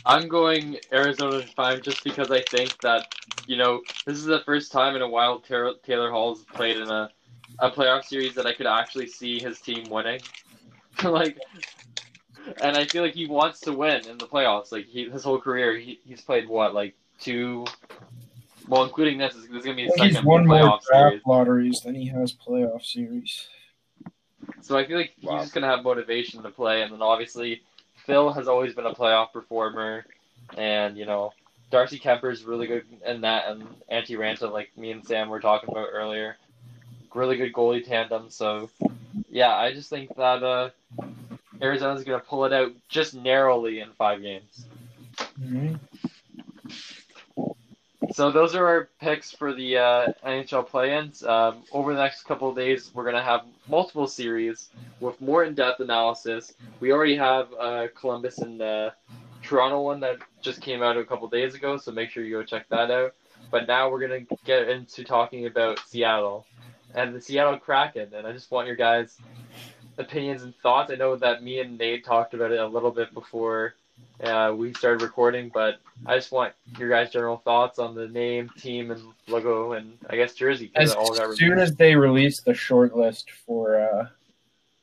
I'm 0.04 0.28
going 0.28 0.78
Arizona 0.92 1.38
in 1.38 1.48
five 1.48 1.82
just 1.82 2.02
because 2.02 2.30
I 2.30 2.42
think 2.42 2.78
that 2.80 3.14
you 3.46 3.56
know 3.56 3.80
this 4.06 4.16
is 4.16 4.24
the 4.24 4.42
first 4.44 4.72
time 4.72 4.96
in 4.96 5.02
a 5.02 5.08
while 5.08 5.40
Taylor, 5.40 5.74
Taylor 5.84 6.10
has 6.10 6.44
played 6.52 6.78
in 6.78 6.90
a 6.90 7.10
a 7.58 7.70
playoff 7.70 8.04
series 8.04 8.34
that 8.34 8.46
I 8.46 8.54
could 8.54 8.66
actually 8.66 9.06
see 9.06 9.38
his 9.38 9.60
team 9.60 9.88
winning. 9.90 10.20
like, 11.04 11.38
and 12.60 12.76
I 12.76 12.86
feel 12.86 13.02
like 13.02 13.14
he 13.14 13.26
wants 13.26 13.60
to 13.60 13.72
win 13.72 14.06
in 14.06 14.18
the 14.18 14.26
playoffs. 14.26 14.72
Like 14.72 14.86
he, 14.86 15.08
his 15.08 15.24
whole 15.24 15.40
career, 15.40 15.76
he, 15.76 16.00
he's 16.04 16.20
played 16.20 16.48
what 16.48 16.74
like 16.74 16.94
two. 17.18 17.66
Well, 18.68 18.84
including 18.84 19.18
this, 19.18 19.34
this 19.34 19.44
is 19.44 19.64
gonna 19.64 19.74
be 19.76 19.82
I 19.82 19.86
his 19.86 19.94
think 19.94 20.04
he's 20.06 20.14
second 20.14 20.28
won 20.28 20.46
more 20.46 20.58
draft 20.58 20.84
series. 20.84 21.22
lotteries 21.26 21.80
than 21.80 21.94
he 21.94 22.06
has 22.08 22.32
playoff 22.32 22.84
series. 22.84 23.48
So 24.62 24.76
I 24.76 24.86
feel 24.86 24.96
like 24.96 25.12
Wow. 25.22 25.34
he's 25.34 25.42
just 25.44 25.54
gonna 25.54 25.66
have 25.66 25.82
motivation 25.82 26.42
to 26.42 26.50
play, 26.50 26.82
and 26.82 26.92
then 26.92 27.02
obviously 27.02 27.62
Phil 28.06 28.32
has 28.32 28.48
always 28.48 28.74
been 28.74 28.86
a 28.86 28.94
playoff 28.94 29.32
performer, 29.32 30.04
and 30.56 30.96
you 30.96 31.06
know 31.06 31.32
Darcy 31.70 31.98
Kuemper 31.98 32.32
is 32.32 32.44
really 32.44 32.66
good 32.66 32.84
in 33.06 33.20
that, 33.22 33.48
and 33.48 33.62
Antti 33.90 34.16
Raanta, 34.18 34.50
like 34.50 34.76
me 34.76 34.90
and 34.90 35.04
Sam 35.04 35.28
were 35.28 35.40
talking 35.40 35.70
about 35.70 35.88
earlier, 35.92 36.36
really 37.14 37.36
good 37.36 37.52
goalie 37.52 37.84
tandem. 37.84 38.30
So 38.30 38.70
yeah, 39.30 39.54
I 39.54 39.72
just 39.72 39.90
think 39.90 40.14
that 40.16 40.42
uh, 40.42 40.70
Arizona's 41.60 42.04
gonna 42.04 42.20
pull 42.20 42.44
it 42.44 42.52
out 42.52 42.72
just 42.88 43.14
narrowly 43.14 43.80
in 43.80 43.90
five 43.92 44.22
games. 44.22 44.66
Mhm. 45.40 45.78
So 48.12 48.30
those 48.32 48.56
are 48.56 48.66
our 48.66 48.88
picks 49.00 49.30
for 49.30 49.54
the 49.54 49.76
uh, 49.78 50.12
NHL 50.24 50.66
play-ins. 50.66 51.22
Um, 51.22 51.62
over 51.70 51.94
the 51.94 52.00
next 52.00 52.24
couple 52.24 52.48
of 52.48 52.56
days, 52.56 52.90
we're 52.92 53.04
gonna 53.04 53.22
have 53.22 53.42
multiple 53.68 54.06
series 54.08 54.70
with 54.98 55.20
more 55.20 55.44
in-depth 55.44 55.80
analysis. 55.80 56.52
We 56.80 56.92
already 56.92 57.16
have 57.16 57.48
uh, 57.58 57.86
Columbus 57.94 58.38
and 58.38 58.60
uh, 58.60 58.90
Toronto 59.42 59.82
one 59.82 60.00
that 60.00 60.18
just 60.42 60.60
came 60.60 60.82
out 60.82 60.96
a 60.96 61.04
couple 61.04 61.26
of 61.26 61.30
days 61.30 61.54
ago, 61.54 61.76
so 61.76 61.92
make 61.92 62.10
sure 62.10 62.24
you 62.24 62.36
go 62.36 62.42
check 62.42 62.68
that 62.70 62.90
out. 62.90 63.14
But 63.50 63.68
now 63.68 63.88
we're 63.90 64.00
gonna 64.00 64.26
get 64.44 64.68
into 64.68 65.04
talking 65.04 65.46
about 65.46 65.78
Seattle 65.86 66.46
and 66.94 67.14
the 67.14 67.20
Seattle 67.20 67.58
Kraken, 67.58 68.12
and 68.14 68.26
I 68.26 68.32
just 68.32 68.50
want 68.50 68.66
your 68.66 68.76
guys' 68.76 69.18
opinions 69.98 70.42
and 70.42 70.54
thoughts. 70.62 70.90
I 70.90 70.96
know 70.96 71.16
that 71.16 71.42
me 71.42 71.60
and 71.60 71.78
Nate 71.78 72.04
talked 72.04 72.34
about 72.34 72.52
it 72.52 72.60
a 72.60 72.66
little 72.66 72.90
bit 72.90 73.12
before 73.14 73.74
uh, 74.22 74.52
we 74.56 74.74
started 74.74 75.02
recording, 75.02 75.50
but 75.52 75.80
I 76.06 76.16
just 76.16 76.32
want 76.32 76.52
your 76.78 76.88
guys' 76.88 77.10
general 77.10 77.38
thoughts 77.38 77.78
on 77.78 77.94
the 77.94 78.08
name, 78.08 78.50
team, 78.58 78.90
and 78.90 79.02
logo, 79.28 79.72
and 79.72 79.98
I 80.08 80.16
guess 80.16 80.34
jersey. 80.34 80.70
As 80.74 80.92
it 80.92 80.96
all 80.96 81.14
got 81.14 81.34
soon 81.34 81.58
as 81.58 81.74
they 81.74 81.94
released 81.94 82.44
the 82.44 82.54
short 82.54 82.96
list 82.96 83.30
for 83.46 83.80
uh, 83.80 84.08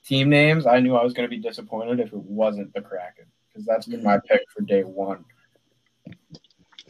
team 0.05 0.30
names, 0.30 0.66
I 0.66 0.80
knew 0.80 0.95
I 0.95 1.03
was 1.03 1.14
going 1.14 1.30
to 1.30 1.36
be 1.36 1.41
disappointed 1.41 1.99
if 1.99 2.08
it 2.08 2.20
wasn't 2.20 2.74
the 2.74 2.82
Kraken 2.82 3.26
because 3.47 3.66
that's 3.66 3.88
been 3.88 4.03
my 4.03 4.20
pick 4.20 4.41
for 4.55 4.62
day 4.62 4.84
one. 4.84 5.26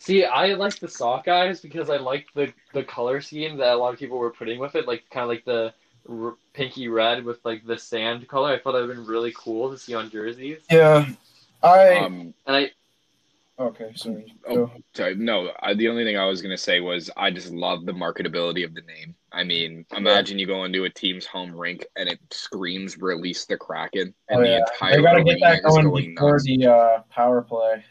See, 0.07 0.23
I 0.23 0.53
like 0.53 0.79
the 0.79 0.87
Sockeyes 0.87 1.61
because 1.61 1.89
I 1.89 1.97
like 1.97 2.27
the 2.33 2.53
the 2.71 2.81
color 2.81 3.19
scheme 3.19 3.57
that 3.57 3.73
a 3.73 3.75
lot 3.75 3.91
of 3.93 3.99
people 3.99 4.17
were 4.17 4.31
putting 4.31 4.57
with 4.57 4.75
it, 4.75 4.87
like 4.87 5.03
kind 5.09 5.23
of 5.23 5.27
like 5.27 5.43
the 5.43 5.73
r- 6.09 6.37
pinky 6.53 6.87
red 6.87 7.25
with 7.25 7.43
like 7.43 7.65
the 7.67 7.77
sand 7.77 8.25
color. 8.29 8.53
I 8.53 8.57
thought 8.57 8.71
that 8.71 8.79
would 8.83 8.87
have 8.95 8.97
been 8.99 9.05
really 9.05 9.33
cool 9.35 9.69
to 9.69 9.77
see 9.77 9.93
on 9.95 10.09
jerseys. 10.09 10.61
Yeah, 10.71 11.09
I 11.61 11.95
Um, 11.97 12.33
And 12.45 12.55
I 12.55 12.71
okay. 13.59 13.91
Sorry. 13.95 14.33
Oh. 14.47 14.71
Sorry, 14.93 15.15
no, 15.15 15.51
I, 15.59 15.73
the 15.73 15.89
only 15.89 16.05
thing 16.05 16.17
I 16.17 16.23
was 16.23 16.41
gonna 16.41 16.57
say 16.57 16.79
was 16.79 17.11
I 17.17 17.29
just 17.29 17.51
love 17.51 17.85
the 17.85 17.91
marketability 17.91 18.63
of 18.63 18.73
the 18.73 18.83
name. 18.83 19.13
I 19.33 19.43
mean, 19.43 19.85
imagine 19.93 20.39
you 20.39 20.47
go 20.47 20.63
into 20.63 20.85
a 20.85 20.89
team's 20.89 21.25
home 21.25 21.53
rink 21.53 21.85
and 21.97 22.07
it 22.07 22.19
screams 22.31 22.97
"Release 22.97 23.43
the 23.43 23.57
Kraken" 23.57 24.13
and 24.29 24.39
Oh, 24.39 24.41
the 24.41 24.51
yeah. 24.51 24.59
entire 24.71 24.95
They 24.95 25.03
got 25.03 25.13
to 25.15 25.23
get 25.25 25.39
that 25.41 25.63
going 25.63 25.83
going 25.89 26.15
before 26.15 26.31
nuts. 26.31 26.45
the 26.45 26.65
uh, 26.65 27.01
power 27.09 27.41
play. 27.41 27.83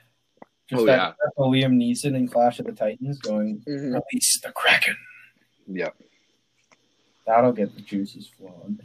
Just 0.69 0.83
Oh, 0.83 0.87
that 0.87 1.17
yeah. 1.21 1.29
Liam 1.39 1.75
Neeson 1.77 2.14
in 2.17 2.27
Clash 2.29 2.59
of 2.59 2.67
the 2.67 2.73
Titans 2.73 3.19
going 3.19 3.61
Mhm. 3.69 3.95
release 3.95 4.41
the 4.41 4.51
Kraken. 4.53 4.97
Yeah. 5.67 5.91
That'll 7.27 7.53
get 7.53 7.75
the 7.75 7.83
juices 7.83 8.29
flowing. 8.29 8.81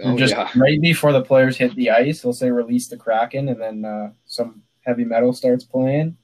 Oh, 0.00 0.10
and 0.10 0.18
just 0.18 0.34
yeah. 0.34 0.50
right 0.56 0.80
before 0.80 1.12
the 1.12 1.22
players 1.22 1.56
hit 1.56 1.74
the 1.74 1.90
ice, 1.90 2.20
they'll 2.22 2.32
say 2.32 2.50
release 2.50 2.88
the 2.88 2.96
Kraken, 2.96 3.48
and 3.48 3.60
then 3.60 3.84
uh, 3.84 4.12
some 4.26 4.62
heavy 4.82 5.04
metal 5.04 5.32
starts 5.32 5.64
playing. 5.64 6.16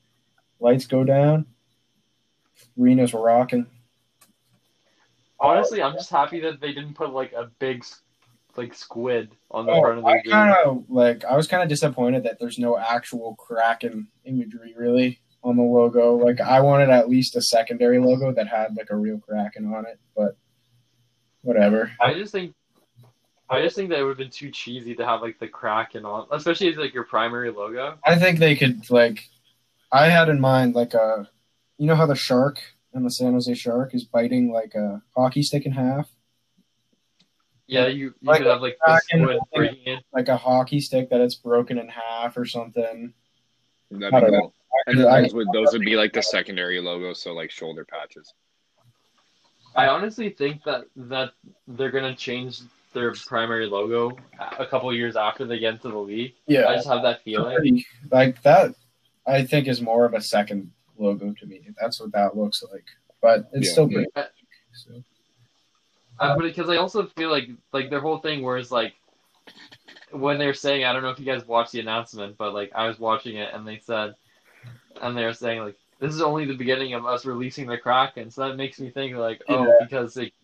Lights 0.60 0.86
go 0.86 1.04
down. 1.04 1.46
Arena's 2.78 3.12
rocking. 3.14 3.66
honestly, 5.40 5.82
I'm 5.82 5.94
just 5.94 6.10
happy 6.10 6.38
that 6.40 6.60
they 6.60 6.72
didn't 6.72 6.94
put 6.94 7.12
like 7.12 7.32
a 7.32 7.50
big 7.58 7.84
like 8.56 8.74
squid 8.74 9.30
on 9.50 9.66
the 9.66 9.72
Oh, 9.72 9.80
front 9.80 9.98
of 9.98 10.04
the. 10.04 10.10
I 10.10 10.22
kind 10.22 10.54
of 10.64 10.84
like. 10.88 11.24
I 11.24 11.36
was 11.36 11.46
kind 11.46 11.62
of 11.62 11.68
disappointed 11.68 12.24
that 12.24 12.38
there's 12.38 12.58
no 12.58 12.78
actual 12.78 13.34
Kraken 13.36 14.08
imagery 14.24 14.74
really 14.76 15.20
on 15.42 15.56
the 15.56 15.62
logo. 15.62 16.16
Like 16.16 16.40
I 16.40 16.60
wanted 16.60 16.90
at 16.90 17.08
least 17.08 17.36
a 17.36 17.42
secondary 17.42 17.98
logo 17.98 18.32
that 18.32 18.48
had 18.48 18.76
like 18.76 18.90
a 18.90 18.96
real 18.96 19.18
Kraken 19.18 19.72
on 19.72 19.86
it, 19.86 19.98
but 20.16 20.36
whatever. 21.42 21.90
I 22.00 22.14
just 22.14 22.32
think, 22.32 22.54
I 23.50 23.60
just 23.60 23.76
think 23.76 23.90
that 23.90 23.98
it 23.98 24.02
would 24.02 24.10
have 24.10 24.18
been 24.18 24.30
too 24.30 24.50
cheesy 24.50 24.94
to 24.94 25.04
have 25.04 25.20
like 25.20 25.38
the 25.38 25.48
Kraken 25.48 26.04
on, 26.04 26.26
especially 26.30 26.68
as 26.68 26.76
like 26.76 26.94
your 26.94 27.04
primary 27.04 27.50
logo. 27.50 27.98
I 28.04 28.16
think 28.18 28.38
they 28.38 28.56
could 28.56 28.88
like. 28.90 29.28
I 29.90 30.08
had 30.08 30.30
in 30.30 30.40
mind 30.40 30.74
like 30.74 30.94
a, 30.94 31.28
you 31.76 31.86
know 31.86 31.96
how 31.96 32.06
the 32.06 32.14
shark 32.14 32.60
and 32.94 33.04
the 33.04 33.10
San 33.10 33.32
Jose 33.32 33.52
Shark 33.54 33.94
is 33.94 34.04
biting 34.04 34.52
like 34.52 34.74
a 34.74 35.02
hockey 35.16 35.42
stick 35.42 35.66
in 35.66 35.72
half, 35.72 36.08
Yeah, 37.66 37.86
you, 37.86 38.06
you 38.06 38.14
Like 38.22 38.38
could 38.38 38.46
have 38.48 38.60
like 38.60 38.76
the 38.84 39.00
Kraken 39.10 39.26
squid 39.26 39.38
breaking 39.54 39.84
in. 39.94 40.00
like 40.12 40.28
a 40.28 40.36
hockey 40.36 40.80
stick 40.80 41.08
that 41.10 41.20
it's 41.20 41.34
broken 41.36 41.78
in 41.78 41.88
half 41.88 42.36
or 42.36 42.44
something. 42.44 43.12
That'd 43.90 44.14
I 44.14 44.20
be 44.20 44.30
don't 44.30 44.40
cool. 44.40 44.54
And 44.86 45.06
I- 45.06 45.22
those 45.22 45.34
would 45.34 45.48
those 45.52 45.72
would 45.72 45.82
be 45.82 45.96
like 45.96 46.12
the 46.12 46.22
secondary 46.22 46.80
logo, 46.80 47.12
so 47.12 47.32
like 47.32 47.50
shoulder 47.50 47.84
patches. 47.84 48.32
I 49.76 49.86
honestly 49.88 50.30
think 50.30 50.64
that 50.64 50.84
that 50.96 51.32
they're 51.68 51.90
gonna 51.90 52.14
change 52.16 52.60
their 52.92 53.12
primary 53.26 53.66
logo 53.66 54.18
a 54.58 54.66
couple 54.66 54.92
years 54.94 55.16
after 55.16 55.46
they 55.46 55.58
get 55.58 55.74
into 55.74 55.88
the 55.88 55.96
league. 55.98 56.34
Yeah, 56.46 56.66
I 56.68 56.74
just 56.74 56.88
have 56.88 57.02
that 57.02 57.22
feeling. 57.22 57.54
pretty- 57.56 57.86
like 58.10 58.42
that. 58.42 58.74
I 59.26 59.44
think 59.44 59.68
is 59.68 59.80
more 59.80 60.04
of 60.04 60.14
a 60.14 60.20
second 60.20 60.72
logo 60.98 61.32
to 61.32 61.46
me. 61.46 61.60
That's 61.80 62.00
what 62.00 62.12
that 62.12 62.36
looks 62.36 62.62
like, 62.70 62.84
but 63.22 63.48
it's 63.52 63.68
Yeah. 63.68 63.72
still 63.72 63.88
pretty. 63.88 64.10
Uh, 64.16 64.24
So. 64.74 65.02
Uh, 66.22 66.36
but 66.36 66.42
because 66.44 66.68
I 66.70 66.76
also 66.76 67.06
feel 67.06 67.30
like 67.30 67.48
like 67.72 67.90
their 67.90 68.00
whole 68.00 68.18
thing 68.18 68.42
whereas 68.42 68.70
like 68.70 68.94
when 70.12 70.38
they're 70.38 70.54
saying 70.54 70.84
I 70.84 70.92
don't 70.92 71.02
know 71.02 71.10
if 71.10 71.18
you 71.18 71.26
guys 71.26 71.46
watched 71.46 71.72
the 71.72 71.80
announcement, 71.80 72.36
but 72.36 72.54
like 72.54 72.72
I 72.74 72.86
was 72.86 72.98
watching 72.98 73.36
it 73.36 73.52
and 73.52 73.66
they 73.66 73.78
said 73.78 74.14
and 75.00 75.16
they 75.16 75.24
were 75.24 75.34
saying 75.34 75.60
like 75.60 75.76
this 76.00 76.14
is 76.14 76.20
only 76.22 76.44
the 76.44 76.54
beginning 76.56 76.94
of 76.94 77.06
us 77.06 77.24
releasing 77.24 77.66
the 77.66 77.78
Kraken, 77.78 78.30
so 78.30 78.48
that 78.48 78.56
makes 78.56 78.80
me 78.80 78.90
think 78.90 79.16
like 79.16 79.42
oh 79.48 79.66
Yeah. 79.66 79.86
because 79.86 80.16
like 80.16 80.34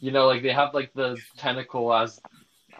you 0.00 0.10
know 0.12 0.26
like 0.26 0.42
they 0.42 0.52
have 0.52 0.74
like 0.74 0.92
the 0.94 1.20
tentacle 1.36 1.92
as 1.92 2.20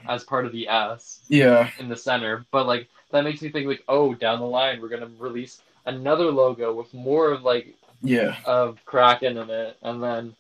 as 0.07 0.25
part 0.25 0.47
of 0.47 0.53
the 0.53 0.69
S 0.69 1.21
Yeah, 1.29 1.71
in 1.79 1.89
the 1.89 1.97
center, 1.97 2.47
but 2.51 2.67
like 2.67 2.89
that 3.11 3.25
makes 3.25 3.43
me 3.43 3.51
think 3.51 3.67
like 3.67 3.85
oh 3.89 4.15
down 4.15 4.41
the 4.41 4.47
line 4.47 4.81
we're 4.81 4.89
gonna 4.89 5.11
release 5.19 5.61
another 5.87 6.31
logo 6.31 6.73
with 6.73 6.93
more 6.95 7.33
of 7.33 7.43
like 7.43 7.75
yeah, 8.03 8.37
of 8.45 8.79
Kraken 8.85 9.37
in 9.39 9.51
it, 9.51 9.77
and 9.83 10.03
then 10.03 10.35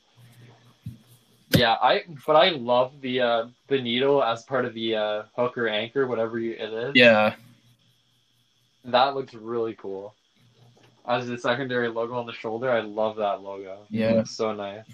yeah, 1.50 1.76
I 1.80 2.04
but 2.26 2.36
I 2.36 2.50
love 2.50 2.92
the 3.00 3.20
uh, 3.20 3.46
the 3.68 3.80
needle 3.80 4.22
as 4.22 4.42
part 4.44 4.64
of 4.64 4.74
the 4.74 4.94
uh, 4.96 5.22
hook 5.36 5.56
or 5.56 5.68
anchor, 5.68 6.06
whatever 6.06 6.38
you, 6.38 6.52
it 6.52 6.72
is. 6.72 6.92
yeah. 6.94 7.34
that 8.84 9.14
looks 9.14 9.34
really 9.34 9.74
cool. 9.74 10.14
As 11.06 11.26
the 11.26 11.38
secondary 11.38 11.88
logo 11.88 12.14
on 12.14 12.26
the 12.26 12.32
shoulder, 12.34 12.70
I 12.70 12.80
love 12.80 13.16
that 13.16 13.40
logo. 13.40 13.86
Yeah. 13.88 14.10
it 14.10 14.16
looks 14.16 14.30
so 14.32 14.52
nice. 14.52 14.84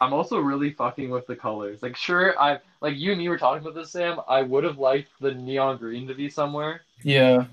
I'm 0.00 0.12
also 0.12 0.38
really 0.38 0.70
fucking 0.72 1.10
with 1.10 1.26
the 1.26 1.34
colors. 1.34 1.82
Like, 1.82 1.96
sure, 1.96 2.38
I 2.40 2.60
like 2.80 2.96
you 2.96 3.12
and 3.12 3.18
me 3.18 3.28
were 3.28 3.38
talking 3.38 3.62
about 3.66 3.74
this, 3.74 3.90
Sam. 3.90 4.20
I 4.28 4.42
would 4.42 4.62
have 4.64 4.78
liked 4.78 5.08
the 5.20 5.32
neon 5.34 5.78
green 5.78 6.06
to 6.06 6.14
be 6.14 6.28
somewhere, 6.28 6.82
Yeah. 7.02 7.46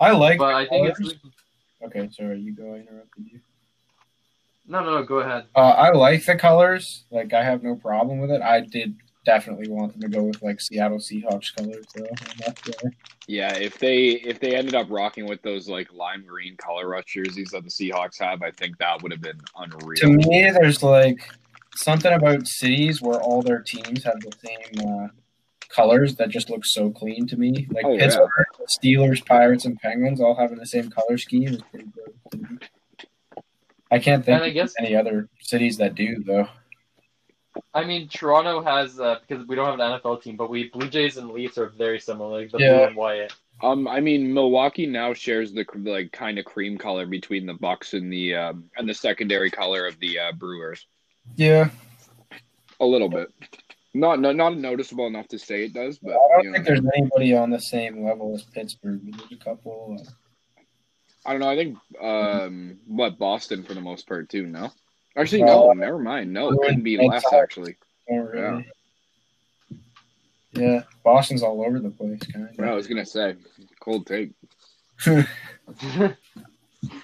I 0.00 0.12
like 0.12 0.38
but 0.38 0.50
the 0.50 0.56
I 0.56 0.68
think 0.68 0.88
it's. 0.88 1.14
Okay, 1.84 2.08
sorry, 2.12 2.38
you 2.38 2.52
go. 2.52 2.74
I 2.74 2.78
interrupted 2.78 3.26
you. 3.32 3.40
No, 4.68 4.84
no, 4.84 4.98
no. 4.98 5.02
Go 5.02 5.16
ahead. 5.20 5.46
Uh, 5.54 5.60
I 5.60 5.90
like 5.92 6.24
the 6.24 6.36
colors. 6.36 7.04
Like, 7.10 7.32
I 7.32 7.42
have 7.42 7.62
no 7.62 7.74
problem 7.74 8.18
with 8.20 8.30
it. 8.30 8.42
I 8.42 8.60
did 8.60 8.94
definitely 9.24 9.68
want 9.68 9.92
them 9.92 10.00
to 10.02 10.08
go 10.08 10.22
with 10.22 10.40
like 10.42 10.60
Seattle 10.60 10.98
Seahawks 10.98 11.54
colors, 11.54 11.84
though. 11.94 12.04
on 12.04 12.16
that 12.46 12.56
play. 12.56 12.90
Yeah, 13.26 13.54
if 13.56 13.78
they 13.78 14.12
if 14.12 14.40
they 14.40 14.54
ended 14.54 14.74
up 14.74 14.86
rocking 14.90 15.26
with 15.26 15.42
those 15.42 15.68
like 15.68 15.92
lime 15.92 16.24
green 16.26 16.56
color 16.56 16.88
rush 16.88 17.04
jerseys 17.06 17.50
that 17.50 17.62
the 17.64 17.70
Seahawks 17.70 18.18
have, 18.20 18.42
I 18.42 18.50
think 18.52 18.78
that 18.78 19.02
would 19.02 19.12
have 19.12 19.20
been 19.20 19.40
unreal. 19.56 19.96
To 19.96 20.08
me, 20.08 20.50
there's 20.50 20.82
like 20.82 21.20
something 21.74 22.12
about 22.12 22.46
cities 22.46 23.02
where 23.02 23.20
all 23.20 23.42
their 23.42 23.60
teams 23.60 24.02
have 24.04 24.18
the 24.20 24.32
same 24.42 24.86
uh, 24.88 25.08
colors 25.68 26.16
that 26.16 26.30
just 26.30 26.48
look 26.48 26.64
so 26.64 26.90
clean 26.90 27.26
to 27.26 27.36
me. 27.36 27.68
Like 27.70 27.84
Oh, 27.84 27.92
yeah. 27.92 28.04
Pittsburgh, 28.04 28.30
Steelers, 28.82 29.24
Pirates, 29.26 29.66
and 29.66 29.78
Penguins 29.78 30.20
all 30.22 30.34
having 30.34 30.56
the 30.58 30.66
same 30.66 30.88
color 30.88 31.18
scheme 31.18 31.48
is 31.48 31.60
pretty 31.70 31.88
good. 31.94 32.68
To 33.90 33.94
me. 33.94 34.00
I 34.00 34.02
can't 34.02 34.24
think 34.24 34.34
And 34.36 34.44
I 34.44 34.48
of 34.48 34.54
guess 34.54 34.74
any 34.78 34.94
other 34.94 35.28
cities 35.40 35.76
that 35.78 35.94
do 35.94 36.22
though. 36.24 36.48
I 37.74 37.84
mean, 37.84 38.08
Toronto 38.08 38.62
has 38.62 39.00
uh, 39.00 39.16
because 39.26 39.46
we 39.46 39.56
don't 39.56 39.66
have 39.66 39.80
an 39.80 40.00
NFL 40.00 40.22
team, 40.22 40.36
but 40.36 40.48
we 40.50 40.68
Blue 40.70 40.88
Jays 40.88 41.16
and 41.16 41.30
Leafs 41.30 41.58
are 41.58 41.70
very 41.70 41.98
similar, 41.98 42.40
like 42.40 42.52
the 42.52 42.58
Yeah. 42.58 42.76
blue 42.76 42.84
and 42.86 42.96
white. 42.96 43.32
Um, 43.60 43.88
I 43.88 43.98
mean, 43.98 44.32
Milwaukee 44.32 44.86
now 44.86 45.12
shares 45.12 45.52
the 45.52 45.66
like 45.78 46.12
kind 46.12 46.38
of 46.38 46.44
cream 46.44 46.78
color 46.78 47.06
between 47.06 47.44
the 47.46 47.54
Bucks 47.54 47.94
and 47.94 48.12
the 48.12 48.34
um, 48.36 48.70
and 48.76 48.88
the 48.88 48.94
secondary 48.94 49.50
color 49.50 49.86
of 49.86 49.98
the 49.98 50.18
uh, 50.18 50.32
Brewers. 50.32 50.86
Yeah, 51.34 51.68
A 52.80 52.86
little 52.86 53.08
bit, 53.08 53.28
not 53.94 54.20
not 54.20 54.36
not 54.36 54.56
noticeable 54.56 55.08
enough 55.08 55.26
to 55.28 55.38
say 55.40 55.64
it 55.64 55.72
does, 55.74 55.98
but 55.98 56.12
I 56.12 56.14
don't 56.14 56.44
you 56.44 56.50
know, 56.50 56.54
think 56.54 56.66
there's 56.66 56.80
anybody 56.96 57.34
on 57.36 57.50
the 57.50 57.60
same 57.60 58.04
level 58.04 58.32
as 58.36 58.44
Pittsburgh. 58.44 59.00
but 59.04 59.18
There's 59.18 59.32
a 59.40 59.44
couple. 59.44 59.96
Uh, 60.00 60.10
I 61.26 61.32
don't 61.32 61.40
know. 61.40 61.50
I 61.50 61.56
think 61.56 61.76
um, 62.00 62.78
what 62.86 63.18
Boston 63.18 63.62
for 63.62 63.74
the 63.74 63.80
most 63.80 64.06
part 64.06 64.28
too. 64.28 64.46
No, 64.46 64.70
actually, 65.16 65.42
no. 65.42 65.72
Never 65.72 65.98
mind. 65.98 66.32
No, 66.32 66.50
it 66.50 66.58
couldn't 66.62 66.82
be 66.82 66.96
less. 66.96 67.24
Actually, 67.32 67.76
don't 68.08 68.26
really. 68.26 68.66
Yeah, 70.52 70.82
Boston's 71.04 71.42
all 71.42 71.62
over 71.64 71.78
the 71.78 71.90
place, 71.90 72.20
kind 72.32 72.48
I 72.60 72.72
was 72.72 72.86
gonna 72.86 73.04
say 73.04 73.34
cold 73.80 74.06
take. 74.06 74.30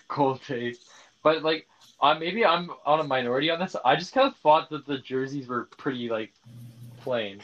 cold 0.09 0.41
take. 0.47 0.77
But 1.23 1.43
like, 1.43 1.67
uh, 2.01 2.15
maybe 2.15 2.45
I'm 2.45 2.71
on 2.87 3.01
a 3.01 3.05
minority 3.05 3.51
on 3.51 3.59
this. 3.61 3.77
I 3.85 3.97
just 3.97 4.13
kind 4.13 4.27
of 4.29 4.37
thought 4.37 4.71
that 4.71 4.87
the 4.87 4.99
jerseys 4.99 5.47
were 5.47 5.69
pretty 5.77 6.09
like 6.09 6.33
plain. 7.01 7.41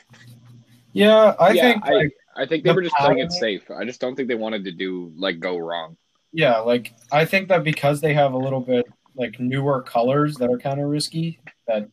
yeah, 0.93 1.35
I 1.39 1.51
Yeah, 1.53 1.73
think 1.73 1.85
I- 1.87 1.93
like 1.93 2.13
I 2.37 2.47
think 2.47 2.63
they 2.65 2.71
The 2.71 2.75
were 2.77 2.83
just 2.83 2.97
playing 2.97 3.19
it 3.19 3.33
safe. 3.33 3.71
I 3.71 3.85
just 3.85 4.01
don't 4.01 4.15
think 4.15 4.29
they 4.29 4.35
wanted 4.37 4.65
to 4.65 4.73
do 4.73 5.13
like 5.17 5.41
go 5.41 5.59
wrong. 5.59 5.97
Yeah, 6.33 6.59
like 6.59 6.93
I 7.13 7.25
think 7.25 7.49
that 7.49 7.65
because 7.65 8.01
they 8.01 8.15
have 8.15 8.33
a 8.33 8.39
little 8.39 8.61
bit 8.61 8.87
like 9.15 9.41
newer 9.41 9.83
colors 9.83 10.37
that 10.37 10.51
are 10.51 10.59
kind 10.59 10.81
of 10.81 10.89
risky, 10.89 11.41
that 11.67 11.89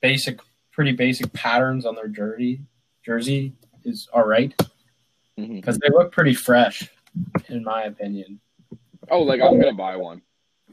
basic, 0.00 0.40
pretty 0.72 0.92
basic 0.92 1.32
patterns 1.32 1.84
on 1.84 1.94
their 1.94 2.08
jersey 2.08 2.60
jersey 3.04 3.52
is 3.84 4.08
all 4.12 4.26
right 4.26 4.54
because 5.36 5.78
they 5.78 5.88
look 5.90 6.12
pretty 6.12 6.34
fresh, 6.34 6.88
in 7.48 7.64
my 7.64 7.84
opinion. 7.84 8.40
Oh, 9.10 9.22
like 9.22 9.40
I'm 9.40 9.58
gonna 9.58 9.74
buy 9.74 9.96
one. 9.96 10.22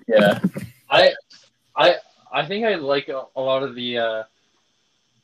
Yeah, 0.08 0.40
I, 0.90 1.14
I, 1.76 1.96
I 2.32 2.46
think 2.46 2.66
I 2.66 2.76
like 2.76 3.10
a, 3.10 3.24
a 3.36 3.42
lot 3.42 3.64
of 3.64 3.76
the 3.76 3.98
uh, 3.98 4.24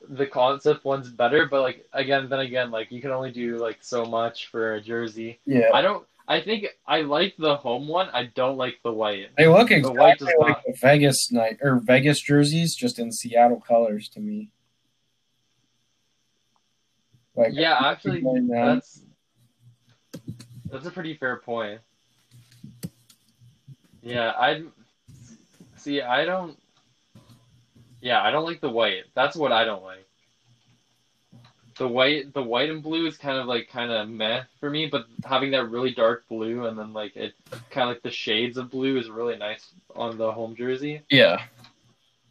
the 0.09 0.25
concept 0.25 0.86
ones 0.86 1.09
better. 1.09 1.47
But 1.47 1.61
like 1.61 1.86
again, 1.93 2.29
then 2.29 2.39
again, 2.39 2.71
like 2.71 2.91
you 2.91 3.01
can 3.01 3.11
only 3.11 3.31
do 3.31 3.57
like 3.57 3.77
so 3.81 4.05
much 4.05 4.47
for 4.47 4.75
a 4.75 4.81
jersey. 4.81 5.39
yeah, 5.45 5.69
I 5.73 5.81
don't. 5.81 6.05
I 6.28 6.41
think 6.41 6.65
I 6.88 7.01
like 7.01 7.36
the 7.38 7.55
home 7.55 7.88
one. 7.88 8.09
I 8.11 8.26
don't 8.34 8.57
like 8.57 8.80
the 8.84 8.91
white. 8.91 9.30
they 9.38 9.47
look 9.47 9.69
The 9.69 9.91
white 9.91 10.17
does 10.17 10.30
like 10.39 10.49
not. 10.49 10.63
the 10.65 10.73
Vegas 10.73 11.32
night 11.32 11.59
or 11.61 11.80
Vegas 11.80 12.19
jerseys, 12.19 12.76
just 12.76 12.97
in 12.97 13.11
Seattle 13.11 13.61
colors 13.61 14.09
to 14.09 14.19
me. 14.19 14.49
Like 17.36 17.51
Yeah, 17.53 17.78
actually, 17.80 18.23
that's 18.47 19.01
that's 20.71 20.86
a 20.86 20.91
pretty 20.91 21.15
fair 21.15 21.38
point. 21.38 21.82
Yeah, 24.01 24.32
I 24.32 24.63
see. 25.78 26.01
I 26.01 26.26
don't. 26.26 26.57
Yeah, 28.01 28.21
I 28.21 28.32
don't 28.32 28.45
like 28.45 28.61
the 28.61 28.69
white. 28.69 29.03
That's 29.13 29.36
what 29.36 29.51
I 29.51 29.63
don't 29.65 29.84
like. 29.84 30.05
The 31.78 31.88
white, 31.88 32.34
the 32.34 32.41
white 32.43 32.69
and 32.69 32.82
blue 32.82 33.05
is 33.05 33.17
kind 33.17 33.38
of 33.38 33.47
like 33.47 33.67
kind 33.69 33.91
of 33.91 34.07
meh 34.07 34.43
for 34.61 34.69
me, 34.69 34.88
but 34.88 35.05
having 35.26 35.51
that 35.51 35.69
really 35.69 35.93
dark 35.93 36.28
blue 36.30 36.67
and 36.67 36.78
then 36.80 36.93
like 36.93 37.15
it 37.17 37.34
kind 37.69 37.89
of 37.89 37.95
like 37.95 38.03
the 38.03 38.11
shades 38.11 38.57
of 38.57 38.71
blue 38.71 38.97
is 38.97 39.09
really 39.09 39.36
nice 39.36 39.71
on 39.95 40.17
the 40.17 40.32
home 40.32 40.55
jersey. 40.55 41.01
yeah, 41.09 41.41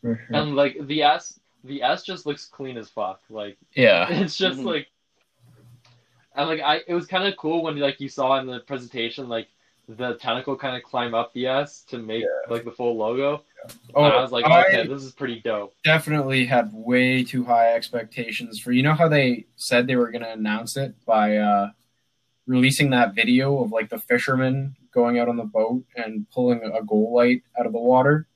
sure. 0.01 0.19
And 0.31 0.57
like 0.57 0.79
the 0.87 1.03
S, 1.03 1.39
the 1.63 1.83
S 1.83 2.05
just 2.05 2.25
looks 2.25 2.47
clean 2.47 2.79
as 2.79 2.89
fuck. 2.89 3.21
Like 3.29 3.59
yeah, 3.75 4.07
it's 4.11 4.37
just 4.37 4.61
Mhm. 4.61 4.65
like 4.65 4.89
and 6.35 6.49
like 6.49 6.61
I 6.61 6.81
it 6.87 6.95
was 6.95 7.07
kind 7.07 7.25
of 7.27 7.37
cool 7.37 7.63
when 7.63 7.79
like 7.79 8.01
you 8.01 8.09
saw 8.09 8.39
in 8.41 8.47
the 8.47 8.61
presentation 8.61 9.29
like 9.29 9.49
the 9.89 10.15
tentacle 10.15 10.57
kind 10.57 10.77
of 10.77 10.83
climb 10.83 11.15
up 11.15 11.33
the 11.35 11.47
S 11.47 11.83
to 11.89 11.99
make 11.99 12.25
like 12.49 12.65
the 12.65 12.71
full 12.71 12.97
logo. 12.97 13.43
Oh, 13.95 14.05
and 14.05 14.13
I 14.13 14.21
was 14.21 14.33
like, 14.33 14.45
I 14.45 14.65
okay, 14.65 14.87
this 14.87 15.03
is 15.03 15.13
pretty 15.13 15.41
dope. 15.41 15.75
definitely 15.85 16.45
had 16.45 16.71
way 16.73 17.25
too 17.25 17.45
high 17.45 17.75
expectations 17.75 18.59
for. 18.61 18.73
You 18.73 18.83
know 18.83 18.95
how 18.95 19.09
they 19.09 19.47
said 19.57 19.87
they 19.87 19.97
were 19.97 20.11
going 20.11 20.25
to 20.25 20.33
announce 20.33 20.77
it 20.77 20.95
by 21.07 21.37
uh, 21.39 21.71
releasing 22.47 22.91
that 22.91 23.15
video 23.15 23.63
of 23.63 23.73
like 23.73 23.89
the 23.89 23.99
fisherman 23.99 24.77
going 24.93 25.19
out 25.19 25.29
on 25.29 25.37
the 25.37 25.45
boat 25.45 25.85
and 25.97 26.29
pulling 26.31 26.63
a 26.63 26.83
goal 26.83 27.15
light 27.15 27.43
out 27.59 27.67
of 27.67 27.73
the 27.73 27.79
water. 27.79 28.27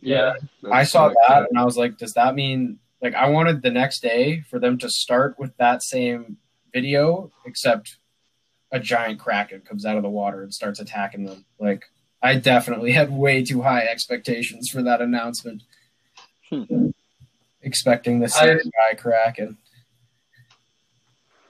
Yeah, 0.00 0.34
I 0.70 0.84
saw 0.84 1.08
that 1.08 1.16
sick. 1.28 1.46
and 1.50 1.58
I 1.58 1.64
was 1.64 1.76
like, 1.76 1.98
does 1.98 2.12
that 2.12 2.34
mean 2.34 2.78
like 3.02 3.14
I 3.14 3.28
wanted 3.28 3.62
the 3.62 3.70
next 3.70 4.00
day 4.00 4.42
for 4.48 4.58
them 4.58 4.78
to 4.78 4.88
start 4.88 5.38
with 5.38 5.56
that 5.58 5.82
same 5.82 6.38
video, 6.72 7.30
except 7.44 7.98
a 8.72 8.80
giant 8.80 9.18
kraken 9.18 9.60
comes 9.60 9.86
out 9.86 9.96
of 9.96 10.02
the 10.02 10.10
water 10.10 10.42
and 10.42 10.52
starts 10.52 10.80
attacking 10.80 11.24
them. 11.24 11.44
Like 11.58 11.84
I 12.22 12.36
definitely 12.36 12.92
had 12.92 13.10
way 13.12 13.44
too 13.44 13.62
high 13.62 13.82
expectations 13.82 14.68
for 14.68 14.82
that 14.82 15.00
announcement. 15.00 15.62
Hmm. 16.50 16.90
Expecting 17.62 18.20
the 18.20 18.28
same 18.28 18.58
guy 18.58 18.94
kraken. 18.96 19.58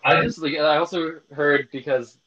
I 0.04 0.22
just 0.22 0.38
like 0.38 0.54
I 0.54 0.76
also 0.76 1.20
heard 1.32 1.68
because 1.72 2.18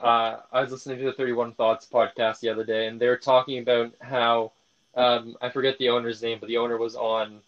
uh, 0.00 0.36
I 0.52 0.60
was 0.60 0.70
listening 0.70 0.98
to 0.98 1.04
the 1.04 1.12
Thirty 1.12 1.32
One 1.32 1.52
Thoughts 1.54 1.86
podcast 1.92 2.40
the 2.40 2.48
other 2.48 2.64
day, 2.64 2.86
and 2.86 3.00
they 3.00 3.08
were 3.08 3.16
talking 3.16 3.58
about 3.58 3.92
how 4.00 4.52
um, 4.94 5.36
I 5.42 5.48
forget 5.48 5.76
the 5.78 5.88
owner's 5.88 6.22
name, 6.22 6.38
but 6.40 6.48
the 6.48 6.58
owner 6.58 6.78
was 6.78 6.94
on 6.94 7.40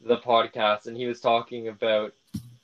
the 0.00 0.16
podcast, 0.16 0.86
and 0.86 0.96
he 0.96 1.06
was 1.06 1.20
talking 1.20 1.68
about 1.68 2.14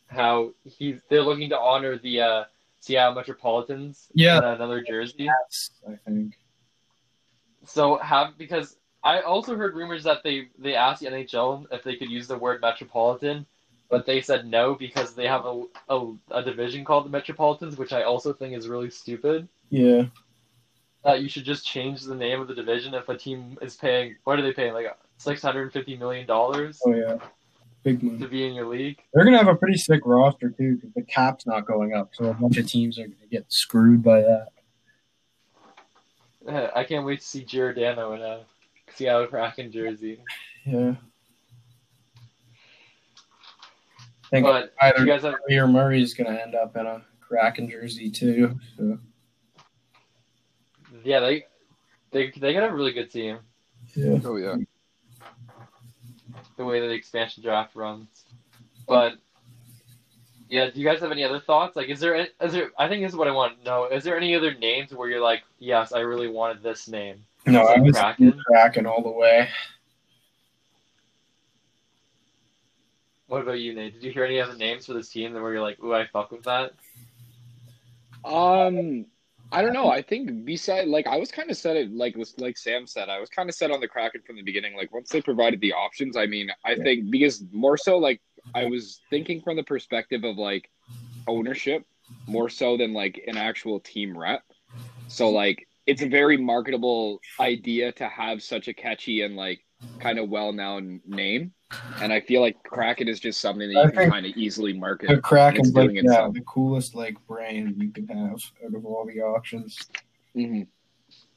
how 0.07 0.53
he's 0.65 1.01
they're 1.09 1.23
looking 1.23 1.51
to 1.51 1.59
honor 1.59 1.99
the 1.99 2.21
uh, 2.21 2.45
Seattle 2.85 3.15
Metropolitans 3.15 4.09
Yeah. 4.15 4.39
in 4.39 4.45
another 4.45 4.83
jersey. 4.83 5.25
Yes, 5.25 5.71
I 5.89 5.97
think. 6.07 6.35
So 7.67 7.97
have 7.97 8.37
because 8.37 8.77
I 9.03 9.21
also 9.21 9.57
heard 9.57 9.75
rumors 9.75 10.05
that 10.05 10.23
they 10.23 10.49
they 10.59 10.75
asked 10.75 11.01
the 11.01 11.09
NHL 11.09 11.67
if 11.73 11.83
they 11.83 11.97
could 11.97 12.11
use 12.11 12.27
the 12.29 12.37
word 12.39 12.61
metropolitan, 12.61 13.47
but 13.89 14.05
they 14.05 14.21
said 14.21 14.47
no 14.47 14.75
because 14.75 15.15
they 15.15 15.27
have 15.27 15.47
a 15.47 15.65
a, 15.89 16.13
a 16.31 16.43
division 16.43 16.85
called 16.85 17.07
the 17.07 17.11
Metropolitans, 17.11 17.79
which 17.79 17.93
I 17.93 18.03
also 18.03 18.33
think 18.35 18.55
is 18.55 18.69
really 18.69 18.91
stupid. 18.91 19.49
Yeah. 19.71 20.05
That 21.05 21.23
you 21.23 21.29
should 21.29 21.45
just 21.45 21.67
change 21.67 22.03
the 22.03 22.15
name 22.15 22.41
of 22.41 22.49
the 22.49 22.55
division 22.55 22.95
if 22.95 23.09
a 23.09 23.17
team 23.17 23.59
is 23.63 23.77
paying 23.77 24.17
what 24.25 24.39
are 24.39 24.43
they 24.43 24.53
paying 24.53 24.75
like 24.75 24.87
six 25.17 25.41
hundred 25.41 25.63
and 25.63 25.73
fifty 25.73 25.97
million 25.97 26.27
dollars 26.27 26.81
Oh 26.85 26.95
yeah. 26.95 27.17
Big 27.85 28.01
to 28.01 28.29
be 28.29 28.47
in 28.47 28.55
your 28.55 28.67
league. 28.67 28.99
They're 29.13 29.25
gonna 29.25 29.37
have 29.37 29.47
a 29.47 29.55
pretty 29.55 29.77
sick 29.77 30.01
roster 30.07 30.49
too, 30.49 30.77
because 30.77 30.95
the 30.95 31.03
cap's 31.03 31.47
not 31.47 31.67
going 31.67 31.93
up, 31.93 32.11
so 32.15 32.25
a 32.31 32.35
bunch 32.35 32.57
of 32.57 32.67
teams 32.67 32.99
are 32.99 33.03
gonna 33.07 33.27
get 33.31 33.45
screwed 33.53 34.03
by 34.03 34.23
that. 34.23 34.49
Uh, 36.49 36.71
I 36.75 36.85
can't 36.85 37.05
wait 37.05 37.21
to 37.21 37.27
see 37.27 37.45
Giordano 37.45 38.15
in 38.15 38.23
a 38.23 38.45
Seattle 38.95 39.27
Kraken 39.27 39.71
jersey. 39.71 40.19
Yeah. 40.65 40.95
I 44.25 44.29
think 44.31 44.47
But 44.47 44.73
either 44.81 45.01
you 45.01 45.07
guys 45.07 45.23
have 45.23 45.35
Murray 45.47 45.59
or 45.59 45.67
Murray's 45.67 46.15
gonna 46.15 46.39
end 46.39 46.55
up 46.55 46.75
in 46.77 46.87
a 46.87 47.03
Kraken 47.21 47.69
jersey 47.69 48.11
too. 48.11 48.59
So 48.79 48.99
yeah 51.05 51.21
they 51.21 51.45
they 52.13 52.31
they 52.31 52.55
got 52.55 52.71
a 52.71 52.75
really 52.75 52.93
good 52.93 53.11
team. 53.11 53.41
yeah. 53.95 54.19
Oh 54.25 54.37
yeah. 54.37 54.57
The 56.57 56.65
way 56.65 56.81
that 56.81 56.87
the 56.87 56.95
expansion 56.95 57.43
draft 57.43 57.75
runs. 57.75 58.25
But 58.87 59.15
yeah, 60.49 60.71
do 60.71 60.81
you 60.81 60.87
guys 60.87 61.01
have 61.01 61.11
any 61.11 61.25
other 61.25 61.41
thoughts? 61.41 61.77
Like, 61.77 61.89
is 61.89 62.01
there, 62.01 62.29
is 62.41 62.53
there? 62.53 62.71
I 62.79 62.89
think 62.89 63.03
this 63.03 63.13
is 63.13 63.17
what 63.17 63.29
I 63.29 63.33
want 63.33 63.59
to 63.59 63.65
know. 63.65 63.87
Is 63.87 64.05
there 64.05 64.17
any 64.17 64.35
other 64.35 64.55
names 64.55 64.93
where 64.93 65.09
you're 65.09 65.23
like, 65.23 65.43
yes, 65.59 65.93
I 65.93 66.01
really 66.01 66.29
wanted 66.29 66.63
this 66.63 66.87
name? 66.89 67.25
No, 67.47 67.63
I 67.63 67.79
was 67.79 67.97
Kraken? 67.97 68.41
Kraken 68.47 68.87
all 68.87 69.03
the 69.03 69.11
way. 69.11 69.49
What 73.27 73.43
about 73.43 73.59
you, 73.59 73.75
Nate? 73.75 73.95
Did 73.95 74.05
you 74.05 74.13
hear 74.13 74.25
any 74.25 74.41
other 74.41 74.55
names 74.55 74.87
for 74.87 74.93
this 74.93 75.09
team 75.09 75.33
that 75.33 75.43
where 75.43 75.53
you're 75.53 75.63
like, 75.63 75.83
ooh, 75.83 75.95
I 75.95 76.07
fuck 76.07 76.31
with 76.31 76.45
that? 76.45 76.73
Um, 78.25 79.07
I 79.53 79.63
don't 79.63 79.73
know. 79.73 79.89
I 79.89 80.03
think 80.03 80.45
beside, 80.45 80.89
like, 80.89 81.07
I 81.07 81.17
was 81.17 81.31
kind 81.31 81.51
of 81.51 81.57
set 81.57 81.77
it 81.77 81.93
like 81.93 82.17
like 82.39 82.59
Sam 82.59 82.87
said. 82.87 83.09
I 83.09 83.21
was 83.21 83.29
kind 83.29 83.49
of 83.49 83.55
set 83.55 83.71
on 83.71 83.81
the 83.81 83.89
Kraken 83.89 84.23
from 84.27 84.37
the 84.37 84.43
beginning. 84.43 84.77
Like, 84.77 84.93
once 84.93 85.11
they 85.11 85.21
provided 85.23 85.61
the 85.61 85.73
options, 85.73 86.17
I 86.17 86.27
mean, 86.27 86.51
I 86.65 86.75
think 86.75 87.11
because 87.11 87.45
more 87.53 87.77
so, 87.77 87.99
like, 87.99 88.21
I 88.55 88.65
was 88.67 89.01
thinking 89.11 89.41
from 89.41 89.57
the 89.57 89.63
perspective 89.63 90.25
of 90.25 90.37
like 90.37 90.71
ownership 91.27 91.87
more 92.27 92.49
so 92.49 92.77
than 92.77 92.93
like 92.93 93.23
an 93.27 93.37
actual 93.37 93.81
team 93.81 94.17
rep. 94.17 94.43
So, 95.09 95.31
like, 95.31 95.67
it's 95.87 96.03
a 96.03 96.09
very 96.09 96.37
marketable 96.37 97.21
idea 97.39 97.93
to 97.93 98.09
have 98.09 98.43
such 98.43 98.69
a 98.69 98.75
catchy 98.75 99.23
and 99.23 99.37
like 99.37 99.61
kind 100.01 100.19
of 100.19 100.29
well 100.29 100.53
known 100.53 101.01
name. 101.07 101.53
And 102.01 102.13
I 102.13 102.21
feel 102.21 102.41
like 102.41 102.63
Kraken 102.65 103.09
is 103.09 103.21
just 103.21 103.41
something 103.41 103.73
that 103.73 103.79
I 103.79 103.85
you 103.85 103.91
can 103.93 104.11
kind 104.11 104.27
of 104.27 104.37
easily 104.37 104.73
market. 104.73 105.09
The 105.09 105.19
Kraken's 105.21 105.73
like 105.75 105.93
yeah, 105.93 106.01
itself. 106.01 106.35
the 106.35 106.41
coolest 106.43 106.95
like 106.95 107.17
brand 107.27 107.77
you 107.83 107.91
could 107.91 108.09
have 108.11 108.41
out 108.65 108.75
of 108.75 108.85
all 108.85 109.05
the 109.07 109.21
options. 109.21 109.79
Mhm. 110.37 110.67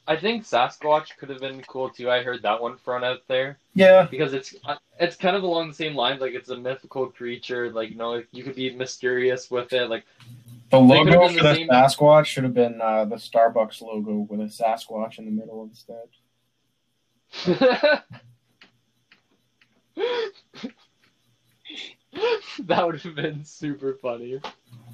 I 0.06 0.16
think 0.16 0.44
Sasquatch 0.44 1.16
could 1.18 1.28
have 1.28 1.40
been 1.40 1.60
cool 1.68 1.90
too. 1.90 2.10
I 2.10 2.22
heard 2.22 2.40
that 2.42 2.62
one 2.62 2.78
thrown 2.78 3.04
out 3.04 3.20
there 3.28 3.58
Yeah, 3.74 4.06
because 4.10 4.32
it's 4.32 4.54
it's 4.98 5.16
kind 5.16 5.36
of 5.36 5.42
along 5.42 5.68
the 5.68 5.74
same 5.74 5.94
lines. 5.94 6.20
Like, 6.22 6.32
it's 6.32 6.48
a 6.48 6.56
mythical 6.56 7.08
creature. 7.08 7.70
Like, 7.70 7.90
you 7.90 7.96
know, 7.96 8.22
you 8.32 8.42
could 8.42 8.56
be 8.56 8.74
mysterious 8.74 9.50
with 9.50 9.70
it. 9.74 9.90
Like, 9.90 10.04
The 10.70 10.78
logo 10.80 11.28
for 11.28 11.34
the 11.34 11.40
the 11.42 11.54
same- 11.54 11.68
Sasquatch 11.68 12.24
should 12.24 12.44
have 12.44 12.54
been 12.54 12.80
uh, 12.80 13.04
the 13.04 13.16
Starbucks 13.16 13.82
logo 13.82 14.26
with 14.30 14.40
a 14.40 14.44
Sasquatch 14.44 15.18
in 15.18 15.26
the 15.26 15.30
middle 15.30 15.62
instead. 15.64 16.08
that 22.60 22.86
would 22.86 23.00
have 23.00 23.14
been 23.14 23.44
super 23.44 23.94
funny. 23.94 24.40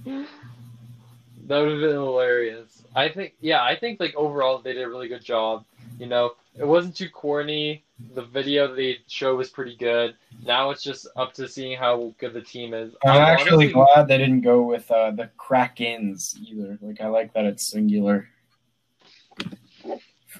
That 0.04 1.58
would 1.60 1.72
have 1.72 1.80
been 1.80 1.90
hilarious. 1.90 2.84
I 2.94 3.08
think, 3.08 3.34
yeah, 3.40 3.62
I 3.62 3.76
think 3.76 4.00
like 4.00 4.14
overall 4.14 4.58
they 4.58 4.72
did 4.72 4.82
a 4.82 4.88
really 4.88 5.08
good 5.08 5.24
job. 5.24 5.64
You 5.98 6.06
know, 6.06 6.32
it 6.56 6.66
wasn't 6.66 6.96
too 6.96 7.10
corny. 7.10 7.84
The 8.14 8.22
video 8.22 8.74
they 8.74 8.98
showed 9.06 9.36
was 9.36 9.50
pretty 9.50 9.76
good. 9.76 10.16
Now 10.44 10.70
it's 10.70 10.82
just 10.82 11.06
up 11.16 11.32
to 11.34 11.46
seeing 11.46 11.78
how 11.78 12.12
good 12.18 12.32
the 12.32 12.40
team 12.40 12.74
is. 12.74 12.94
I'm 13.04 13.12
I'm 13.12 13.20
actually 13.20 13.66
honestly- 13.66 13.72
glad 13.72 14.08
they 14.08 14.18
didn't 14.18 14.40
go 14.40 14.62
with 14.62 14.90
uh, 14.90 15.12
the 15.12 15.30
Krakens 15.38 16.36
either. 16.40 16.78
Like 16.80 17.00
I 17.00 17.06
like 17.06 17.32
that 17.34 17.44
it's 17.44 17.70
singular. 17.70 18.28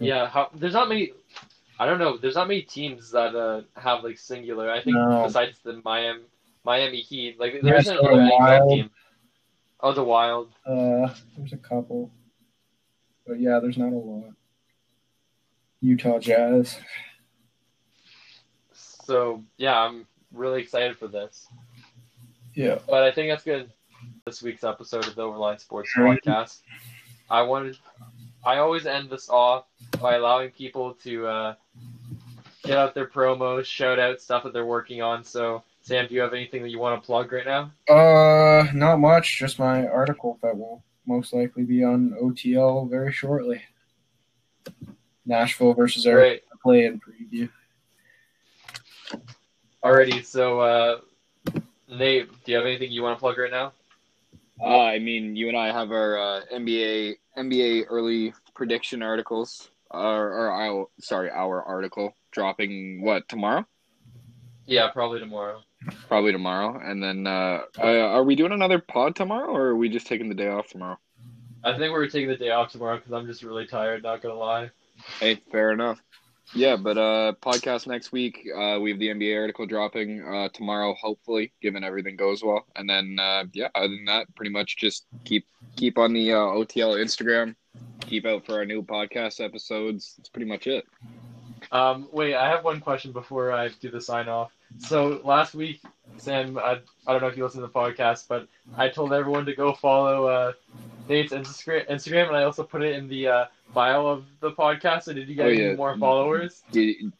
Yeah, 0.01 0.29
how, 0.29 0.51
there's 0.55 0.73
not 0.73 0.89
many. 0.89 1.13
I 1.79 1.87
don't 1.87 1.99
know. 1.99 2.17
There's 2.17 2.37
not 2.37 2.47
many 2.49 2.63
teams 2.63 3.11
that 3.13 3.35
uh, 3.35 3.63
have 3.77 4.05
like 4.05 4.17
singular. 4.19 4.71
I 4.71 4.81
think 4.83 4.97
No. 4.97 5.25
besides 5.27 5.59
the 5.65 5.81
Miami 5.85 6.23
Miami 6.65 7.01
Heat, 7.01 7.39
like 7.41 7.61
there 7.63 7.77
isn't 7.77 7.97
so 7.97 8.01
another 8.07 8.23
the 8.25 8.31
Wild. 8.31 8.71
team. 8.71 8.91
Oh, 9.81 9.93
the 9.93 10.05
Wild. 10.05 10.53
Uh, 10.65 11.13
there's 11.37 11.53
a 11.53 11.57
couple, 11.59 12.11
but 13.27 13.41
yeah, 13.41 13.59
there's 13.61 13.77
not 13.77 13.93
a 13.93 13.97
lot. 13.97 14.33
Utah 15.81 16.19
Jazz. 16.19 16.79
So 18.73 19.43
yeah, 19.57 19.79
I'm 19.79 20.07
really 20.33 20.63
excited 20.63 20.97
for 20.97 21.09
this. 21.09 21.47
Yeah. 22.55 22.79
But 22.89 23.03
I 23.03 23.11
think 23.13 23.31
that's 23.31 23.45
good. 23.45 23.71
This 24.27 24.43
week's 24.43 24.65
episode 24.65 25.07
of 25.07 25.15
the 25.15 25.23
Overline 25.23 25.61
Sports 25.61 25.91
Podcast. 25.97 26.61
I 27.29 27.43
wanted. 27.43 27.77
I 28.47 28.59
always 28.59 28.87
end 28.87 29.11
this 29.11 29.29
off 29.29 29.65
by 30.01 30.17
allowing 30.17 30.51
people 30.51 30.95
to 31.03 31.27
uh, 31.27 31.55
get 32.63 32.77
out 32.77 32.95
their 32.95 33.07
promos, 33.07 33.65
shout 33.65 33.99
out 33.99 34.21
stuff 34.21 34.43
that 34.45 34.53
they're 34.53 34.67
working 34.67 35.03
on. 35.03 35.25
So, 35.25 35.63
Sam, 35.83 36.07
do 36.07 36.15
you 36.15 36.21
have 36.21 36.35
anything 36.35 36.63
that 36.63 36.71
you 36.71 36.79
want 36.79 37.01
to 37.01 37.07
plug 37.07 37.33
right 37.33 37.47
now? 37.47 37.71
Uh, 37.89 38.67
not 38.75 38.99
much. 38.99 39.39
Just 39.39 39.59
my 39.59 39.87
article 39.87 40.39
that 40.43 40.57
will 40.57 40.83
most 41.07 41.33
likely 41.33 41.65
be 41.65 41.85
on 41.85 42.17
OTL 42.23 42.89
very 42.89 43.13
shortly. 43.13 43.63
Nashville 45.27 45.75
versus 45.75 46.07
Eric 46.07 46.45
Great. 46.51 46.61
play 46.63 46.87
in 46.87 47.01
preview. 47.01 47.49
Alrighty. 49.83 50.25
So, 50.25 50.61
uh, 50.61 51.01
Nate, 51.89 52.31
do 52.45 52.53
you 52.53 52.57
have 52.57 52.67
anything 52.67 52.91
you 52.91 53.03
want 53.03 53.17
to 53.17 53.21
plug 53.21 53.39
right 53.39 53.51
now? 53.51 53.73
Uh, 54.61 54.83
I 54.83 54.99
mean, 54.99 55.37
you 55.37 55.49
and 55.49 55.57
I 55.57 55.67
have 55.67 55.91
our 55.91 56.17
uh, 56.19 56.41
NBA 56.53 57.17
NBA 57.37 57.85
early 57.89 58.33
prediction 58.55 59.03
articles, 59.03 59.71
or, 59.91 60.29
or 60.29 60.51
our, 60.51 60.87
sorry, 61.01 61.31
our 61.31 61.63
article 61.63 62.15
dropping 62.33 63.03
what 63.03 63.29
tomorrow? 63.29 63.67
Yeah, 64.67 64.89
probably 64.91 65.21
tomorrow. 65.21 65.61
Probably 66.09 66.33
tomorrow, 66.33 66.81
and 66.83 67.03
then 67.03 67.27
uh, 67.27 67.61
uh, 67.79 67.83
are 67.83 68.25
we 68.25 68.37
doing 68.37 68.53
another 68.53 68.79
pod 68.79 69.15
tomorrow, 69.15 69.51
or 69.51 69.67
are 69.67 69.77
we 69.77 69.91
just 69.91 70.07
taking 70.07 70.31
the 70.31 70.35
day 70.35 70.49
off 70.49 70.69
tomorrow? 70.69 70.99
I 71.63 71.77
think 71.77 71.93
we're 71.93 72.09
taking 72.09 72.29
the 72.29 72.37
day 72.37 72.51
off 72.51 72.73
tomorrow 72.73 72.97
because 72.97 73.13
I'm 73.13 73.27
just 73.27 73.43
really 73.43 73.67
tired. 73.67 74.03
Not 74.03 74.23
gonna 74.23 74.35
lie. 74.35 74.71
Hey, 75.21 75.41
fair 75.53 75.73
enough. 75.73 76.01
Yeah, 76.53 76.77
but 76.77 76.99
uh, 76.99 77.33
podcast 77.41 77.87
next 77.87 78.13
week. 78.13 78.47
Uh, 78.55 78.79
we 78.81 78.91
have 78.91 78.99
the 78.99 79.09
NBA 79.09 79.41
article 79.41 79.67
dropping 79.67 80.23
uh, 80.23 80.49
tomorrow, 80.51 80.95
hopefully, 80.95 81.53
given 81.63 81.83
everything 81.83 82.17
goes 82.17 82.45
well. 82.45 82.67
And 82.77 82.89
then, 82.89 83.19
uh, 83.19 83.45
yeah, 83.53 83.69
other 83.75 83.89
than 83.89 84.05
that, 84.07 84.35
pretty 84.37 84.51
much 84.51 84.77
just 84.77 85.07
keep 85.25 85.47
keep 85.77 85.99
on 85.99 86.13
the 86.13 86.33
uh, 86.33 86.37
OTL 86.37 87.03
Instagram. 87.03 87.57
Keep 88.01 88.27
out 88.27 88.47
for 88.47 88.55
our 88.55 88.65
new 88.65 88.83
podcast 88.83 89.43
episodes. 89.43 90.15
That's 90.17 90.29
pretty 90.29 90.49
much 90.49 90.67
it. 90.67 90.85
Um, 91.73 92.09
wait, 92.13 92.35
I 92.35 92.49
have 92.51 92.65
one 92.65 92.81
question 92.81 93.13
before 93.13 93.51
I 93.51 93.71
do 93.81 93.91
the 93.91 94.01
sign 94.01 94.29
off. 94.29 94.53
So 94.79 95.21
last 95.25 95.55
week, 95.55 95.81
Sam, 96.17 96.59
I, 96.59 96.81
I 97.07 97.13
don't 97.13 97.21
know 97.23 97.29
if 97.29 97.37
you 97.37 97.45
listened 97.45 97.63
to 97.63 97.67
the 97.67 97.73
podcast, 97.73 98.29
but 98.29 98.47
I 98.77 98.89
told 98.89 99.13
everyone 99.13 99.47
to 99.47 99.55
go 99.55 99.73
follow 99.73 100.27
uh, 100.27 100.53
Nate's 101.09 101.33
Instagram, 101.33 101.89
Instagram, 101.89 102.29
and 102.29 102.37
I 102.37 102.43
also 102.45 102.63
put 102.63 102.83
it 102.83 102.97
in 102.97 103.09
the 103.09 103.29
uh, 103.29 103.45
bio 103.73 104.07
of 104.07 104.25
the 104.41 104.51
podcast. 104.53 105.05
So 105.05 105.13
did 105.13 105.29
you 105.29 105.35
get 105.35 105.47
Oh, 105.47 105.51
any 105.51 105.63
yeah. 105.63 105.75
more 105.75 105.97
followers? 105.99 106.63
Did 106.73 107.13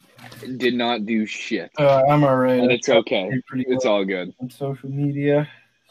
did 0.57 0.73
not 0.73 1.05
do 1.05 1.25
shit, 1.25 1.71
Uh, 1.77 2.01
I'm 2.09 2.23
alright. 2.23 2.59
and 2.59 2.71
it's 2.71 2.89
okay. 2.89 3.29
Pretty 3.47 3.65
It's 3.67 3.85
all 3.85 4.03
good. 4.05 4.33
on 4.41 4.49
social 4.49 4.89
media. 4.89 5.47